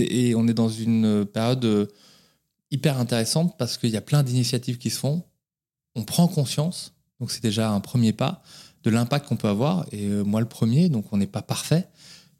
[0.00, 1.88] Et, on est dans une période
[2.70, 5.24] hyper intéressante parce qu'il y a plein d'initiatives qui se font.
[5.94, 8.42] On prend conscience, donc c'est déjà un premier pas,
[8.82, 9.86] de l'impact qu'on peut avoir.
[9.92, 11.88] Et euh, moi, le premier, donc on n'est pas parfait,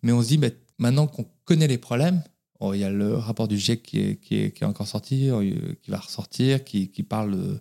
[0.03, 2.23] mais on se dit, bah, maintenant qu'on connaît les problèmes,
[2.61, 5.75] oh, il y a le rapport du GIEC qui est, qui est, encore sorti, euh,
[5.83, 7.61] qui va ressortir, qui, qui parle.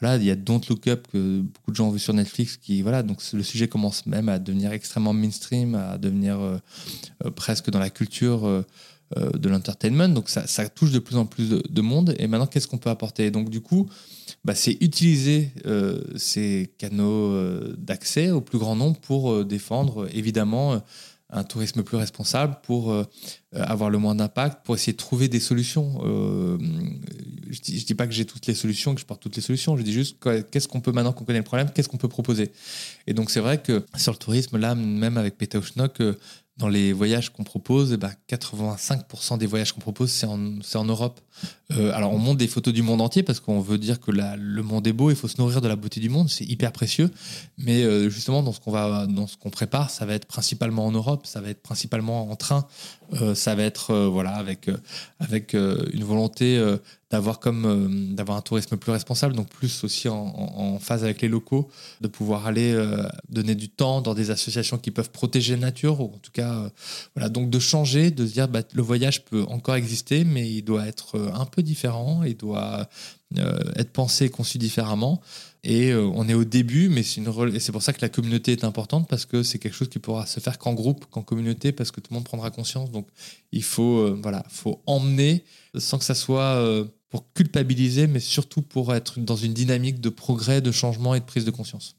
[0.00, 2.56] voilà, il y a Don't Look Up que beaucoup de gens ont vu sur Netflix.
[2.56, 6.58] Qui, voilà, donc le sujet commence même à devenir extrêmement mainstream, à devenir euh,
[7.36, 8.66] presque dans la culture euh,
[9.16, 10.08] de l'entertainment.
[10.08, 12.14] Donc ça, touche de plus en plus de, monde.
[12.18, 13.30] Et maintenant, qu'est-ce qu'on peut apporter?
[13.30, 13.88] Donc du coup,
[14.44, 20.80] bah, c'est utiliser euh, ces canaux euh, d'accès au plus grand nombre pour défendre évidemment
[21.32, 22.92] un tourisme plus responsable, pour
[23.52, 26.00] avoir le moins d'impact, pour essayer de trouver des solutions.
[27.48, 29.76] je dis, dis, pas que j'ai toutes les solutions, que je porte toutes les solutions,
[29.76, 30.16] je dis juste
[30.50, 32.50] qu'est-ce qu'on peut, maintenant qu'on connaît le problème, qu'est-ce qu'on peut proposer?
[33.06, 36.02] Et donc c'est vrai que sur le tourisme, là, même avec Peter Schnock,
[36.60, 41.18] dans les voyages qu'on propose, 85% eh ben, des voyages qu'on propose, c'est en, Europe.
[41.72, 44.62] Euh, alors, on monte des photos du monde entier parce qu'on veut dire que le
[44.62, 47.10] monde est beau, il faut se nourrir de la beauté du monde, c'est hyper précieux.
[47.56, 51.48] Mais euh, justement, dans ce qu'on prépare, ça va être principalement en Europe, ça va
[51.48, 52.66] être principalement en train,
[53.34, 54.68] ça va être voilà avec
[55.18, 56.60] avec une volonté
[57.10, 61.28] d'avoir comme euh, d'avoir un tourisme plus responsable, donc plus aussi en, phase avec les
[61.28, 61.68] locaux,
[62.00, 66.00] de pouvoir aller euh, donner du temps dans des associations qui peuvent protéger la nature,
[66.00, 66.68] ou en tout cas, euh,
[67.16, 70.62] voilà, donc de changer, de se dire bah, le voyage peut encore exister, mais il
[70.62, 72.88] doit être euh, un peu différent, il doit
[73.38, 75.20] euh, être pensé et conçu différemment.
[75.62, 78.08] Et euh, on est au début, mais c'est une et c'est pour ça que la
[78.08, 81.22] communauté est importante parce que c'est quelque chose qui pourra se faire qu'en groupe, qu'en
[81.22, 82.90] communauté, parce que tout le monde prendra conscience.
[82.90, 83.08] Donc
[83.52, 85.44] il faut euh, voilà, faut emmener
[85.76, 90.08] sans que ça soit euh, pour culpabiliser, mais surtout pour être dans une dynamique de
[90.08, 91.96] progrès, de changement et de prise de conscience.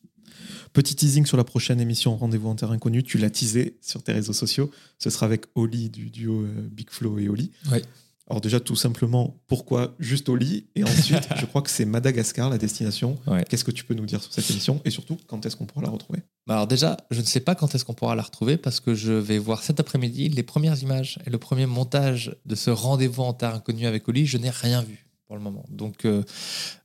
[0.74, 3.03] Petit teasing sur la prochaine émission Rendez-vous en terre inconnue.
[3.03, 4.72] Tu l'as teasé sur tes réseaux sociaux.
[4.97, 7.51] Ce sera avec Oli du duo Big Flo et Oli.
[7.70, 7.84] Ouais.
[8.32, 12.57] Alors déjà, tout simplement, pourquoi juste Oli Et ensuite, je crois que c'est Madagascar, la
[12.57, 13.19] destination.
[13.27, 13.43] Ouais.
[13.47, 14.82] Qu'est-ce que tu peux nous dire sur cette émission?
[14.86, 16.19] Et surtout, quand est-ce qu'on pourra la retrouver?
[16.47, 18.95] Bah Alors déjà, je ne sais pas quand est-ce qu'on pourra la retrouver parce que
[18.95, 23.21] je vais voir cet après-midi les premières images et le premier montage de ce rendez-vous
[23.21, 24.25] en terre inconnue avec Oli.
[24.25, 25.65] Je n'ai rien vu pour le moment.
[25.69, 26.23] Donc, euh,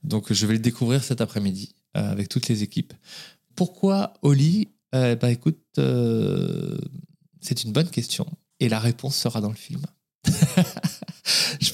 [0.03, 2.93] donc je vais le découvrir cet après-midi euh, avec toutes les équipes.
[3.55, 4.69] Pourquoi Oli?
[4.95, 5.59] Euh, Bah écoute,
[7.41, 8.25] c'est une bonne question
[8.59, 9.81] et la réponse sera dans le film.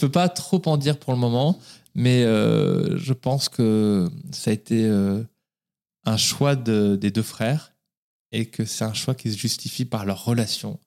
[0.06, 1.60] peux pas trop en dire pour le moment,
[1.96, 5.24] mais euh, je pense que ça a été euh,
[6.06, 7.74] un choix de- des deux frères
[8.32, 10.80] et que c'est un choix qui se justifie par leur relation,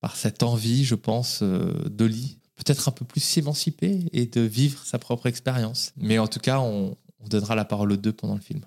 [0.00, 4.84] par cette envie, je pense, euh, d'Oli, peut-être un peu plus s'émanciper et de vivre
[4.84, 5.92] sa propre expérience.
[5.96, 8.60] Mais en tout cas, on, on donnera la parole aux deux pendant le film.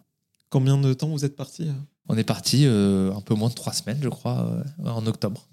[0.49, 1.67] Combien de temps vous êtes parti
[2.09, 5.47] On est parti euh, un peu moins de trois semaines, je crois, en octobre.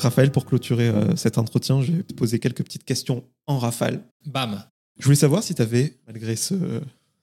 [0.00, 4.02] Raphaël, pour clôturer euh, cet entretien, je vais te poser quelques petites questions en rafale.
[4.26, 4.64] Bam
[4.98, 6.54] Je voulais savoir si tu avais, malgré ce,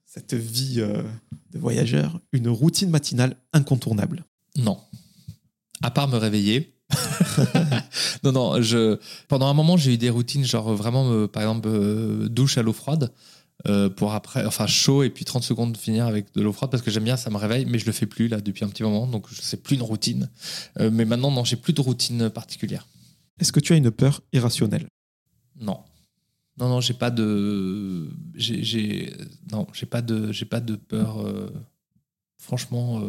[0.05, 1.01] cette vie euh,
[1.51, 4.23] de voyageur, une routine matinale incontournable.
[4.55, 4.78] Non.
[5.82, 6.75] À part me réveiller.
[8.23, 8.99] non, non, je...
[9.28, 11.69] pendant un moment, j'ai eu des routines, genre vraiment, euh, par exemple,
[12.30, 13.11] douche à l'eau froide,
[13.68, 16.82] euh, pour après, enfin chaud, et puis 30 secondes finir avec de l'eau froide, parce
[16.84, 18.84] que j'aime bien, ça me réveille, mais je le fais plus là depuis un petit
[18.84, 20.30] moment, donc je sais plus une routine.
[20.80, 22.88] Euh, mais maintenant, non, j'ai plus de routine particulière.
[23.39, 24.88] Est-ce que tu as une peur irrationnelle?
[25.59, 25.80] Non.
[26.57, 28.09] Non, non, j'ai pas de.
[28.36, 29.13] J'ai,
[29.51, 31.20] Non, j'ai pas de, j'ai pas de peur.
[31.26, 31.51] euh,
[32.39, 33.01] Franchement,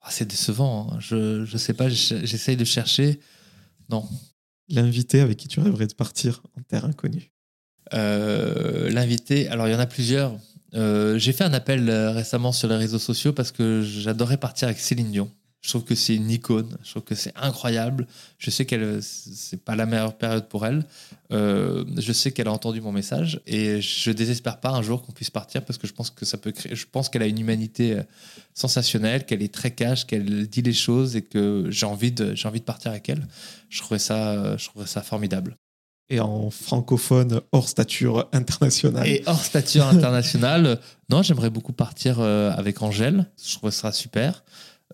[0.00, 0.88] ah, c'est décevant.
[0.92, 1.00] hein.
[1.00, 3.20] Je, je sais pas, j'essa- j'essaye de chercher.
[3.90, 4.08] Non.
[4.68, 7.30] L'invité avec qui tu rêverais de partir en terre inconnue?
[7.92, 10.32] L'invité, alors il y en a plusieurs.
[10.74, 14.68] Euh, j'ai fait un appel euh, récemment sur les réseaux sociaux parce que j'adorais partir
[14.68, 15.30] avec Céline Dion.
[15.60, 16.76] Je trouve que c'est une icône.
[16.82, 18.06] Je trouve que c'est incroyable.
[18.36, 20.84] Je sais qu'elle, c'est pas la meilleure période pour elle.
[21.32, 25.12] Euh, je sais qu'elle a entendu mon message et je désespère pas un jour qu'on
[25.12, 26.52] puisse partir parce que je pense que ça peut.
[26.70, 28.02] Je pense qu'elle a une humanité euh,
[28.52, 32.46] sensationnelle, qu'elle est très cash, qu'elle dit les choses et que j'ai envie de, j'ai
[32.46, 33.26] envie de partir avec elle.
[33.70, 35.56] Je trouverais ça, euh, je trouverais ça formidable.
[36.10, 39.06] Et en francophone hors stature internationale.
[39.06, 40.78] Et hors stature internationale,
[41.10, 43.30] non, j'aimerais beaucoup partir euh, avec Angèle.
[43.42, 44.44] Je trouve ça super.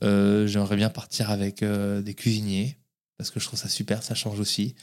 [0.02, 2.78] Euh, j'aimerais bien partir avec euh, des cuisiniers
[3.18, 4.74] parce que je trouve ça super, ça change aussi.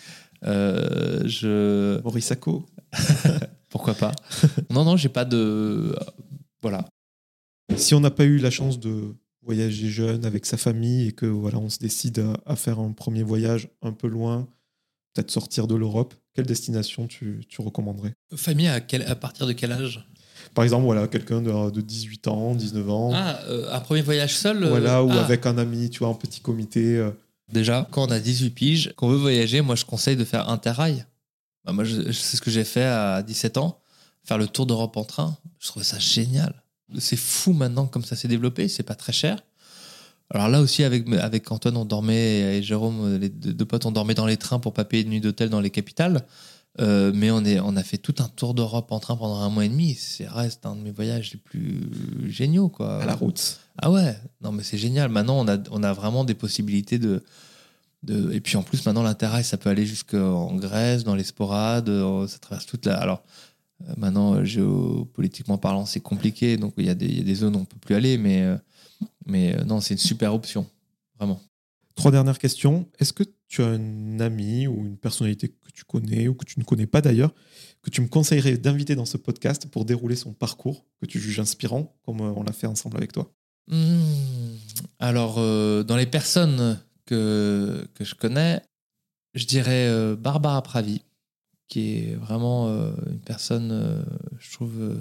[0.44, 2.00] Euh, je...
[2.02, 2.68] Maurice Sacco.
[3.70, 4.12] Pourquoi pas
[4.70, 5.96] Non, non, j'ai pas de.
[6.62, 6.86] Voilà.
[7.76, 11.26] Si on n'a pas eu la chance de voyager jeune avec sa famille et que
[11.26, 14.48] voilà, on se décide à, à faire un premier voyage un peu loin,
[15.18, 18.14] peut-être sortir de l'Europe, quelle destination tu, tu recommanderais?
[18.36, 20.08] Famille à, quel- à partir de quel âge?
[20.54, 24.36] Par exemple, voilà, quelqu'un de, de 18 ans, 19 ans, Ah, euh, un premier voyage
[24.36, 25.24] seul euh, voilà, ou ah.
[25.26, 26.98] avec un ami, tu vois, en petit comité.
[26.98, 27.10] euh.
[27.52, 31.06] Déjà, quand on a 18 piges, qu'on veut voyager, moi je conseille de faire Interrail.
[31.66, 33.80] Bah, moi, je- c'est ce que j'ai fait à 17 ans,
[34.24, 35.36] faire le tour d'Europe en train.
[35.60, 36.64] Je trouvais ça génial.
[37.00, 39.40] C'est fou maintenant comme ça s'est développé, c'est pas très cher.
[40.30, 44.14] Alors là aussi, avec, avec Antoine, on dormait, et Jérôme, les deux, potes, on dormait
[44.14, 46.26] dans les trains pour pas payer de nuit d'hôtel dans les capitales.
[46.80, 49.50] Euh, mais on, est, on a fait tout un tour d'Europe en train pendant un
[49.50, 49.96] mois et demi.
[49.96, 51.90] C'est reste un de mes voyages les plus
[52.30, 52.70] géniaux.
[52.70, 53.02] Quoi.
[53.02, 53.60] à la route.
[53.82, 55.10] Ah ouais, non mais c'est génial.
[55.10, 57.24] Maintenant, on a, on a vraiment des possibilités de,
[58.04, 58.32] de...
[58.32, 62.28] Et puis en plus, maintenant, l'intérêt, ça peut aller jusqu'en Grèce, dans les sporades, euh,
[62.28, 62.98] ça traverse toute la...
[62.98, 63.24] Alors,
[63.88, 67.36] euh, maintenant, géopolitiquement parlant, c'est compliqué, donc il y, a des- il y a des
[67.36, 68.56] zones où on peut plus aller, mais,
[69.26, 70.68] mais euh, non, c'est une super option,
[71.18, 71.42] vraiment.
[71.96, 72.88] Trois dernières questions.
[73.00, 76.60] Est-ce que tu as un ami ou une personnalité que tu connais ou que tu
[76.60, 77.34] ne connais pas d'ailleurs,
[77.82, 81.40] que tu me conseillerais d'inviter dans ce podcast pour dérouler son parcours que tu juges
[81.40, 83.34] inspirant, comme euh, on l'a fait ensemble avec toi?
[83.68, 84.56] Hmm,
[85.00, 88.62] Alors, euh, dans les personnes que, que je connais,
[89.34, 91.02] je dirais euh, Barbara Pravi,
[91.68, 94.06] qui est vraiment euh, une personne,
[94.40, 94.96] je trouve,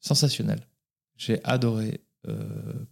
[0.00, 0.68] sensationnelle.
[1.16, 2.01] J'ai adoré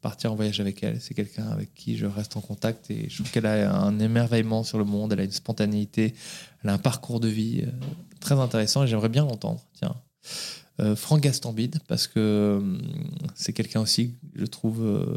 [0.00, 1.00] partir en voyage avec elle.
[1.00, 4.64] C'est quelqu'un avec qui je reste en contact et je trouve qu'elle a un émerveillement
[4.64, 6.14] sur le monde, elle a une spontanéité,
[6.62, 7.70] elle a un parcours de vie euh,
[8.18, 9.64] très intéressant et j'aimerais bien l'entendre.
[9.74, 9.94] Tiens.
[10.80, 12.80] Euh, Franck Gastambide, parce que hum,
[13.34, 15.16] c'est quelqu'un aussi que je trouve, euh,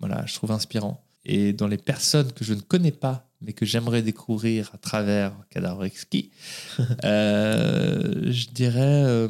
[0.00, 1.04] voilà, je trouve inspirant.
[1.24, 5.32] Et dans les personnes que je ne connais pas, mais que j'aimerais découvrir à travers
[5.50, 5.86] Cadavre
[7.04, 9.28] euh, je dirais, euh,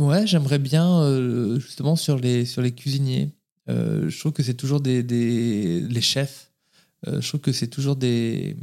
[0.00, 3.30] ouais, j'aimerais bien euh, justement sur les, sur les cuisiniers.
[3.68, 6.50] Euh, je trouve que c'est toujours des, des les chefs.
[7.06, 8.56] Euh, je trouve que c'est toujours des,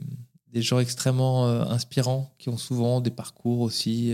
[0.51, 4.13] des gens extrêmement inspirants qui ont souvent des parcours aussi,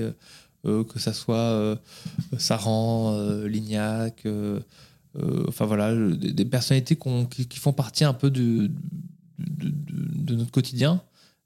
[0.64, 1.80] que ça soit
[2.38, 4.26] Saran, Lignac,
[5.48, 6.98] enfin voilà, des, personnalités
[7.30, 8.72] qui, qui font partie un peu de,
[9.40, 11.02] de, notre quotidien.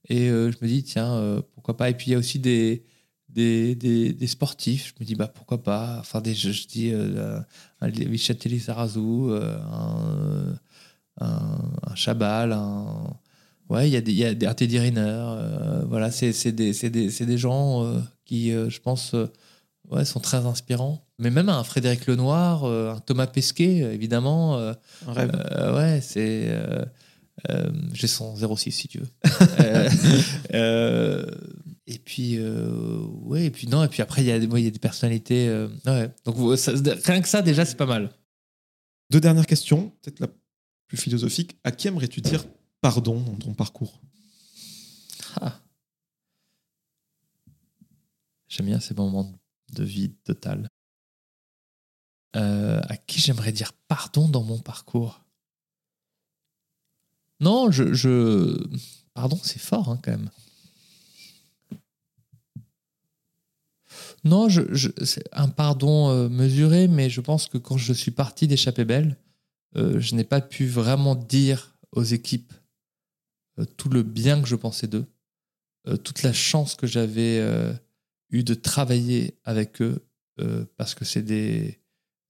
[0.10, 1.90] Et je me dis, tiens, pourquoi pas.
[1.90, 2.86] Et puis il y a aussi des,
[3.30, 4.94] des, des, des sportifs.
[4.96, 5.98] Je me dis, bah pourquoi pas.
[6.00, 7.40] Enfin, des, je, je dis, euh,
[7.82, 13.18] un Vichatelli Sarazou, euh, un, un, un Chabal, un.
[13.70, 15.02] Ouais, il y a des, y a des Riner.
[15.02, 19.14] euh, voilà, c'est des, des, gens euh, qui, je pense,
[19.90, 21.06] ouais, sont très inspirants.
[21.20, 24.58] Mais même un Frédéric Lenoir, un Thomas Pesquet, évidemment.
[24.58, 24.76] Un
[25.12, 25.32] rêve.
[25.76, 26.58] ouais, c'est.
[27.94, 29.08] J'ai son 06 si tu veux.
[31.90, 34.68] Et puis, euh, ouais, et puis non, et puis après, il y, a ouais, y
[34.68, 35.48] a des personnalités.
[35.48, 36.14] euh, ouais.
[36.26, 36.74] Donc, ça-
[37.06, 38.12] rien que ça, déjà, c'est pas mal.
[39.10, 40.28] Deux dernières questions, peut-être la
[40.88, 41.58] plus philosophique.
[41.64, 42.46] À qui aimerais-tu dire
[42.82, 44.02] pardon dans ton parcours?
[45.40, 45.62] Ah.
[48.50, 49.40] J'aime bien ces moments
[49.74, 50.68] de vide total.
[52.36, 55.24] Euh, à qui j'aimerais dire pardon dans mon parcours?
[57.40, 57.94] Non, je.
[57.94, 58.62] je...
[59.14, 60.30] Pardon, c'est fort hein, quand même.
[64.24, 64.48] Non,
[65.04, 69.18] c'est un pardon euh, mesuré, mais je pense que quand je suis parti d'échapper belle,
[69.76, 72.54] euh, je n'ai pas pu vraiment dire aux équipes
[73.60, 75.06] euh, tout le bien que je pensais d'eux,
[76.04, 77.42] toute la chance que j'avais
[78.30, 80.06] eu de travailler avec eux,
[80.76, 81.80] parce que c'est des,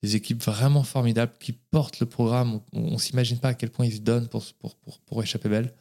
[0.04, 2.62] équipes vraiment formidables qui portent le programme.
[2.72, 5.50] On, on s'imagine pas à quel point ils se donnent pour, pour, pour, pour échapper
[5.50, 5.74] belle.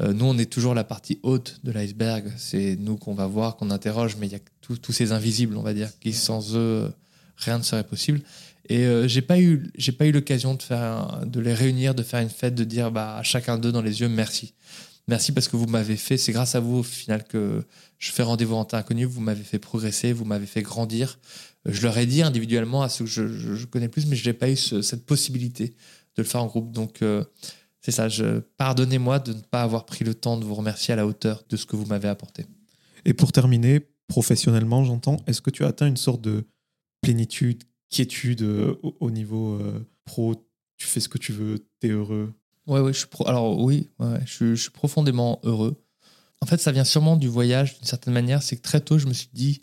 [0.00, 2.30] Euh, nous, on est toujours la partie haute de l'iceberg.
[2.36, 5.62] C'est nous qu'on va voir, qu'on interroge, mais il y a tous ces invisibles, on
[5.62, 6.90] va dire, qui sans eux,
[7.36, 8.20] rien ne serait possible.
[8.68, 11.94] Et euh, j'ai pas eu, j'ai pas eu l'occasion de faire, un- de les réunir,
[11.94, 14.54] de faire une fête, de dire bah, à chacun d'eux dans les yeux merci.
[15.08, 17.62] Merci parce que vous m'avez fait, c'est grâce à vous au final que
[17.98, 21.20] je fais rendez-vous en temps inconnu, vous m'avez fait progresser, vous m'avez fait grandir.
[21.68, 24.16] Euh, Je leur ai dit individuellement à ceux que je, je- je connais plus, mais
[24.16, 25.68] je n'ai pas eu ce- cette possibilité
[26.16, 26.72] de le faire en groupe.
[26.72, 27.22] Donc euh,
[27.86, 30.96] c'est ça, je, pardonnez-moi de ne pas avoir pris le temps de vous remercier à
[30.96, 32.44] la hauteur de ce que vous m'avez apporté.
[33.04, 36.48] Et pour terminer, professionnellement, j'entends, est-ce que tu as atteint une sorte de
[37.00, 40.34] plénitude, quiétude euh, au, au niveau euh, pro?
[40.76, 42.34] Tu fais ce que tu veux, tu es heureux?
[42.66, 45.80] Ouais, ouais, je suis pro- alors oui, ouais, je, suis, je suis profondément heureux.
[46.40, 48.42] En fait, ça vient sûrement du voyage d'une certaine manière.
[48.42, 49.62] C'est que très tôt, je me suis dit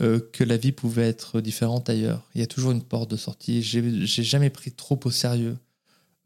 [0.00, 2.30] euh, que la vie pouvait être différente ailleurs.
[2.36, 3.62] Il y a toujours une porte de sortie.
[3.62, 5.58] J'ai j'ai jamais pris trop au sérieux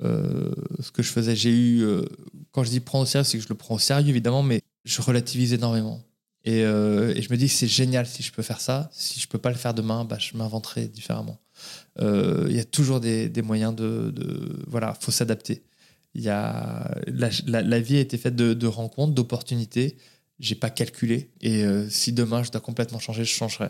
[0.03, 1.37] ce que je faisais.
[1.37, 2.03] J'ai eu, euh,
[2.51, 4.63] quand je dis prendre au sérieux, c'est que je le prends au sérieux évidemment, mais
[4.85, 6.03] je relativise énormément.
[6.45, 8.91] Et, euh, et je me dis c'est génial si je peux faire ça.
[8.93, 11.39] Si je peux pas le faire demain, bah, je m'inventerai différemment.
[12.01, 15.63] Euh, Il y a toujours des, moyens de, de voilà, faut s'adapter.
[16.15, 19.97] Il y a la, vie a été faite de, rencontres, d'opportunités.
[20.41, 21.31] J'ai pas calculé.
[21.41, 23.69] Et euh, si demain je dois complètement changer, je changerai.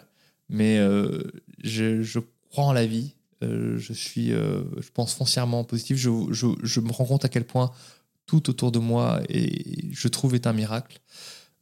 [0.49, 1.23] Mais euh,
[1.63, 2.19] je
[2.51, 3.15] crois en la vie.
[3.43, 5.97] Euh, je suis, euh, je pense foncièrement positif.
[5.97, 7.73] Je, me rends compte à quel point
[8.27, 11.01] tout autour de moi et je trouve est un miracle.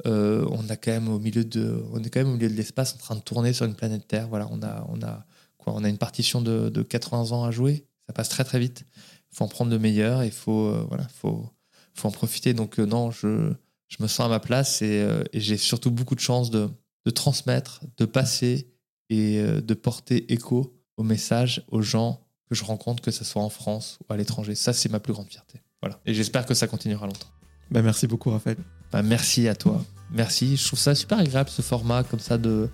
[0.06, 3.74] Euh, on est quand même au milieu de l'espace en train de tourner sur une
[3.74, 4.28] planète Terre.
[4.28, 5.24] Voilà, on a, on a
[5.66, 7.86] On a une partition de, de 80 ans à jouer.
[8.06, 8.84] Ça passe très très vite.
[9.32, 10.24] Il faut en prendre le meilleur.
[10.24, 11.48] Il faut, voilà, faut,
[11.94, 12.54] faut en profiter.
[12.54, 13.52] Donc non, je,
[13.98, 16.70] me sens à ma place et, et j'ai surtout beaucoup de chance de,
[17.14, 18.68] transmettre, de passer
[19.10, 23.48] et de porter écho aux messages, aux gens que je rencontre, que ce soit en
[23.48, 24.54] France ou à l'étranger.
[24.54, 25.62] Ça, c'est ma plus grande fierté.
[25.80, 25.98] Voilà.
[26.04, 27.28] Et j'espère que ça continuera longtemps.
[27.70, 28.58] Bah, Merci beaucoup, Raphaël.
[28.92, 29.82] Bah, merci à toi.
[30.12, 30.56] Merci.
[30.58, 32.68] Je trouve ça super agréable ce format comme ça de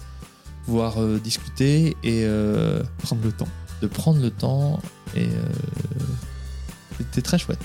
[0.64, 3.48] pouvoir euh, discuter et euh, Prendre le temps.
[3.80, 4.80] de prendre le temps.
[5.14, 5.28] Et euh,
[6.98, 7.60] c'était très chouette.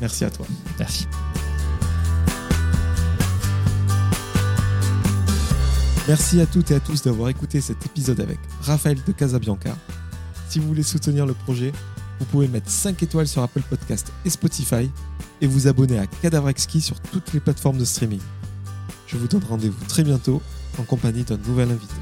[0.00, 0.46] Merci à toi.
[0.78, 1.06] Merci.
[6.08, 9.76] Merci à toutes et à tous d'avoir écouté cet épisode avec Raphaël de Casabianca.
[10.48, 11.72] Si vous voulez soutenir le projet,
[12.18, 14.90] vous pouvez mettre 5 étoiles sur Apple Podcast et Spotify
[15.40, 18.20] et vous abonner à Cadavre Exquis sur toutes les plateformes de streaming.
[19.06, 20.40] Je vous donne rendez-vous très bientôt
[20.78, 21.94] en compagnie d'un nouvel invité.